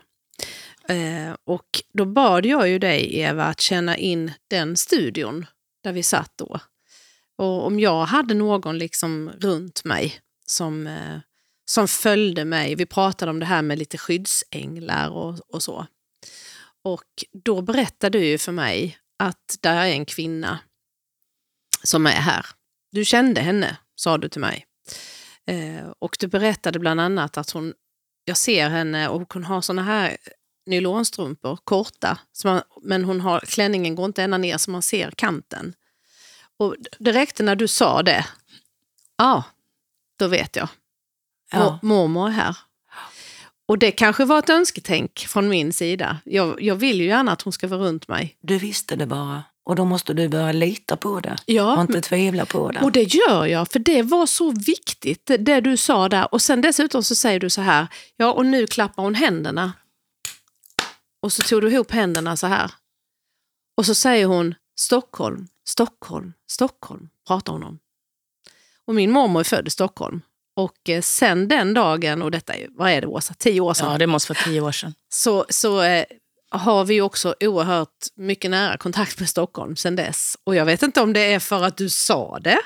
Eh, 0.89 1.37
och 1.45 1.83
då 1.93 2.05
bad 2.05 2.47
jag 2.47 2.69
ju 2.69 2.79
dig, 2.79 3.21
Eva, 3.21 3.45
att 3.45 3.61
känna 3.61 3.97
in 3.97 4.33
den 4.49 4.77
studion 4.77 5.47
där 5.85 5.93
vi 5.93 6.03
satt 6.03 6.33
då. 6.37 6.61
Och 7.39 7.67
om 7.67 7.81
jag 7.81 8.05
hade 8.05 8.35
någon 8.35 8.79
liksom 8.79 9.31
runt 9.39 9.85
mig 9.85 10.21
som, 10.47 10.87
eh, 10.87 11.19
som 11.65 11.89
följde 11.89 12.45
mig, 12.45 12.75
vi 12.75 12.87
pratade 12.87 13.31
om 13.31 13.39
det 13.39 13.47
här 13.47 13.63
med 13.63 13.79
lite 13.79 13.99
skyddsänglar 13.99 15.11
och, 15.11 15.39
och 15.55 15.63
så. 15.63 15.87
Och 16.85 17.25
då 17.45 17.63
berättade 17.63 18.19
du 18.19 18.27
ju 18.27 18.39
för 18.39 18.53
mig 18.53 18.99
att 19.19 19.59
där 19.61 19.77
är 19.77 19.91
en 19.91 20.05
kvinna 20.05 20.59
som 21.83 22.07
är 22.07 22.11
här. 22.11 22.47
Du 22.91 23.05
kände 23.05 23.41
henne, 23.41 23.77
sa 23.95 24.19
du 24.19 24.29
till 24.29 24.41
mig. 24.41 24.67
Eh, 25.47 25.93
och 25.99 26.17
du 26.21 26.27
berättade 26.27 26.79
bland 26.79 27.01
annat 27.01 27.37
att 27.37 27.51
hon, 27.51 27.75
jag 28.25 28.37
ser 28.37 28.69
henne 28.69 29.09
och 29.09 29.33
hon 29.33 29.45
har 29.45 29.61
såna 29.61 29.83
här 29.83 30.17
nylonstrumpor, 30.67 31.59
korta, 31.65 32.19
man, 32.45 32.63
men 32.83 33.05
hon 33.05 33.21
har, 33.21 33.41
klänningen 33.41 33.95
går 33.95 34.07
inte 34.07 34.23
ända 34.23 34.39
ner 34.39 34.59
så 34.59 34.71
man 34.71 34.83
ser 34.83 35.11
kanten. 35.11 35.75
Och 36.59 36.77
räckte 36.99 37.43
när 37.43 37.57
du 37.57 37.69
sa 37.69 38.03
det. 38.03 38.27
Ja, 39.17 39.43
då 40.19 40.27
vet 40.29 40.57
jag. 40.57 40.69
Ja. 41.51 41.59
Mor- 41.59 41.79
Mormor 41.89 42.29
är 42.29 42.33
här. 42.33 42.57
Och 43.69 43.79
det 43.79 43.91
kanske 43.91 44.25
var 44.25 44.39
ett 44.39 44.51
önsketänk 44.51 45.19
från 45.19 45.49
min 45.49 45.73
sida. 45.73 46.19
Jag, 46.25 46.63
jag 46.63 46.75
vill 46.77 47.01
ju 47.01 47.07
gärna 47.07 47.33
att 47.33 47.43
hon 47.43 47.53
ska 47.53 47.69
vara 47.69 47.81
runt 47.81 48.09
mig. 48.09 48.37
Du 48.41 48.59
visste 48.59 48.97
det 48.97 49.07
bara 49.07 49.43
och 49.65 49.77
då 49.77 49.85
måste 49.85 50.15
du 50.15 50.29
börja 50.29 50.53
lita 50.53 50.97
på 50.97 51.21
det 51.21 51.37
Ja, 51.47 51.75
och 51.77 51.81
inte 51.81 52.01
tvivla 52.01 52.47
på 52.47 52.71
det. 52.71 52.81
Och 52.81 52.93
det 52.93 53.03
gör 53.03 53.47
jag, 53.47 53.69
för 53.69 53.79
det 53.79 54.03
var 54.03 54.27
så 54.27 54.51
viktigt 54.53 55.27
det, 55.27 55.37
det 55.37 55.61
du 55.61 55.77
sa 55.77 56.09
där. 56.09 56.35
Och 56.35 56.43
sen 56.43 56.61
dessutom 56.61 57.03
så 57.03 57.15
säger 57.15 57.41
du 57.41 57.51
så 57.51 57.61
här, 57.61 57.87
ja 58.17 58.33
och 58.33 58.47
nu 58.47 58.67
klappar 58.67 59.03
hon 59.03 59.15
händerna. 59.15 59.73
Och 61.23 61.33
så 61.33 61.43
tog 61.43 61.63
du 61.63 61.71
ihop 61.73 61.91
händerna 61.91 62.37
så 62.37 62.47
här. 62.47 62.71
Och 63.77 63.87
så 63.87 63.95
säger 63.95 64.27
hon 64.27 64.55
Stockholm, 64.79 65.49
Stockholm, 65.69 66.33
Stockholm, 66.51 67.09
pratar 67.27 67.53
hon 67.53 67.63
om. 67.63 67.79
Och 68.87 68.95
min 68.95 69.11
mormor 69.11 69.41
är 69.41 69.45
född 69.45 69.67
i 69.67 69.71
Stockholm. 69.71 70.21
Och 70.57 70.89
eh, 70.89 71.01
sen 71.01 71.49
den 71.49 71.75
dagen, 71.75 72.23
och 72.23 72.31
detta 72.31 72.55
är, 72.55 72.69
vad 72.71 72.91
är 72.91 73.01
det 73.01 73.07
Åsa, 73.07 73.35
tio 73.35 73.61
år 73.61 73.75
sedan, 73.75 73.93
Ja, 73.93 73.99
det 73.99 74.07
måste 74.07 74.33
vara 74.33 74.45
tio 74.45 74.61
år 74.61 74.73
sedan. 74.73 74.95
så, 75.09 75.47
så 75.49 75.83
eh, 75.83 76.05
har 76.51 76.85
vi 76.85 77.01
också 77.01 77.35
oerhört 77.41 78.07
mycket 78.17 78.51
nära 78.51 78.77
kontakt 78.77 79.21
med 79.21 79.29
Stockholm 79.29 79.77
sen 79.77 79.97
dess. 79.97 80.37
Och 80.45 80.55
jag 80.55 80.65
vet 80.65 80.83
inte 80.83 81.01
om 81.01 81.13
det 81.13 81.21
är 81.21 81.39
för 81.39 81.65
att 81.65 81.77
du 81.77 81.89
sa 81.89 82.39
det, 82.39 82.59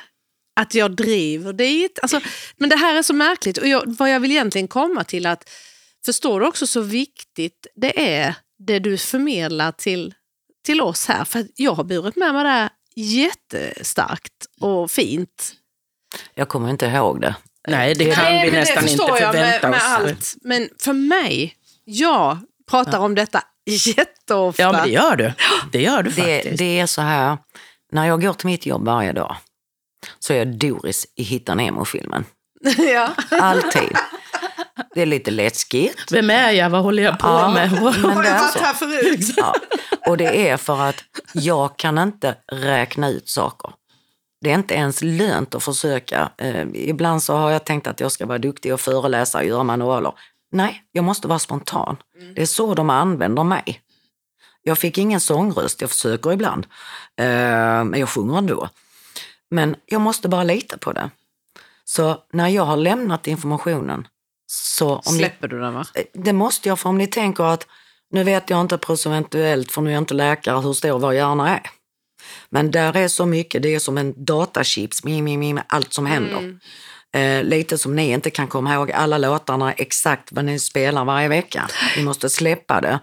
att 0.60 0.74
jag 0.74 0.96
driver 0.96 1.52
dit. 1.52 1.98
Alltså, 2.02 2.20
men 2.56 2.68
det 2.68 2.76
här 2.76 2.98
är 2.98 3.02
så 3.02 3.14
märkligt 3.14 3.58
och 3.58 3.68
jag, 3.68 3.82
vad 3.86 4.10
jag 4.10 4.20
vill 4.20 4.30
egentligen 4.30 4.68
komma 4.68 5.04
till 5.04 5.26
att 5.26 5.50
förstår 6.04 6.40
du 6.40 6.46
också 6.46 6.66
så 6.66 6.80
viktigt 6.80 7.66
det 7.74 8.16
är 8.18 8.34
det 8.58 8.78
du 8.78 8.98
förmedlar 8.98 9.72
till, 9.72 10.14
till 10.64 10.80
oss 10.80 11.06
här. 11.06 11.24
För 11.24 11.46
jag 11.56 11.74
har 11.74 11.84
burit 11.84 12.16
med 12.16 12.34
mig 12.34 12.44
det 12.44 12.50
här 12.50 12.70
jättestarkt 12.94 14.46
och 14.60 14.90
fint. 14.90 15.52
Jag 16.34 16.48
kommer 16.48 16.70
inte 16.70 16.86
ihåg 16.86 17.20
det. 17.20 17.34
Nej, 17.68 17.94
det 17.94 18.14
kan 18.14 18.24
Nej, 18.24 18.50
vi 18.50 18.56
nästan 18.56 18.88
inte 18.88 19.06
förvänta 19.06 19.68
med, 19.68 19.76
oss. 19.76 19.82
med 19.82 19.82
allt. 19.82 20.34
Men 20.40 20.68
för 20.78 20.92
mig, 20.92 21.56
jag 21.84 22.38
pratar 22.70 22.98
om 22.98 23.14
detta 23.14 23.42
jätteofta. 23.66 24.62
Ja, 24.62 24.72
men 24.72 24.82
det 24.82 24.90
gör 24.90 25.16
du. 25.16 25.32
Det 25.72 25.82
gör 25.82 26.02
du 26.02 26.10
det. 26.10 26.34
faktiskt. 26.34 26.58
Det 26.58 26.80
är 26.80 26.86
så 26.86 27.02
här, 27.02 27.38
när 27.92 28.06
jag 28.06 28.22
går 28.22 28.32
till 28.32 28.46
mitt 28.46 28.66
jobb 28.66 28.84
varje 28.84 29.12
dag 29.12 29.36
så 30.18 30.32
är 30.32 30.38
jag 30.38 30.58
Doris 30.58 31.06
i 31.16 31.22
Hitta 31.22 31.54
Nemo-filmen. 31.54 32.24
ja. 32.78 33.14
Alltid. 33.30 33.96
Det 34.94 35.02
är 35.02 35.06
lite 35.06 35.30
läskigt. 35.30 36.12
Vem 36.12 36.30
är 36.30 36.50
jag? 36.50 36.70
Vad 36.70 36.82
håller 36.82 37.02
jag 37.02 37.18
på 37.18 37.26
Ja, 37.26 37.50
med? 37.52 37.72
men 37.72 37.82
Har 37.82 37.94
jag 38.04 38.14
varit 38.14 38.60
här 38.60 38.74
förut? 38.74 39.34
Ja. 39.36 39.54
Och 40.06 40.16
det 40.16 40.48
är 40.50 40.56
för 40.56 40.80
att 40.82 40.96
jag 41.32 41.76
kan 41.76 41.98
inte 41.98 42.34
räkna 42.52 43.08
ut 43.08 43.28
saker. 43.28 43.70
det 44.40 44.50
är 44.50 44.54
inte 44.54 44.74
ens 44.74 45.02
lönt 45.02 45.54
att 45.54 45.62
försöka. 45.64 46.30
Eh, 46.38 46.66
ibland 46.74 47.22
så 47.22 47.36
har 47.36 47.50
jag 47.50 47.64
tänkt 47.64 47.86
att 47.86 48.00
jag 48.00 48.12
ska 48.12 48.26
vara 48.26 48.38
duktig 48.38 48.74
och 48.74 48.80
föreläsa 48.80 49.38
och 49.38 49.44
göra 49.44 49.62
manualer. 49.64 50.12
Nej, 50.52 50.82
jag 50.92 51.04
måste 51.04 51.28
vara 51.28 51.38
spontan. 51.38 51.96
Mm. 52.20 52.34
Det 52.34 52.42
är 52.42 52.46
så 52.46 52.74
de 52.74 52.90
använder 52.90 53.44
mig. 53.44 53.80
Jag 54.62 54.78
fick 54.78 54.98
ingen 54.98 55.20
sångröst, 55.20 55.80
jag 55.80 55.90
försöker 55.90 56.32
ibland. 56.32 56.66
Eh, 57.16 57.26
men 57.84 57.94
jag 58.00 58.08
sjunger 58.08 58.38
ändå. 58.38 58.68
Men 59.50 59.76
jag 59.86 60.00
måste 60.00 60.28
bara 60.28 60.44
lita 60.44 60.78
på 60.78 60.92
det. 60.92 61.10
Så 61.84 62.16
när 62.32 62.48
jag 62.48 62.64
har 62.64 62.76
lämnat 62.76 63.26
informationen 63.26 64.06
så... 64.54 64.96
Om 64.96 65.02
ni, 65.12 65.18
Släpper 65.18 65.48
du 65.48 65.60
den 65.60 65.74
va? 65.74 65.84
det 66.12 66.32
måste 66.32 66.68
jag, 66.68 66.78
för 66.78 66.88
om 66.88 66.98
ni 66.98 67.06
tänker 67.06 67.44
att 67.44 67.66
nu 68.10 68.24
vet 68.24 68.50
jag 68.50 68.60
inte 68.60 68.78
procentuellt, 68.78 69.72
för 69.72 69.82
nu 69.82 69.90
är 69.90 69.94
jag 69.94 70.00
inte 70.00 70.14
läkare, 70.14 70.60
hur 70.60 70.72
stor 70.72 70.98
vår 70.98 71.14
hjärna 71.14 71.58
är. 71.58 71.70
Men 72.50 72.70
där 72.70 72.96
är 72.96 73.08
så 73.08 73.26
mycket, 73.26 73.62
det 73.62 73.74
är 73.74 73.78
som 73.78 73.98
en 73.98 74.24
datachips, 74.24 75.04
mi, 75.04 75.22
mi, 75.22 75.36
mi, 75.36 75.52
med 75.52 75.64
allt 75.66 75.92
som 75.92 76.06
händer. 76.06 76.38
Mm. 76.38 76.58
Eh, 77.14 77.44
lite 77.44 77.78
som 77.78 77.96
ni 77.96 78.10
inte 78.10 78.30
kan 78.30 78.48
komma 78.48 78.74
ihåg 78.74 78.92
alla 78.92 79.18
låtarna 79.18 79.72
exakt 79.72 80.32
vad 80.32 80.44
ni 80.44 80.58
spelar 80.58 81.04
varje 81.04 81.28
vecka. 81.28 81.68
Ni 81.96 82.02
måste 82.02 82.30
släppa 82.30 82.80
det. 82.80 83.00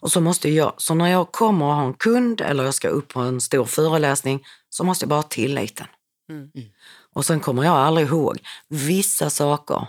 Och 0.00 0.12
så 0.12 0.20
måste 0.20 0.50
jag, 0.50 0.72
så 0.76 0.94
när 0.94 1.06
jag 1.06 1.32
kommer 1.32 1.66
och 1.66 1.74
har 1.74 1.84
en 1.84 1.94
kund 1.94 2.40
eller 2.40 2.64
jag 2.64 2.74
ska 2.74 2.88
upp 2.88 3.08
på 3.08 3.20
en 3.20 3.40
stor 3.40 3.64
föreläsning 3.64 4.44
så 4.68 4.84
måste 4.84 5.02
jag 5.02 5.08
bara 5.08 5.16
ha 5.16 5.22
tilliten. 5.22 5.86
Mm. 6.30 6.50
Och 7.14 7.26
sen 7.26 7.40
kommer 7.40 7.64
jag 7.64 7.76
aldrig 7.76 8.06
ihåg 8.06 8.38
vissa 8.68 9.30
saker, 9.30 9.86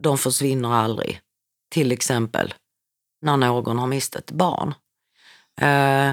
de 0.00 0.18
försvinner 0.18 0.72
aldrig. 0.74 1.20
Till 1.70 1.92
exempel 1.92 2.54
när 3.22 3.36
någon 3.36 3.78
har 3.78 3.86
mist 3.86 4.16
ett 4.16 4.30
barn. 4.30 4.74
Eh, 5.60 6.08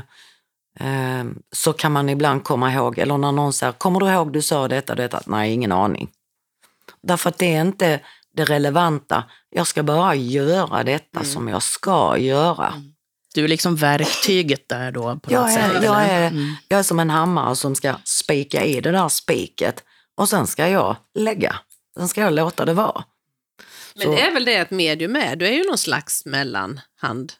eh, 0.79 1.25
så 1.55 1.73
kan 1.73 1.91
man 1.91 2.09
ibland 2.09 2.43
komma 2.43 2.73
ihåg, 2.73 2.97
eller 2.99 3.17
när 3.17 3.31
någon 3.31 3.53
säger, 3.53 3.73
kommer 3.73 3.99
du 3.99 4.07
ihåg 4.09 4.33
du 4.33 4.41
sa 4.41 4.67
detta 4.67 4.93
och 4.93 4.97
detta? 4.97 5.21
Nej, 5.25 5.53
ingen 5.53 5.71
aning. 5.71 6.09
Därför 7.01 7.29
att 7.29 7.37
det 7.37 7.55
är 7.55 7.61
inte 7.61 7.99
det 8.33 8.45
relevanta. 8.45 9.23
Jag 9.49 9.67
ska 9.67 9.83
bara 9.83 10.15
göra 10.15 10.83
detta 10.83 11.23
som 11.23 11.47
jag 11.47 11.63
ska 11.63 12.17
göra. 12.17 12.73
Du 13.33 13.43
är 13.43 13.47
liksom 13.47 13.75
verktyget 13.75 14.69
där 14.69 14.91
då 14.91 15.15
på 15.19 15.31
Jag 15.33 15.41
något 15.41 15.53
sätt? 15.53 15.75
är, 15.75 15.83
jag, 15.83 16.03
är, 16.03 16.27
Mm. 16.27 16.55
jag 16.67 16.79
är 16.79 16.83
som 16.83 16.99
en 16.99 17.09
hammare 17.09 17.55
som 17.55 17.75
ska 17.75 17.95
spika 18.03 18.63
i 18.65 18.81
det 18.81 18.91
där 18.91 19.09
spiket 19.09 19.83
och 20.17 20.29
sen 20.29 20.47
ska 20.47 20.67
jag 20.67 20.95
lägga. 21.13 21.55
Sen 21.97 22.07
ska 22.07 22.21
jag 22.21 22.33
låta 22.33 22.65
det 22.65 22.73
vara. 22.73 23.03
Men 23.97 24.05
Så- 24.05 24.11
det 24.15 24.21
är 24.21 24.33
väl 24.33 24.45
det 24.45 24.57
att 24.57 24.71
medium 24.71 25.15
är, 25.15 25.35
du 25.35 25.47
är 25.47 25.51
ju 25.51 25.63
någon 25.63 25.77
slags 25.77 26.25
mellanhand. 26.25 27.33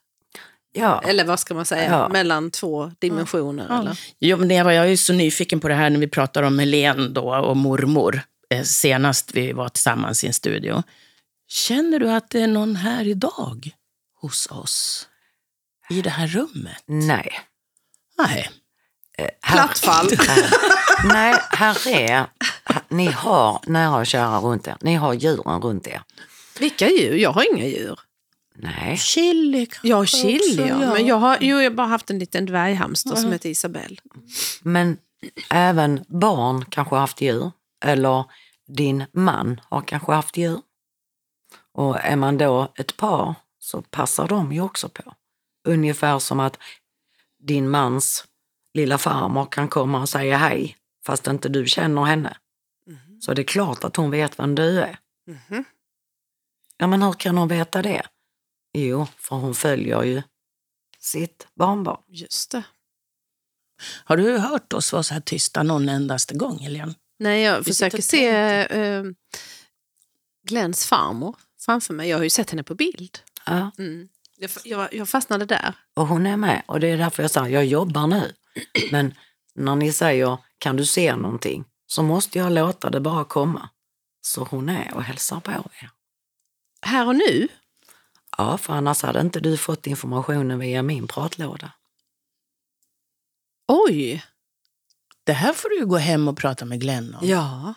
Ja, 0.73 1.01
Eller 1.05 1.25
vad 1.25 1.39
ska 1.39 1.53
man 1.53 1.65
säga, 1.65 1.89
Ja. 1.91 2.09
mellan 2.09 2.51
två 2.51 2.91
dimensioner. 2.99 3.79
Eller? 3.79 3.99
Jo, 4.19 4.37
men 4.37 4.51
Eva, 4.51 4.73
jag 4.73 4.91
är 4.91 4.97
så 4.97 5.13
nyfiken 5.13 5.59
på 5.59 5.67
det 5.67 5.73
här 5.73 5.89
när 5.89 5.99
vi 5.99 6.07
pratar 6.07 6.43
om 6.43 6.59
Helen 6.59 7.13
då 7.13 7.35
och 7.35 7.57
mormor. 7.57 8.21
Eh, 8.49 8.63
senast 8.63 9.31
vi 9.33 9.51
var 9.53 9.69
tillsammans 9.69 10.23
i 10.23 10.27
en 10.27 10.33
studio. 10.33 10.83
Känner 11.47 11.99
du 11.99 12.09
att 12.11 12.29
det 12.29 12.41
är 12.41 12.47
någon 12.47 12.75
här 12.75 13.07
idag 13.07 13.71
hos 14.21 14.47
oss? 14.51 15.07
I 15.89 16.01
det 16.01 16.09
här 16.09 16.27
rummet? 16.27 16.83
nej. 16.85 17.39
Nej. 18.17 18.49
Eh, 19.17 19.27
här- 19.41 19.55
Plattfall. 19.57 20.07
nej, 21.13 21.35
här 21.49 21.87
är, 21.87 22.25
ni 22.89 23.05
har 23.05 23.59
nära 23.67 23.95
och 23.95 24.07
kära 24.07 24.39
runt 24.39 24.67
er. 24.67 24.75
Ni 24.81 24.95
har 24.95 25.13
djuren 25.13 25.61
runt 25.61 25.87
er. 25.87 26.01
Vilka 26.59 26.89
djur? 26.89 27.15
Jag 27.15 27.31
har 27.31 27.55
inga 27.55 27.65
djur. 27.65 27.99
Nej, 28.55 28.97
Chili 28.97 29.65
kanske 29.65 29.87
Jag 29.87 29.97
har 29.97 30.05
chili, 30.05 30.63
också, 30.63 30.67
ja. 30.67 30.93
men 30.93 31.05
jag 31.05 31.15
har, 31.15 31.37
jo, 31.41 31.57
jag 31.57 31.71
har 31.71 31.75
bara 31.75 31.87
haft 31.87 32.09
en 32.09 32.19
liten 32.19 32.45
dvärghamster 32.45 33.15
som 33.15 33.31
heter 33.31 33.49
Isabelle. 33.49 33.97
men 34.61 34.97
även 35.49 36.05
barn 36.07 36.65
kanske 36.65 36.95
har 36.95 36.99
haft 36.99 37.21
djur. 37.21 37.51
Eller 37.85 38.25
din 38.67 39.03
man 39.11 39.61
har 39.69 39.81
kanske 39.81 40.11
haft 40.11 40.37
djur. 40.37 40.61
Och 41.73 41.99
är 41.99 42.15
man 42.15 42.37
då 42.37 42.73
ett 42.75 42.97
par 42.97 43.35
så 43.59 43.81
passar 43.81 44.27
de 44.27 44.51
ju 44.51 44.61
också 44.61 44.89
på. 44.89 45.13
Ungefär 45.67 46.19
som 46.19 46.39
att 46.39 46.57
din 47.39 47.69
mans 47.69 48.25
lilla 48.73 48.97
farmor 48.97 49.45
kan 49.51 49.67
komma 49.67 50.01
och 50.01 50.09
säga 50.09 50.37
hej 50.37 50.77
fast 51.05 51.27
inte 51.27 51.49
du 51.49 51.65
känner 51.65 52.03
henne. 52.03 52.37
Så 53.21 53.33
det 53.33 53.41
är 53.41 53.43
klart 53.43 53.83
att 53.83 53.95
hon 53.95 54.11
vet 54.11 54.39
vem 54.39 54.55
du 54.55 54.79
är. 54.81 54.99
Mhm. 55.27 55.65
Ja, 56.77 56.87
men 56.87 57.01
hur 57.01 57.13
kan 57.13 57.37
hon 57.37 57.47
veta 57.47 57.81
det? 57.81 58.07
Jo, 58.73 59.07
för 59.17 59.35
hon 59.35 59.55
följer 59.55 60.03
ju 60.03 60.21
sitt 60.99 61.47
barnbarn. 61.55 62.01
Just 62.07 62.51
det. 62.51 62.63
Har 64.03 64.17
du 64.17 64.37
hört 64.37 64.73
oss 64.73 64.93
vara 64.93 65.03
så 65.03 65.13
här 65.13 65.21
tysta 65.21 65.63
någon 65.63 65.89
endaste 65.89 66.33
gång, 66.33 66.59
Helene? 66.59 66.93
Nej, 67.19 67.41
jag 67.43 67.57
Vi 67.57 67.63
försöker 67.63 68.01
se 68.01 68.27
eh, 68.65 69.03
Glenns 70.47 70.85
farmor 70.85 71.35
framför 71.59 71.93
mig. 71.93 72.09
Jag 72.09 72.17
har 72.17 72.23
ju 72.23 72.29
sett 72.29 72.49
henne 72.49 72.63
på 72.63 72.75
bild. 72.75 73.19
Ja, 73.45 73.71
Mm. 73.77 74.09
Jag, 74.39 74.49
jag, 74.63 74.93
jag 74.93 75.09
fastnade 75.09 75.45
där. 75.45 75.73
och 75.93 76.07
hon 76.07 76.27
är 76.27 76.37
med. 76.37 76.63
Och 76.67 76.79
det 76.79 76.87
är 76.87 76.97
därför 76.97 77.23
jag 77.23 77.31
säger, 77.31 77.47
jag 77.47 77.65
jobbar 77.65 78.07
nu. 78.07 78.33
Men 78.91 79.13
när 79.55 79.75
ni 79.75 79.93
säger, 79.93 80.37
kan 80.57 80.75
du 80.75 80.85
se 80.85 81.15
någonting? 81.15 81.65
Så 81.87 82.03
måste 82.03 82.37
jag 82.37 82.51
låta 82.51 82.89
det 82.89 82.99
bara 82.99 83.25
komma. 83.25 83.69
Så 84.21 84.43
hon 84.43 84.69
är 84.69 84.93
och 84.95 85.03
hälsar 85.03 85.39
på 85.39 85.51
er. 85.51 85.89
Här 86.81 87.07
och 87.07 87.15
nu? 87.15 87.47
Ja, 88.37 88.57
för 88.57 88.73
annars 88.73 89.01
hade 89.01 89.21
inte 89.21 89.39
du 89.39 89.57
fått 89.57 89.87
informationen 89.87 90.59
via 90.59 90.83
min 90.83 91.07
pratlåda. 91.07 91.71
Oj! 93.67 94.25
Det 95.23 95.33
här 95.33 95.53
får 95.53 95.69
du 95.69 95.85
gå 95.85 95.97
hem 95.97 96.27
och 96.27 96.37
prata 96.37 96.65
med 96.65 96.81
Glenn 96.81 97.15
om. 97.15 97.27
Ja. 97.27 97.73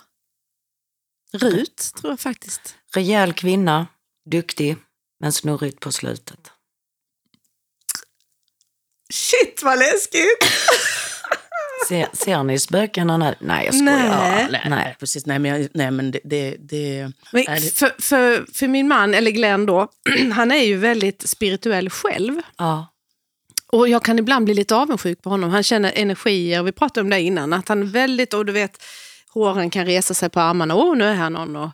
Rut, 1.32 1.92
tror 1.96 2.12
jag 2.12 2.20
faktiskt. 2.20 2.76
Rejäl 2.94 3.32
kvinna, 3.32 3.86
duktig, 4.30 4.76
men 5.20 5.32
snurrigt 5.32 5.80
på 5.80 5.92
slutet. 5.92 6.52
Shit 9.12 9.62
vad 9.62 9.78
läskigt! 9.78 10.44
Ser, 11.88 12.08
ser 12.12 12.42
ni 12.42 12.58
spökena 12.58 13.16
nu? 13.18 13.34
Nej, 13.40 13.64
jag 13.66 13.74
skojar. 13.74 13.94
Nej. 14.08 14.42
Ja, 14.42 14.48
nej, 14.50 14.66
nej. 14.70 14.96
precis. 15.00 15.26
Nej, 15.26 15.38
men, 15.38 15.50
jag, 15.60 15.68
nej, 15.74 15.90
men 15.90 16.10
det... 16.10 16.20
det, 16.24 16.56
det 16.60 17.12
Men 17.32 17.42
är 17.48 17.54
det- 17.54 17.78
för, 17.78 17.92
för, 18.02 18.46
för 18.54 18.68
min 18.68 18.88
man, 18.88 19.14
eller 19.14 19.30
Glenn 19.30 19.66
då, 19.66 19.88
han 20.32 20.52
är 20.52 20.62
ju 20.64 20.76
väldigt 20.76 21.28
spirituell 21.28 21.90
själv. 21.90 22.40
Ja, 22.58 22.86
Och 23.72 23.88
jag 23.88 24.02
kan 24.04 24.18
ibland 24.18 24.44
bli 24.44 24.54
lite 24.54 24.76
avundsjuk 24.76 25.22
på 25.22 25.30
honom. 25.30 25.50
Han 25.50 25.62
känner 25.62 25.92
energier, 25.96 26.62
vi 26.62 26.72
pratade 26.72 27.00
om 27.04 27.10
det 27.10 27.20
innan, 27.20 27.52
att 27.52 27.68
han 27.68 27.82
är 27.82 27.86
väldigt, 27.86 28.34
och 28.34 28.46
du 28.46 28.52
vet, 28.52 28.82
håren 29.32 29.70
kan 29.70 29.86
resa 29.86 30.14
sig 30.14 30.30
på 30.30 30.40
armarna. 30.40 30.74
Åh, 30.74 30.96
nu 30.96 31.04
är 31.04 31.14
här 31.14 31.30
någon. 31.30 31.56
Och 31.56 31.70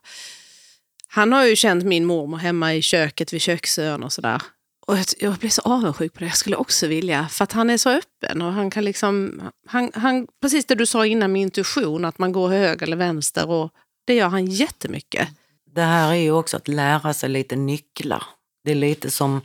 han 1.09 1.33
har 1.33 1.45
ju 1.45 1.57
känt 1.57 1.85
min 1.85 2.05
mormor 2.05 2.39
hemma 2.39 2.75
i 2.75 2.83
köket 2.83 3.33
vid 3.33 3.41
köksön 3.41 4.03
och 4.03 4.13
sådär. 4.13 4.43
Och 4.87 4.99
jag, 4.99 5.05
jag 5.19 5.35
blir 5.35 5.51
så 5.51 5.63
avundsjuk 5.63 6.13
på 6.13 6.21
det. 6.21 6.27
Jag 6.27 6.37
skulle 6.37 6.57
också 6.57 6.87
vilja, 6.87 7.29
för 7.29 7.45
att 7.45 7.53
han 7.53 7.71
är 7.71 7.77
så 7.77 7.91
öppen 7.91 8.43
och 8.43 8.53
han 8.53 8.71
kan 8.71 8.85
liksom, 8.85 9.43
han, 9.67 9.91
han, 9.95 10.27
precis 10.43 10.67
det 10.67 10.75
du 10.75 10.87
sa 10.87 11.07
innan 11.07 11.33
med 11.33 11.43
intuition, 11.43 12.05
att 12.05 12.19
man 12.19 12.33
går 12.33 12.49
höger 12.49 12.87
eller 12.87 12.97
vänster 12.97 13.51
och 13.51 13.71
det 14.07 14.15
gör 14.15 14.29
han 14.29 14.47
jättemycket. 14.47 15.29
det 15.75 15.83
här 15.83 16.11
är 16.11 16.15
ju 16.17 16.33
också 16.33 16.57
att 16.57 16.69
lära 16.69 17.15
sig 17.15 17.29
lite 17.29 17.57
nycklar. 17.57 18.23
Det 18.65 18.71
är 18.71 18.75
lite 18.75 19.11
som, 19.11 19.41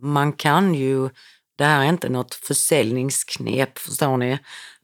man 0.00 0.32
kan 0.32 0.74
ju, 0.74 1.08
det 1.58 1.64
här 1.64 1.84
är 1.84 1.88
inte 1.88 2.08
något 2.08 2.34
försäljningsknep, 2.34 3.78
förstår 3.78 4.16
ni? 4.16 4.38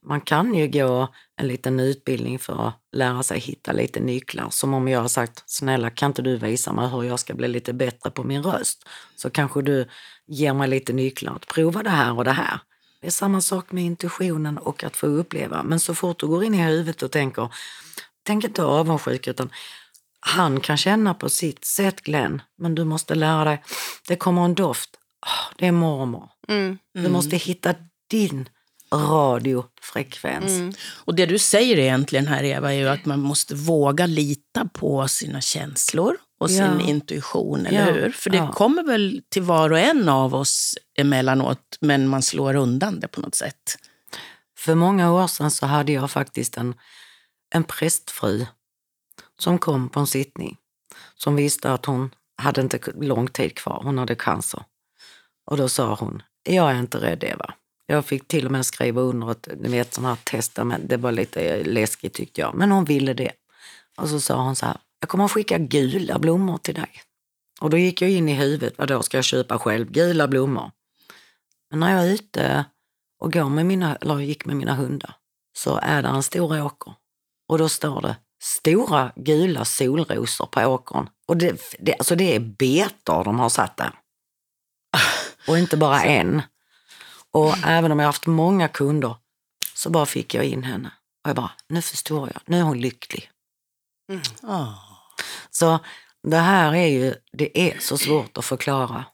Man 0.05 0.21
kan 0.21 0.55
ju 0.55 0.69
gå 0.69 1.09
en 1.37 1.49
liten 1.49 1.81
utbildning 1.81 2.39
för 2.39 2.69
att 2.69 2.75
lära 2.93 3.23
sig 3.23 3.39
hitta 3.41 3.73
lite 3.73 4.01
nycklar. 4.01 4.51
Som 4.51 4.75
om 4.75 4.89
jag 4.89 5.01
har 5.01 5.09
sagt, 5.09 5.43
snälla 5.47 5.91
kan 5.91 6.11
inte 6.11 6.23
du 6.23 6.37
visa 6.37 6.73
mig 6.73 6.89
hur 6.89 7.03
jag 7.03 7.21
ska 7.21 7.35
bli 7.35 7.49
lite 7.49 7.73
bättre 7.73 8.11
på 8.11 8.25
min 8.25 8.43
röst? 8.43 8.89
Så 9.17 9.31
kanske 9.31 9.63
du 9.63 9.89
ger 10.27 10.55
mig 10.55 10.69
lite 10.69 10.93
nycklar 10.93 11.35
att 11.37 11.47
prova 11.47 11.83
det 11.83 11.91
här 11.91 12.17
och 12.17 12.25
det 12.25 12.33
här. 12.33 12.59
Det 13.01 13.07
är 13.07 13.11
samma 13.11 13.41
sak 13.41 13.73
med 13.73 13.85
intuitionen 13.85 14.59
och 14.59 14.85
att 14.85 14.97
få 14.97 15.07
uppleva. 15.07 15.63
Men 15.63 15.81
så 15.81 15.95
fort 15.95 16.21
du 16.21 16.27
går 16.27 16.45
in 16.45 16.55
i 16.55 16.63
huvudet 16.63 17.03
och 17.03 17.11
tänker, 17.11 17.49
tänk 18.23 18.45
inte 18.45 18.65
avundsjuk 18.65 19.29
utan 19.29 19.51
han 20.21 20.61
kan 20.61 20.77
känna 20.77 21.15
på 21.15 21.29
sitt 21.29 21.65
sätt 21.65 22.01
Glenn, 22.01 22.43
men 22.59 22.75
du 22.75 22.85
måste 22.85 23.15
lära 23.15 23.45
dig, 23.45 23.63
det 24.09 24.17
kommer 24.17 24.45
en 24.45 24.55
doft, 24.55 24.91
Ah, 25.27 25.55
det 25.57 25.67
är 25.67 25.73
mormor. 25.73 26.31
Mm. 26.49 26.79
Du 26.95 27.09
måste 27.09 27.37
hitta 27.37 27.75
din 28.11 28.49
radiofrekvens. 28.97 30.51
Mm. 30.53 30.73
Och 31.05 31.15
det 31.15 31.27
du 31.27 31.39
säger 31.39 31.79
egentligen 31.79 32.27
här 32.27 32.45
Eva 32.45 32.73
är 32.73 32.79
ju 32.79 32.89
att 32.89 33.05
man 33.05 33.21
måste 33.21 33.55
våga 33.55 34.07
lita 34.07 34.69
på 34.75 35.09
sina 35.09 35.41
känslor 35.41 36.17
och 36.41 36.51
sin 36.51 36.59
Ja. 36.81 36.81
intuition, 36.89 37.67
eller 37.67 37.87
Ja. 37.87 37.93
hur? 37.93 38.11
För 38.11 38.31
det 38.31 38.37
Ja. 38.37 38.53
kommer 38.53 38.83
väl 38.83 39.23
till 39.29 39.43
var 39.43 39.71
och 39.73 39.79
en 39.79 40.09
av 40.09 40.35
oss 40.35 40.75
emellanåt, 40.99 41.79
men 41.81 42.09
man 42.09 42.23
slår 42.23 42.55
undan 42.57 43.01
det 43.01 43.09
på 43.09 43.21
något 43.21 43.35
sätt. 43.35 43.77
För 44.59 44.75
många 44.75 45.13
år 45.13 45.27
sedan 45.27 45.51
så 45.51 45.67
hade 45.67 45.93
jag 45.93 46.11
faktiskt 46.11 46.57
en, 46.57 46.75
en 47.55 47.65
prästfru 47.65 48.47
som 49.39 49.59
kom 49.59 49.89
på 49.89 50.01
en 50.01 50.07
sittning. 50.07 50.57
Som 51.17 51.37
visste 51.37 51.73
att 51.73 51.87
hon 51.87 52.11
hade 52.37 52.61
inte 52.61 52.79
lång 53.01 53.29
tid 53.29 53.55
kvar, 53.57 53.81
hon 53.85 53.99
hade 53.99 54.15
cancer. 54.15 54.63
Och 55.51 55.57
då 55.57 55.69
sa 55.69 55.95
hon, 55.95 56.23
jag 56.43 56.71
är 56.71 56.79
inte 56.79 56.99
rädd 56.99 57.25
Eva. 57.25 57.55
Jag 57.87 58.05
fick 58.05 58.29
till 58.29 58.47
och 58.47 58.53
med 58.53 58.67
skriva 58.67 59.01
under 59.01 59.31
ett 59.31 59.49
ni 59.57 59.69
vet, 59.69 59.95
sån 59.95 60.05
här 60.05 60.17
testament. 60.25 60.89
Det 60.89 60.97
var 60.97 61.13
lite 61.13 61.65
läskigt 61.65 62.15
tyckte 62.15 62.41
jag, 62.41 62.55
men 62.55 62.71
hon 62.71 62.85
ville 62.85 63.15
det. 63.15 63.33
Och 63.97 64.09
så 64.09 64.21
sa 64.21 64.43
hon 64.43 64.57
så 64.57 64.67
här, 64.67 64.77
jag 65.01 65.09
kommer 65.09 65.25
att 65.25 65.33
skicka 65.33 65.59
gula 65.59 66.19
blommor 66.19 66.59
till 66.59 66.75
dig. 66.75 66.91
Och 67.61 67.71
då 67.71 67.77
gick 67.77 68.03
jag 68.03 68.11
in 68.11 68.29
i 68.29 68.35
huvudet, 68.35 68.75
vad 68.79 68.89
då 68.89 69.03
ska 69.03 69.19
jag 69.19 69.25
köpa 69.25 69.59
själv? 69.59 69.91
Gula 69.91 70.29
blommor. 70.29 70.71
Men 71.71 71.81
när 71.81 71.97
jag 71.97 72.07
är 72.07 72.15
ute 72.15 72.65
och 73.19 73.33
går 73.33 73.49
med 73.49 73.67
mina, 73.67 73.97
eller 73.97 74.19
gick 74.19 74.45
med 74.45 74.57
mina 74.57 74.75
hundar 74.75 75.17
så 75.57 75.79
är 75.83 76.03
det 76.03 76.09
en 76.09 76.23
stor 76.23 76.63
åker. 76.63 76.95
Och 77.49 77.59
då 77.59 77.69
står 77.69 78.03
det 78.03 78.17
stora 78.43 79.13
gula 79.17 79.65
solrosor 79.65 80.47
på 80.47 80.61
åkern. 80.61 81.09
Och 81.27 81.37
det, 81.37 81.61
det, 81.79 81.95
alltså 81.95 82.17
det 82.17 82.37
är 82.37 82.41
betor 82.41 83.25
de 83.25 83.39
har 83.39 83.49
satt 83.49 83.77
där. 83.77 83.93
Och 85.49 85.59
inte 85.59 85.77
bara 85.77 86.03
en. 86.03 86.43
Och 87.35 87.55
även 87.67 87.93
om 87.93 87.99
jag 87.99 88.07
haft 88.07 88.27
många 88.27 88.69
kunder 88.69 89.17
så 89.75 89.91
bara 89.91 90.07
fick 90.07 90.35
jag 90.35 90.45
in 90.45 90.63
henne. 90.63 90.93
Och 91.25 91.29
jag 91.29 91.37
bara, 91.37 91.51
nu 91.69 91.83
förstår 91.83 92.31
jag, 92.35 92.43
nu 92.47 92.59
är 92.59 92.63
hon 92.63 92.81
lycklig. 92.81 93.31
Ah. 94.43 94.73
Så 95.51 95.79
det 96.23 96.37
här 96.37 96.75
är 96.75 96.87
ju, 96.87 97.15
det 97.33 97.61
är 97.61 97.79
så 97.79 97.99
svårt 97.99 98.39
att 98.39 98.45
förklara. 98.45 99.05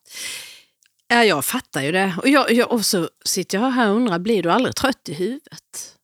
Ja, 1.09 1.25
jag 1.25 1.45
fattar 1.45 1.83
ju 1.83 1.93
det. 1.93 2.15
Och, 2.19 2.29
jag, 2.29 2.53
jag, 2.53 2.73
och 2.73 2.87
så 2.87 3.09
sitter 3.25 3.59
jag 3.59 3.71
här 3.71 3.91
och 3.91 3.97
undrar, 3.97 4.19
blir 4.19 4.43
du 4.43 4.51
aldrig 4.51 4.77
trött 4.77 5.09
i 5.09 5.15
huvudet? 5.15 5.97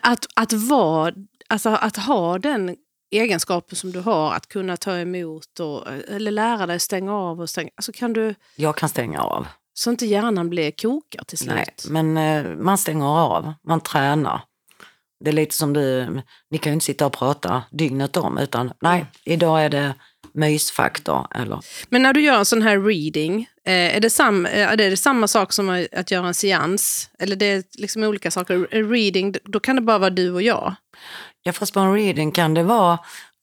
Att, 0.00 0.26
att, 0.34 0.52
vara, 0.52 1.14
alltså, 1.48 1.68
att 1.68 1.96
ha 1.96 2.38
den 2.38 2.76
egenskapen 3.10 3.76
som 3.76 3.92
du 3.92 4.00
har, 4.00 4.32
att 4.32 4.48
kunna 4.48 4.76
ta 4.76 4.96
emot 4.96 5.60
och, 5.60 5.88
eller 5.88 6.30
lära 6.30 6.66
dig 6.66 6.80
stänga 6.80 7.14
av 7.14 7.40
och 7.40 7.50
stänga. 7.50 7.70
Alltså 7.76 7.92
kan 7.92 8.12
du, 8.12 8.34
Jag 8.56 8.76
kan 8.76 8.88
stänga 8.88 9.20
av. 9.22 9.46
så 9.74 9.90
inte 9.90 10.06
hjärnan 10.06 10.50
blir 10.50 10.70
kokar 10.70 11.24
till 11.24 11.38
slut. 11.38 11.54
Nej, 11.54 11.66
men 12.04 12.16
eh, 12.16 12.56
man 12.56 12.78
stänger 12.78 13.06
av, 13.06 13.52
man 13.66 13.80
tränar. 13.80 14.42
Det 15.24 15.30
är 15.30 15.34
lite 15.34 15.54
som 15.54 15.72
du, 15.72 16.08
ni 16.50 16.58
kan 16.58 16.70
ju 16.70 16.74
inte 16.74 16.86
sitta 16.86 17.06
och 17.06 17.12
prata 17.12 17.62
dygnet 17.70 18.16
om, 18.16 18.38
utan 18.38 18.72
nej, 18.80 19.06
idag 19.24 19.64
är 19.64 19.68
det 19.68 19.94
mysfaktor. 20.34 21.26
Eller, 21.34 21.60
Men 21.88 22.02
när 22.02 22.12
du 22.12 22.20
gör 22.20 22.38
en 22.38 22.44
sån 22.44 22.62
här 22.62 22.80
reading, 22.80 23.48
eh, 23.66 23.96
är, 23.96 24.00
det 24.00 24.10
sam, 24.10 24.46
eh, 24.46 24.68
är 24.68 24.76
det 24.76 24.96
samma 24.96 25.28
sak 25.28 25.52
som 25.52 25.86
att 25.92 26.10
göra 26.10 26.26
en 26.26 26.34
seans? 26.34 27.10
Eller 27.18 27.36
det 27.36 27.46
är 27.46 27.64
liksom 27.78 28.02
olika 28.02 28.30
saker? 28.30 28.68
En 28.70 28.90
reading, 28.90 29.34
då 29.44 29.60
kan 29.60 29.76
det 29.76 29.82
bara 29.82 29.98
vara 29.98 30.10
du 30.10 30.30
och 30.30 30.42
jag. 30.42 30.74
ja, 31.42 31.52
fast 31.52 31.74
på 31.74 31.80
en 31.80 31.94
reading 31.94 32.32
kan 32.32 32.54
det 32.54 32.62
vara 32.62 32.98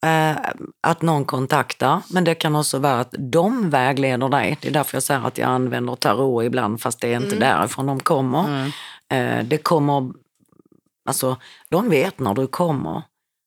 eh, 0.05 0.37
att 0.81 1.01
någon 1.01 1.25
kontaktar, 1.25 2.01
men 2.09 2.23
det 2.23 2.35
kan 2.35 2.55
också 2.55 2.79
vara 2.79 2.99
att 2.99 3.15
de 3.17 3.69
vägleder 3.69 4.29
dig. 4.29 4.57
Det 4.61 4.67
är 4.67 4.71
därför 4.71 4.95
jag 4.95 5.03
säger 5.03 5.27
att 5.27 5.37
jag 5.37 5.49
använder 5.49 5.95
tarot 5.95 6.43
ibland, 6.43 6.81
fast 6.81 7.01
det 7.01 7.13
är 7.13 7.21
inte 7.21 7.35
därifrån 7.35 7.85
de 7.85 7.99
kommer. 7.99 8.65
Eh, 9.09 9.43
det 9.43 9.57
kommer, 9.57 10.11
alltså 11.05 11.37
de 11.69 11.89
vet 11.89 12.19
när 12.19 12.33
du 12.33 12.47
kommer, 12.47 13.03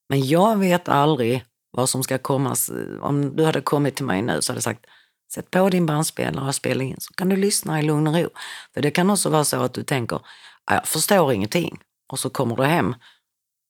men 0.09 0.27
jag 0.27 0.57
vet 0.59 0.89
aldrig 0.89 1.45
vad 1.71 1.89
som 1.89 2.03
ska 2.03 2.19
komma. 2.19 2.57
Om 3.01 3.37
du 3.37 3.45
hade 3.45 3.61
kommit 3.61 3.97
till 3.97 4.05
mig 4.05 4.23
nu 4.23 4.43
så 4.43 4.53
hade 4.53 4.57
jag 4.57 4.63
sagt, 4.63 4.87
sätt 5.35 5.51
på 5.51 5.69
din 5.69 5.87
bandspelare 5.87 6.49
och 6.49 6.55
spela 6.55 6.85
in 6.85 6.97
så 6.99 7.15
kan 7.15 7.29
du 7.29 7.37
lyssna 7.37 7.81
i 7.81 7.83
lugn 7.83 8.07
och 8.07 8.15
ro. 8.15 8.29
För 8.75 8.83
det 8.83 8.91
kan 8.91 9.11
också 9.11 9.31
vara 9.31 9.45
så 9.45 9.63
att 9.63 9.75
du 9.75 9.83
tänker, 9.83 10.21
"Ja, 10.67 10.75
jag 10.75 10.87
förstår 10.87 11.33
ingenting. 11.33 11.79
Och 12.13 12.19
så 12.19 12.31
kommer 12.31 12.57
du 12.57 12.65
hem 12.65 12.95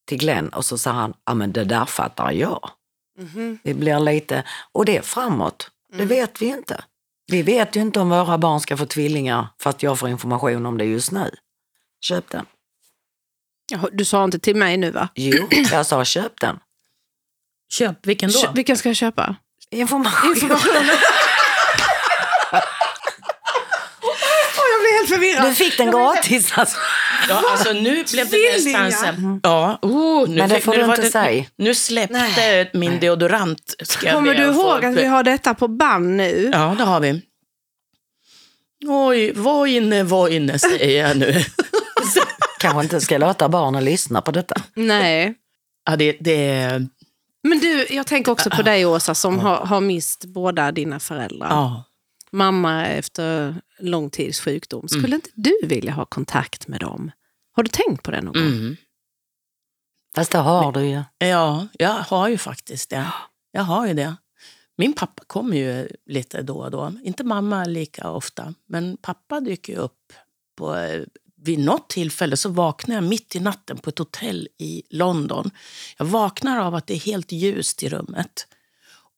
till 0.07 0.19
Glenn 0.19 0.49
och 0.49 0.65
så 0.65 0.79
säger 0.79 0.95
han, 0.97 1.15
ja 1.27 1.35
men 1.35 1.53
det 1.53 1.65
där 1.65 1.85
fattar 1.85 2.33
jag. 2.33 2.71
Det 3.63 3.75
blir 3.75 4.01
lite, 4.01 4.45
och 4.73 4.85
det 4.85 4.97
är 4.97 5.03
framåt, 5.03 5.71
det 5.93 6.05
vet 6.05 6.43
vi 6.43 6.47
inte. 6.47 6.85
Vi 7.33 7.43
vet 7.43 7.77
ju 7.77 7.81
inte 7.81 8.01
om 8.01 8.09
våra 8.11 8.39
barn 8.39 8.61
ska 8.61 8.77
få 8.77 8.87
tvillingar 8.87 9.47
för 9.61 9.71
att 9.71 9.83
jag 9.83 9.99
får 9.99 10.09
information 10.09 10.67
om 10.67 10.79
det 10.79 10.85
just 10.85 11.13
nu. 11.13 11.31
Köp 12.01 12.31
den. 12.31 12.47
Du 13.93 14.05
sa 14.05 14.25
inte 14.25 14.39
till 14.39 14.57
mig 14.57 14.77
nu 14.77 14.91
va? 14.91 15.09
Jo, 15.15 15.49
jag 15.73 15.87
sa 15.87 16.05
köp 16.05 16.41
den. 16.41 16.59
Köp, 17.73 18.07
vilken 18.07 18.31
då? 18.31 18.39
Kö- 18.41 18.53
Vilken 18.55 18.77
ska 18.77 18.89
jag 18.89 18.97
köpa? 18.97 19.37
Information. 19.71 20.35
jag 20.49 20.61
helt 24.99 25.09
förvirrad. 25.09 25.49
Du 25.51 25.55
fick 25.55 25.77
den 25.79 25.91
gratis 25.91 26.53
alltså. 26.59 26.77
Ja, 27.29 27.43
alltså 27.51 27.73
nu 27.73 28.05
blev 28.13 28.31
det 28.31 28.53
Tvillingar? 28.59 28.85
nästan 28.85 29.17
så 29.17 29.49
Ja, 29.49 29.79
oh, 29.83 30.29
nu, 30.29 30.37
Men 30.37 30.49
det 30.49 30.55
fick- 30.55 30.65
får 30.65 30.73
nu 30.73 30.79
du 30.83 30.91
inte 30.91 31.11
säga. 31.11 31.45
Nu 31.57 31.75
släppte 31.75 32.71
min 32.73 33.01
deodorant. 33.01 33.75
Ska 33.83 34.13
Kommer 34.13 34.35
du 34.35 34.45
ihåg 34.45 34.85
att 34.85 34.95
vi 34.95 35.05
har 35.05 35.23
detta 35.23 35.55
på 35.55 35.69
band 35.69 36.17
nu? 36.17 36.51
Ja, 36.53 36.75
det 36.79 36.85
har 36.85 37.01
vi. 37.01 37.23
Oj, 38.87 39.33
var 39.33 39.67
inne, 39.67 40.03
var 40.03 40.29
inne, 40.29 40.59
säger 40.59 41.09
jag 41.09 41.17
nu. 41.17 41.45
Kanske 42.61 42.83
inte 42.83 43.01
ska 43.01 43.19
låta 43.19 43.49
barnen 43.49 43.85
lyssna 43.85 44.21
på 44.23 44.31
detta. 44.31 44.55
Nej. 44.75 45.35
Ja, 45.91 45.97
det, 45.97 46.17
det, 46.21 46.69
Men 47.49 47.59
du, 47.59 47.87
jag 47.91 48.07
tänker 48.07 48.33
också 48.33 48.51
på 48.51 48.63
dig 48.63 48.87
Åsa 48.87 49.15
som 49.15 49.39
har, 49.39 49.57
har 49.57 49.81
mist 49.81 50.25
båda 50.25 50.73
dina 50.73 51.01
föräldrar. 51.01 51.49
ja. 51.51 51.85
Mamma 52.35 52.87
efter 52.87 53.55
lång 53.79 54.11
tids 54.11 54.41
sjukdom. 54.41 54.89
Skulle 54.89 55.17
inte 55.17 55.31
du 55.35 55.59
vilja 55.65 55.93
ha 55.93 56.05
kontakt 56.05 56.69
med 56.69 56.81
dem? 56.81 57.11
Har 57.53 57.63
du 57.63 57.69
tänkt 57.69 58.03
på 58.03 58.11
det 58.11 58.21
någon 58.21 58.33
gång? 58.33 58.43
Mm. 58.43 58.77
Fast 60.15 60.33
det 60.33 60.39
har 60.39 60.73
du 60.73 60.87
ju. 60.87 61.03
ja, 61.19 61.69
jag 61.73 61.93
har 61.93 62.29
ju 62.29 62.39
faktiskt 62.39 62.91
det. 62.91 63.13
Jag 63.53 63.63
har 63.63 63.87
ju 63.87 63.95
det. 63.95 64.17
Min 64.77 64.93
pappa 64.93 65.23
kommer 65.27 65.57
ju 65.57 65.89
lite 66.07 66.43
då 66.43 66.57
och 66.57 66.71
då. 66.71 66.93
Inte 67.05 67.25
mamma 67.25 67.65
lika 67.65 68.11
ofta, 68.11 68.55
men 68.67 68.97
pappa 68.97 69.41
dyker 69.41 69.73
ju 69.73 69.79
upp. 69.79 70.13
På, 70.57 70.77
vid 71.37 71.59
något 71.59 71.89
tillfälle 71.89 72.37
så 72.37 72.49
vaknar 72.49 72.95
jag 72.95 73.05
mitt 73.05 73.37
i 73.37 73.41
natten 73.41 73.79
på 73.79 73.91
ett 73.91 73.99
hotell 73.99 74.49
i 74.59 74.83
London. 74.91 75.51
Jag 75.99 76.05
vaknar 76.07 76.61
av 76.61 76.75
att 76.75 76.87
det 76.87 76.95
är 76.95 76.99
helt 76.99 77.33
ljust 77.33 77.83
i 77.83 77.89
rummet. 77.89 78.47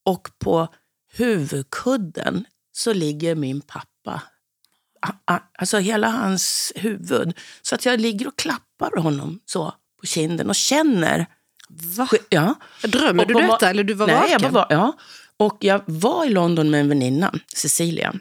Och 0.05 0.29
på 0.39 0.69
huvudkudden 1.13 2.45
så 2.77 2.93
ligger 2.93 3.35
min 3.35 3.61
pappa. 3.61 4.23
Alltså 5.59 5.79
hela 5.79 6.09
hans 6.09 6.73
huvud. 6.75 7.39
Så 7.63 7.75
att 7.75 7.87
jag 7.87 8.01
ligger 8.01 8.29
och 8.29 8.37
klappar 8.37 9.03
honom 9.03 9.41
så 9.47 9.75
på 10.01 10.07
kinden 10.07 10.49
och 10.49 10.55
känner. 10.55 11.27
Va? 11.69 12.09
Ja. 12.29 12.55
Drömmer 12.83 13.23
Och 13.23 13.29
du 13.29 13.35
detta 13.47 13.71
eller 13.71 13.85
du 13.85 13.95
var 13.95 14.07
Nej, 14.07 14.17
vaken? 14.17 14.39
jag 14.43 14.51
var, 14.51 14.67
ja. 14.71 14.97
Och 15.37 15.57
jag 15.61 15.83
var 15.87 16.25
i 16.25 16.29
London 16.29 16.71
med 16.71 16.81
en 16.81 16.89
väninna, 16.89 17.35
Cecilia. 17.55 18.15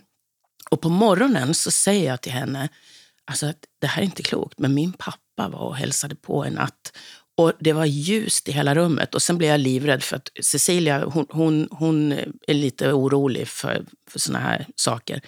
Och 0.70 0.82
på 0.82 0.90
morgonen 0.90 1.54
så 1.54 1.72
säger 1.72 2.10
jag 2.10 2.22
till 2.22 2.32
henne, 2.32 2.70
alltså 3.26 3.46
att 3.46 3.60
det 3.82 3.88
här 3.88 4.02
är 4.02 4.06
inte 4.06 4.24
klokt, 4.24 4.60
men 4.60 4.74
min 4.74 4.94
pappa 4.94 5.50
var 5.50 5.60
och 5.60 5.76
hälsade 5.76 6.16
på 6.16 6.46
en 6.46 6.54
natt. 6.54 6.98
Och 7.38 7.54
det 7.60 7.74
var 7.74 7.86
ljust 7.86 8.50
i 8.50 8.52
hela 8.52 8.76
rummet. 8.76 9.16
Och 9.16 9.22
sen 9.22 9.38
blev 9.38 9.50
jag 9.50 9.60
livrädd 9.60 10.04
för 10.04 10.16
att 10.16 10.30
Cecilia, 10.42 11.06
hon, 11.06 11.28
hon, 11.30 11.68
hon 11.72 12.12
är 12.48 12.54
lite 12.54 12.94
orolig 12.94 13.48
för, 13.48 13.86
för 14.10 14.20
såna 14.20 14.40
här 14.40 14.68
saker. 14.76 15.22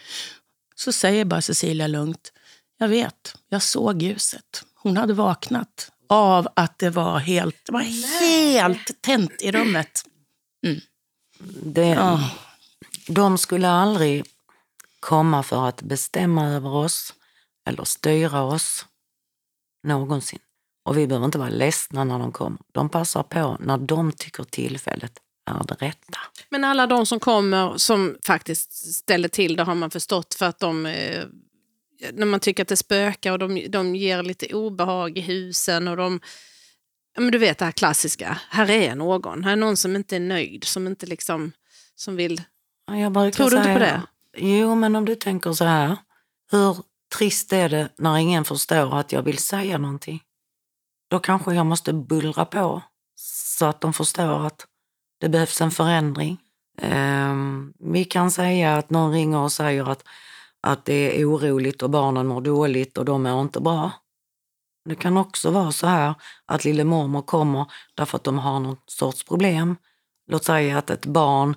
Så 0.76 0.92
säger 0.92 1.26
bara 1.26 1.42
Cecilia 1.42 1.88
lugnt, 1.88 2.32
jag 2.78 2.88
vet, 2.88 3.36
jag 3.50 3.62
såg 3.62 4.02
ljuset. 4.02 4.66
Hon 4.76 4.98
hade 4.98 5.14
vaknat 5.14 5.92
av 6.10 6.48
att 6.56 6.80
det 6.80 6.90
var 6.90 7.20
helt, 7.20 7.66
det 7.66 7.72
var 7.72 7.82
helt 8.22 9.02
tänt 9.02 9.42
i 9.42 9.52
rummet. 9.52 10.04
Det, 11.64 11.88
Ja. 11.88 12.30
De 13.08 13.38
skulle 13.38 13.70
aldrig 13.70 14.26
komma 15.00 15.44
för 15.44 15.68
att 15.68 15.82
bestämma 15.82 16.50
över 16.50 16.70
oss 16.70 17.14
eller 17.68 17.84
styra 17.84 18.44
oss 18.44 18.86
någonsin. 19.84 20.40
Och 20.88 20.98
vi 20.98 21.08
behöver 21.08 21.26
inte 21.26 21.38
vara 21.38 21.50
ledsna 21.50 22.04
när 22.04 22.20
de 22.20 22.32
kommer. 22.32 22.60
De 22.72 22.90
passar 22.90 23.24
på 23.24 23.58
när 23.60 23.78
de 23.78 24.12
tycker 24.12 24.44
tillfället 24.44 25.12
är 25.46 25.64
det 25.68 25.74
rätta. 25.74 26.20
Men 26.50 26.64
alla 26.64 26.88
de 26.88 27.06
som 27.06 27.20
kommer 27.20 27.78
som 27.78 28.18
faktiskt 28.26 28.96
ställer 28.96 29.28
till 29.28 29.56
det 29.56 29.64
har 29.64 29.76
man 29.76 29.90
förstått 29.90 30.34
för 30.34 30.46
att 30.46 30.60
de 30.60 30.86
eh, 30.86 31.24
när 32.14 32.26
man 32.26 32.40
tycker 32.40 32.64
att 32.64 32.68
det 32.68 32.78
spökar 32.78 33.32
och 33.32 33.40
de, 33.40 33.68
de 33.70 33.96
ger 33.96 34.24
lite 34.24 34.56
obehag 34.56 35.18
i 35.18 35.22
husen 35.22 35.88
och 35.88 35.98
de 35.98 36.20
ja, 37.16 37.22
men 37.22 37.32
du 37.32 37.38
vet 37.38 37.58
det 37.58 37.66
här 37.66 37.72
klassiska, 37.72 38.40
här 38.50 38.70
är 38.70 38.96
någon, 38.96 39.44
här 39.44 39.52
är 39.52 39.56
någon 39.56 39.78
som 39.78 39.96
inte 39.96 40.16
är 40.16 40.20
nöjd, 40.20 40.64
som 40.64 40.88
inte 40.88 41.06
liksom 41.06 41.52
som 41.96 42.16
vill... 42.16 42.42
Tror 42.88 43.50
du 43.50 43.58
inte 43.58 43.64
säga, 43.64 43.74
på 43.74 43.80
det? 43.80 44.02
Jo, 44.38 44.76
men 44.76 44.96
om 44.96 45.06
du 45.06 45.16
tänker 45.16 45.54
så 45.54 45.66
här. 45.66 45.98
Hur 46.52 46.78
trist 47.18 47.54
är 47.54 47.70
det 47.70 47.90
när 47.98 48.18
ingen 48.18 48.46
förstår 48.46 49.00
att 49.00 49.12
jag 49.12 49.22
vill 49.22 49.38
säga 49.38 49.78
någonting? 49.78 50.24
Då 51.08 51.20
kanske 51.20 51.54
jag 51.54 51.66
måste 51.66 51.94
bullra 51.94 52.46
på 52.46 52.82
så 53.16 53.66
att 53.66 53.82
de 53.82 53.94
förstår 53.94 54.46
att 54.46 54.66
det 55.20 55.30
behövs 55.30 55.62
en 55.62 55.72
förändring. 55.72 56.38
Ehm, 56.82 57.74
vi 57.80 58.06
kan 58.06 58.32
säga 58.32 58.78
att 58.78 58.90
någon 58.90 59.12
ringer 59.12 59.38
och 59.38 59.52
säger 59.52 59.90
att, 59.90 60.04
att 60.62 60.86
det 60.86 61.22
är 61.22 61.26
oroligt 61.26 61.82
och 61.82 61.90
barnen 61.90 62.28
mår 62.28 62.42
dåligt 62.42 62.98
och 62.98 63.06
de 63.06 63.24
mår 63.24 63.42
inte 63.42 63.62
bra. 63.62 63.92
Det 64.90 64.96
kan 64.96 65.18
också 65.18 65.52
vara 65.52 65.72
så 65.72 65.88
här 65.88 66.14
att 66.46 66.66
lille 66.66 66.84
mormor 66.84 67.22
kommer 67.22 67.66
därför 67.96 68.18
att 68.18 68.24
de 68.24 68.40
har 68.40 68.60
någon 68.60 68.78
sorts 68.86 69.24
problem. 69.24 69.76
Låt 70.32 70.44
säga 70.44 70.78
att 70.78 70.90
ett 70.90 71.06
barn, 71.06 71.56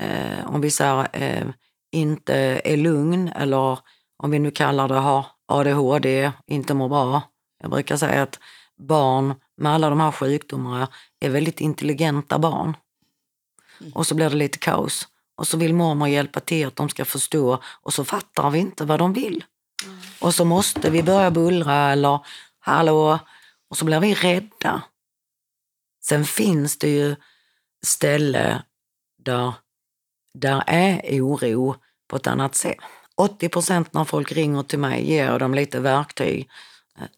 eh, 0.00 0.46
om 0.46 0.60
vi 0.60 0.70
säger 0.70 1.08
eh, 1.12 1.46
inte 1.92 2.34
är 2.64 2.76
lugn 2.76 3.28
eller 3.28 3.78
om 4.22 4.30
vi 4.30 4.38
nu 4.38 4.50
kallar 4.50 4.88
det 4.88 4.94
har 4.94 5.26
ADHD 5.48 6.32
inte 6.46 6.74
mår 6.74 6.88
bra. 6.88 7.22
Jag 7.62 7.70
brukar 7.70 7.96
säga 7.96 8.22
att 8.22 8.38
barn 8.82 9.34
med 9.56 9.72
alla 9.72 9.90
de 9.90 10.00
här 10.00 10.12
sjukdomarna 10.12 10.88
är 11.20 11.30
väldigt 11.30 11.60
intelligenta 11.60 12.38
barn. 12.38 12.76
Och 13.94 14.06
så 14.06 14.14
blir 14.14 14.30
det 14.30 14.36
lite 14.36 14.58
kaos. 14.58 15.08
Och 15.36 15.48
så 15.48 15.56
vill 15.56 15.74
mormor 15.74 16.08
hjälpa 16.08 16.40
till 16.40 16.66
att 16.66 16.76
de 16.76 16.88
ska 16.88 17.04
förstå 17.04 17.62
och 17.64 17.92
så 17.92 18.04
fattar 18.04 18.50
vi 18.50 18.58
inte 18.58 18.84
vad 18.84 18.98
de 18.98 19.12
vill. 19.12 19.44
Och 20.20 20.34
så 20.34 20.44
måste 20.44 20.90
vi 20.90 21.02
börja 21.02 21.30
bullra 21.30 21.92
eller 21.92 22.20
hallå 22.58 23.18
och 23.70 23.76
så 23.76 23.84
blir 23.84 24.00
vi 24.00 24.14
rädda. 24.14 24.82
Sen 26.04 26.24
finns 26.24 26.78
det 26.78 26.88
ju 26.88 27.16
ställe 27.86 28.62
där, 29.18 29.54
där 30.34 30.62
är 30.66 31.20
oro 31.20 31.76
på 32.08 32.16
ett 32.16 32.26
annat 32.26 32.54
sätt. 32.54 32.76
80 33.16 33.48
procent 33.48 33.92
när 33.92 34.04
folk 34.04 34.32
ringer 34.32 34.62
till 34.62 34.78
mig 34.78 35.10
ger 35.10 35.26
jag 35.26 35.40
dem 35.40 35.54
lite 35.54 35.80
verktyg. 35.80 36.50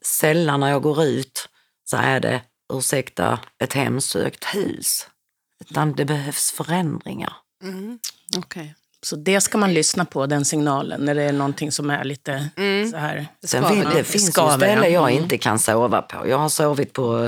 Sällan 0.02 0.60
när 0.60 0.70
jag 0.70 0.82
går 0.82 1.04
ut 1.04 1.48
så 1.84 1.96
är 1.96 2.20
det, 2.20 2.42
ursäkta, 2.72 3.38
ett 3.58 3.72
hemsökt 3.72 4.44
hus. 4.54 5.06
Utan 5.70 5.92
det 5.92 6.04
behövs 6.04 6.52
förändringar. 6.52 7.32
Mm. 7.62 7.98
Okej. 8.36 8.74
Så 9.02 9.16
det 9.16 9.40
ska 9.40 9.58
man 9.58 9.74
lyssna 9.74 10.04
på, 10.04 10.26
den 10.26 10.44
signalen, 10.44 11.00
när 11.04 11.14
det 11.14 11.22
är 11.22 11.32
någonting 11.32 11.72
som 11.72 11.90
är 11.90 12.04
lite 12.04 12.50
Mm. 12.56 12.90
så 12.90 12.96
här. 12.96 13.26
Sen 13.46 13.64
fin, 13.68 13.84
det 13.94 14.04
finns 14.04 14.28
ju 14.28 14.32
Skaver, 14.32 14.56
ställen 14.56 14.84
ja. 14.84 14.90
jag 14.90 15.10
Mm. 15.10 15.22
inte 15.22 15.38
kan 15.38 15.58
sova 15.58 16.02
på. 16.02 16.28
Jag 16.28 16.38
har 16.38 16.48
sovit 16.48 16.92
på, 16.92 17.24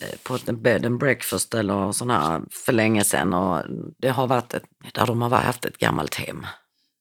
eh, 0.00 0.08
på 0.22 0.34
ett 0.34 0.44
bed 0.44 0.86
and 0.86 0.98
breakfast 0.98 1.54
eller 1.54 2.08
här 2.12 2.40
för 2.50 2.72
länge 2.72 3.04
sedan 3.04 3.34
och 3.34 3.62
det 3.98 4.08
har 4.10 4.26
varit 4.26 4.54
ett, 4.54 4.64
där 4.92 5.06
de 5.06 5.22
har 5.22 5.30
haft 5.30 5.64
ett 5.64 5.78
gammalt 5.78 6.14
hem. 6.14 6.46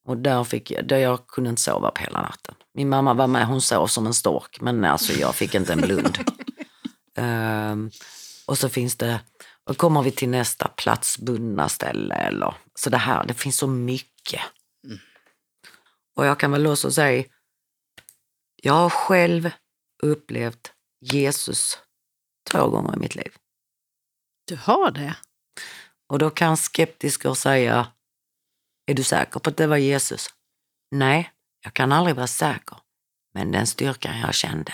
Och 0.08 0.18
där, 0.18 0.44
fick 0.44 0.72
jag, 0.72 0.88
där 0.88 0.98
jag 0.98 1.28
kunde 1.28 1.50
inte 1.50 1.62
sova 1.62 1.92
på 1.92 2.02
hela 2.02 2.22
natten. 2.22 2.56
Min 2.74 2.90
mamma 2.90 3.14
var 3.14 3.28
med, 3.28 3.48
hon 3.48 3.62
sov 3.62 3.88
som 3.88 4.06
en 4.06 4.14
stork 4.14 4.58
men 4.62 4.86
alltså 4.86 5.14
jag 5.14 5.36
fick 5.36 5.56
inte 5.56 5.74
en 5.74 5.82
blund. 5.82 6.18
Ehm, 7.18 7.92
och 8.46 8.58
så 8.58 8.70
finns 8.70 8.96
det, 8.96 9.22
och 9.64 9.78
kommer 9.78 10.02
vi 10.02 10.12
till 10.12 10.30
nästa 10.30 10.68
platsbundna 10.68 11.70
ställe 11.70 12.16
eller 12.16 12.56
så 12.76 12.90
det 12.90 12.98
här, 12.98 13.26
det 13.26 13.34
finns 13.34 13.58
så 13.58 13.68
mycket. 13.68 14.42
Och 16.16 16.26
jag 16.26 16.40
kan 16.40 16.52
väl 16.52 16.68
också 16.68 16.92
säga, 16.92 17.24
jag 18.56 18.74
har 18.74 18.90
själv 18.90 19.52
upplevt 20.04 20.74
Jesus 21.02 21.78
två 22.52 22.70
gånger 22.70 22.96
i 22.96 23.00
mitt 23.00 23.16
liv. 23.16 23.34
Du 24.48 24.56
har 24.56 24.92
det? 24.92 25.16
Och 26.08 26.20
då 26.20 26.30
kan 26.30 26.58
skeptiker 26.58 27.34
säga, 27.34 27.88
är 28.86 28.94
du 28.94 29.04
säker 29.04 29.40
på 29.40 29.50
att 29.50 29.58
det 29.58 29.68
var 29.68 29.78
Jesus? 29.78 30.28
Nej, 30.92 31.32
jag 31.64 31.74
kan 31.74 31.92
aldrig 31.92 32.16
vara 32.16 32.28
säker. 32.28 32.78
Men 33.34 33.52
den 33.52 33.68
styrkan 33.68 34.20
jag 34.20 34.34
kände, 34.34 34.74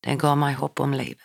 den 0.00 0.18
gav 0.18 0.38
mig 0.38 0.54
hopp 0.54 0.80
om 0.80 0.94
livet. 0.94 1.16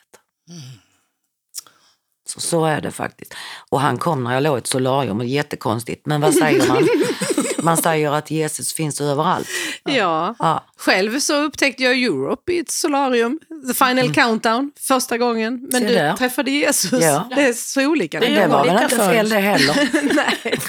Så, 2.28 2.39
så 2.39 2.65
är 2.65 2.82
det 2.82 2.91
faktiskt. 2.91 3.34
Och 3.69 3.82
han 3.82 3.97
kom 3.97 4.23
när 4.23 4.34
jag 4.34 4.43
låg 4.43 4.57
i 4.57 4.59
ett 4.59 4.67
solarium, 4.67 5.19
och 5.19 5.26
jättekonstigt. 5.26 6.05
Men 6.05 6.21
vad 6.21 6.34
säger 6.34 6.67
man? 6.67 6.88
Man 7.65 7.78
säger 7.78 8.11
att 8.11 8.32
Jesus 8.32 8.73
finns 8.73 9.01
överallt. 9.01 9.47
Ja. 9.84 10.36
Ja, 10.39 10.65
Själv 10.78 11.19
så 11.19 11.36
upptäckte 11.36 11.84
jag 11.84 12.03
Europe 12.03 12.53
i 12.53 12.59
ett 12.59 12.71
solarium, 12.71 13.39
The 13.67 13.73
Final 13.73 14.13
Countdown, 14.13 14.71
första 14.80 15.17
gången. 15.17 15.67
Men 15.71 15.84
du 15.84 16.13
träffade 16.17 16.51
Jesus. 16.51 17.03
Ja. 17.03 17.30
Det 17.36 17.41
är 17.41 17.53
så 17.53 17.86
olika. 17.86 18.19
Det 18.19 18.28
det, 18.28 18.47
var 18.47 18.65
väl 18.65 18.84
inte 18.84 18.95
fel 18.95 19.30
det 19.30 19.39
heller. 19.39 19.89
Nej. 20.15 20.59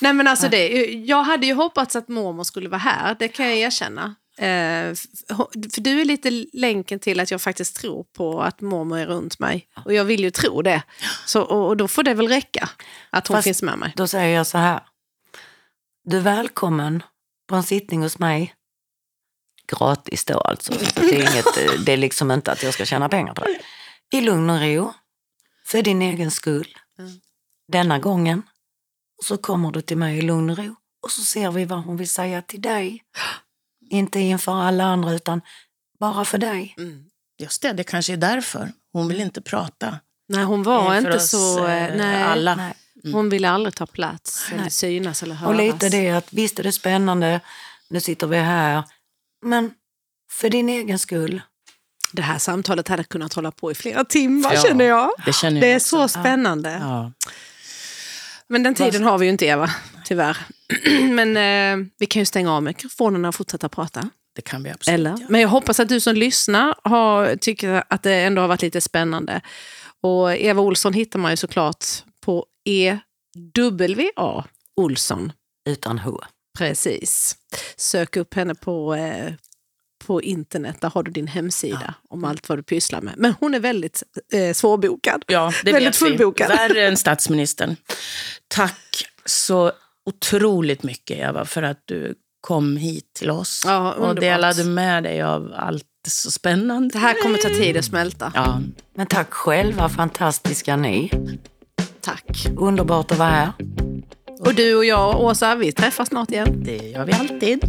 Nej 0.00 0.12
men 0.12 0.28
alltså 0.28 0.48
det, 0.48 0.68
jag 0.86 1.22
hade 1.22 1.46
ju 1.46 1.54
hoppats 1.54 1.96
att 1.96 2.08
mormor 2.08 2.44
skulle 2.44 2.68
vara 2.68 2.78
här, 2.78 3.16
det 3.18 3.28
kan 3.28 3.46
jag 3.46 3.56
erkänna. 3.58 4.14
Eh, 4.38 4.94
för 5.74 5.80
du 5.80 6.00
är 6.00 6.04
lite 6.04 6.30
länken 6.52 6.98
till 6.98 7.20
att 7.20 7.30
jag 7.30 7.42
faktiskt 7.42 7.76
tror 7.76 8.04
på 8.04 8.42
att 8.42 8.60
mormor 8.60 8.98
är 8.98 9.06
runt 9.06 9.38
mig. 9.38 9.68
Och 9.84 9.92
jag 9.94 10.04
vill 10.04 10.20
ju 10.20 10.30
tro 10.30 10.62
det. 10.62 10.82
Så, 11.26 11.42
och, 11.42 11.68
och 11.68 11.76
då 11.76 11.88
får 11.88 12.02
det 12.02 12.14
väl 12.14 12.28
räcka 12.28 12.68
att 13.10 13.26
hon 13.26 13.36
Fast- 13.36 13.44
finns 13.44 13.62
med 13.62 13.78
mig. 13.78 13.92
Då 13.96 14.06
säger 14.06 14.36
jag 14.36 14.46
så 14.46 14.58
här. 14.58 14.80
Du 16.04 16.16
är 16.16 16.20
välkommen 16.20 17.02
på 17.48 17.54
en 17.56 17.62
sittning 17.62 18.02
hos 18.02 18.18
mig. 18.18 18.54
Gratis 19.66 20.24
då 20.24 20.38
alltså. 20.38 20.72
Så 20.72 21.00
Det 21.00 21.16
är, 21.16 21.32
inget, 21.32 21.56
eh, 21.56 21.80
det 21.86 21.92
är 21.92 21.96
liksom 21.96 22.30
inte 22.30 22.52
att 22.52 22.62
jag 22.62 22.74
ska 22.74 22.84
tjäna 22.84 23.08
pengar 23.08 23.34
på 23.34 23.44
det. 23.44 23.60
I 24.18 24.20
lugn 24.20 24.50
och 24.50 24.60
ro. 24.60 24.92
För 25.66 25.82
din 25.82 26.02
egen 26.02 26.30
skull. 26.30 26.68
Mm. 26.98 27.10
Denna 27.72 27.98
gången. 27.98 28.42
Och 29.18 29.24
så 29.24 29.36
kommer 29.36 29.70
du 29.72 29.80
till 29.80 29.96
mig 29.96 30.18
i 30.18 30.22
lugn 30.22 30.50
och 30.50 30.58
ro. 30.58 30.74
Och 31.02 31.10
så 31.10 31.22
ser 31.22 31.50
vi 31.50 31.64
vad 31.64 31.84
hon 31.84 31.96
vill 31.96 32.08
säga 32.10 32.42
till 32.42 32.60
dig. 32.62 33.02
Inte 33.94 34.20
inför 34.20 34.62
alla 34.62 34.84
andra 34.84 35.12
utan 35.12 35.40
bara 36.00 36.24
för 36.24 36.38
dig. 36.38 36.74
Mm. 36.78 37.04
Just 37.38 37.62
det, 37.62 37.72
det 37.72 37.84
kanske 37.84 38.12
är 38.12 38.16
därför. 38.16 38.72
Hon 38.92 39.08
vill 39.08 39.20
inte 39.20 39.40
prata. 39.40 39.98
Nej 40.28 40.44
hon 40.44 40.62
var 40.62 40.98
inte 40.98 41.16
oss, 41.16 41.30
så... 41.30 41.66
eh, 41.66 41.84
eh, 41.84 41.96
Nej, 41.96 42.22
alla. 42.22 42.54
Nej. 42.54 42.74
Hon 43.12 43.28
ville 43.28 43.50
aldrig 43.50 43.74
ta 43.74 43.86
plats 43.86 44.46
eller 44.52 44.68
synas 44.68 45.22
eller 45.22 45.34
höras. 45.34 45.48
Och 45.50 45.54
lite 45.64 45.88
det 45.88 46.10
att 46.10 46.32
visst 46.32 46.58
är 46.58 46.62
det 46.62 46.72
spännande. 46.72 47.40
Nu 47.90 48.00
sitter 48.00 48.26
vi 48.26 48.36
här. 48.36 48.82
Men 49.42 49.70
för 50.30 50.50
din 50.50 50.68
egen 50.68 50.98
skull. 50.98 51.42
Det 52.12 52.22
här 52.22 52.38
samtalet 52.38 52.88
hade 52.88 53.04
kunnat 53.04 53.32
hålla 53.34 53.50
på 53.50 53.70
i 53.70 53.74
flera 53.74 54.04
timmar 54.04 54.54
Ja, 54.54 54.62
känner 54.62 54.84
jag. 54.84 55.10
Det 55.26 55.32
känner 55.32 55.60
Det 55.60 55.66
jag 55.66 55.72
är 55.72 55.76
också. 55.76 55.88
så 55.88 56.08
spännande. 56.08 56.70
Ja. 56.82 57.12
Men 58.48 58.62
den 58.62 58.74
tiden 58.74 59.02
har 59.04 59.18
vi 59.18 59.26
ju 59.26 59.32
inte 59.32 59.46
Eva, 59.46 59.70
tyvärr. 60.04 60.36
Men 61.10 61.36
eh, 61.36 61.86
vi 61.98 62.06
kan 62.06 62.20
ju 62.20 62.26
stänga 62.26 62.52
av 62.52 62.62
mikrofonerna 62.62 63.28
och 63.28 63.34
fortsätta 63.34 63.68
prata. 63.68 64.10
Det 64.34 64.42
kan 64.42 64.62
vi 64.62 64.70
absolut 64.70 64.94
Eller? 65.00 65.10
göra. 65.10 65.26
Men 65.28 65.40
jag 65.40 65.48
hoppas 65.48 65.80
att 65.80 65.88
du 65.88 66.00
som 66.00 66.14
lyssnar 66.14 66.74
har, 66.84 67.36
tycker 67.36 67.84
att 67.88 68.02
det 68.02 68.14
ändå 68.14 68.40
har 68.42 68.48
varit 68.48 68.62
lite 68.62 68.80
spännande. 68.80 69.40
Och 70.02 70.32
Eva 70.36 70.62
Olsson 70.62 70.92
hittar 70.92 71.18
man 71.18 71.30
ju 71.30 71.36
såklart 71.36 71.84
på 72.24 72.46
EWA 72.64 74.44
Olsson. 74.76 75.32
Utan 75.68 75.98
H. 75.98 76.20
Precis. 76.58 77.36
Sök 77.76 78.16
upp 78.16 78.34
henne 78.34 78.54
på, 78.54 78.94
eh, 78.94 79.32
på 80.04 80.22
internet, 80.22 80.80
där 80.80 80.90
har 80.90 81.02
du 81.02 81.10
din 81.10 81.26
hemsida 81.26 81.94
om 82.08 82.24
allt 82.24 82.48
vad 82.48 82.58
du 82.58 82.62
pysslar 82.62 83.00
med. 83.00 83.14
Men 83.16 83.34
hon 83.40 83.54
är 83.54 83.60
väldigt 83.60 84.02
eh, 84.32 84.52
svårbokad. 84.52 85.24
Ja, 85.26 85.52
det 85.64 85.72
Väldigt 85.72 85.88
vet 85.88 86.02
vi. 86.02 86.06
fullbokad. 86.06 86.48
Värre 86.48 86.86
än 86.86 86.96
statsministern. 86.96 87.76
Tack 88.48 89.04
så 89.24 89.72
otroligt 90.06 90.82
mycket, 90.82 91.18
Eva, 91.18 91.44
för 91.44 91.62
att 91.62 91.82
du 91.84 92.14
kom 92.40 92.76
hit 92.76 93.04
till 93.18 93.30
oss 93.30 93.62
Ja, 93.66 93.92
och 93.92 94.14
delade 94.14 94.64
med 94.64 95.02
dig 95.02 95.22
av 95.22 95.52
allt 95.56 95.84
så 96.08 96.30
spännande. 96.30 96.88
Det 96.92 96.98
här 96.98 97.22
kommer 97.22 97.38
ta 97.38 97.48
tid 97.48 97.76
att 97.76 97.84
smälta. 97.84 98.32
Ja, 98.34 98.60
Men 98.94 99.06
tack 99.06 99.32
själva 99.32 99.88
fantastiska 99.88 100.76
ni. 100.76 101.10
Tack. 102.00 102.46
Underbart 102.56 103.12
att 103.12 103.18
vara 103.18 103.28
här. 103.30 103.52
Och 104.40 104.54
du 104.54 104.74
och 104.74 104.84
jag 104.84 105.20
Åsa, 105.20 105.54
vi 105.54 105.72
träffas 105.72 106.08
snart 106.08 106.30
igen. 106.30 106.62
det 106.64 106.76
gör 106.76 107.04
vi 107.04 107.12
alltid. 107.12 107.64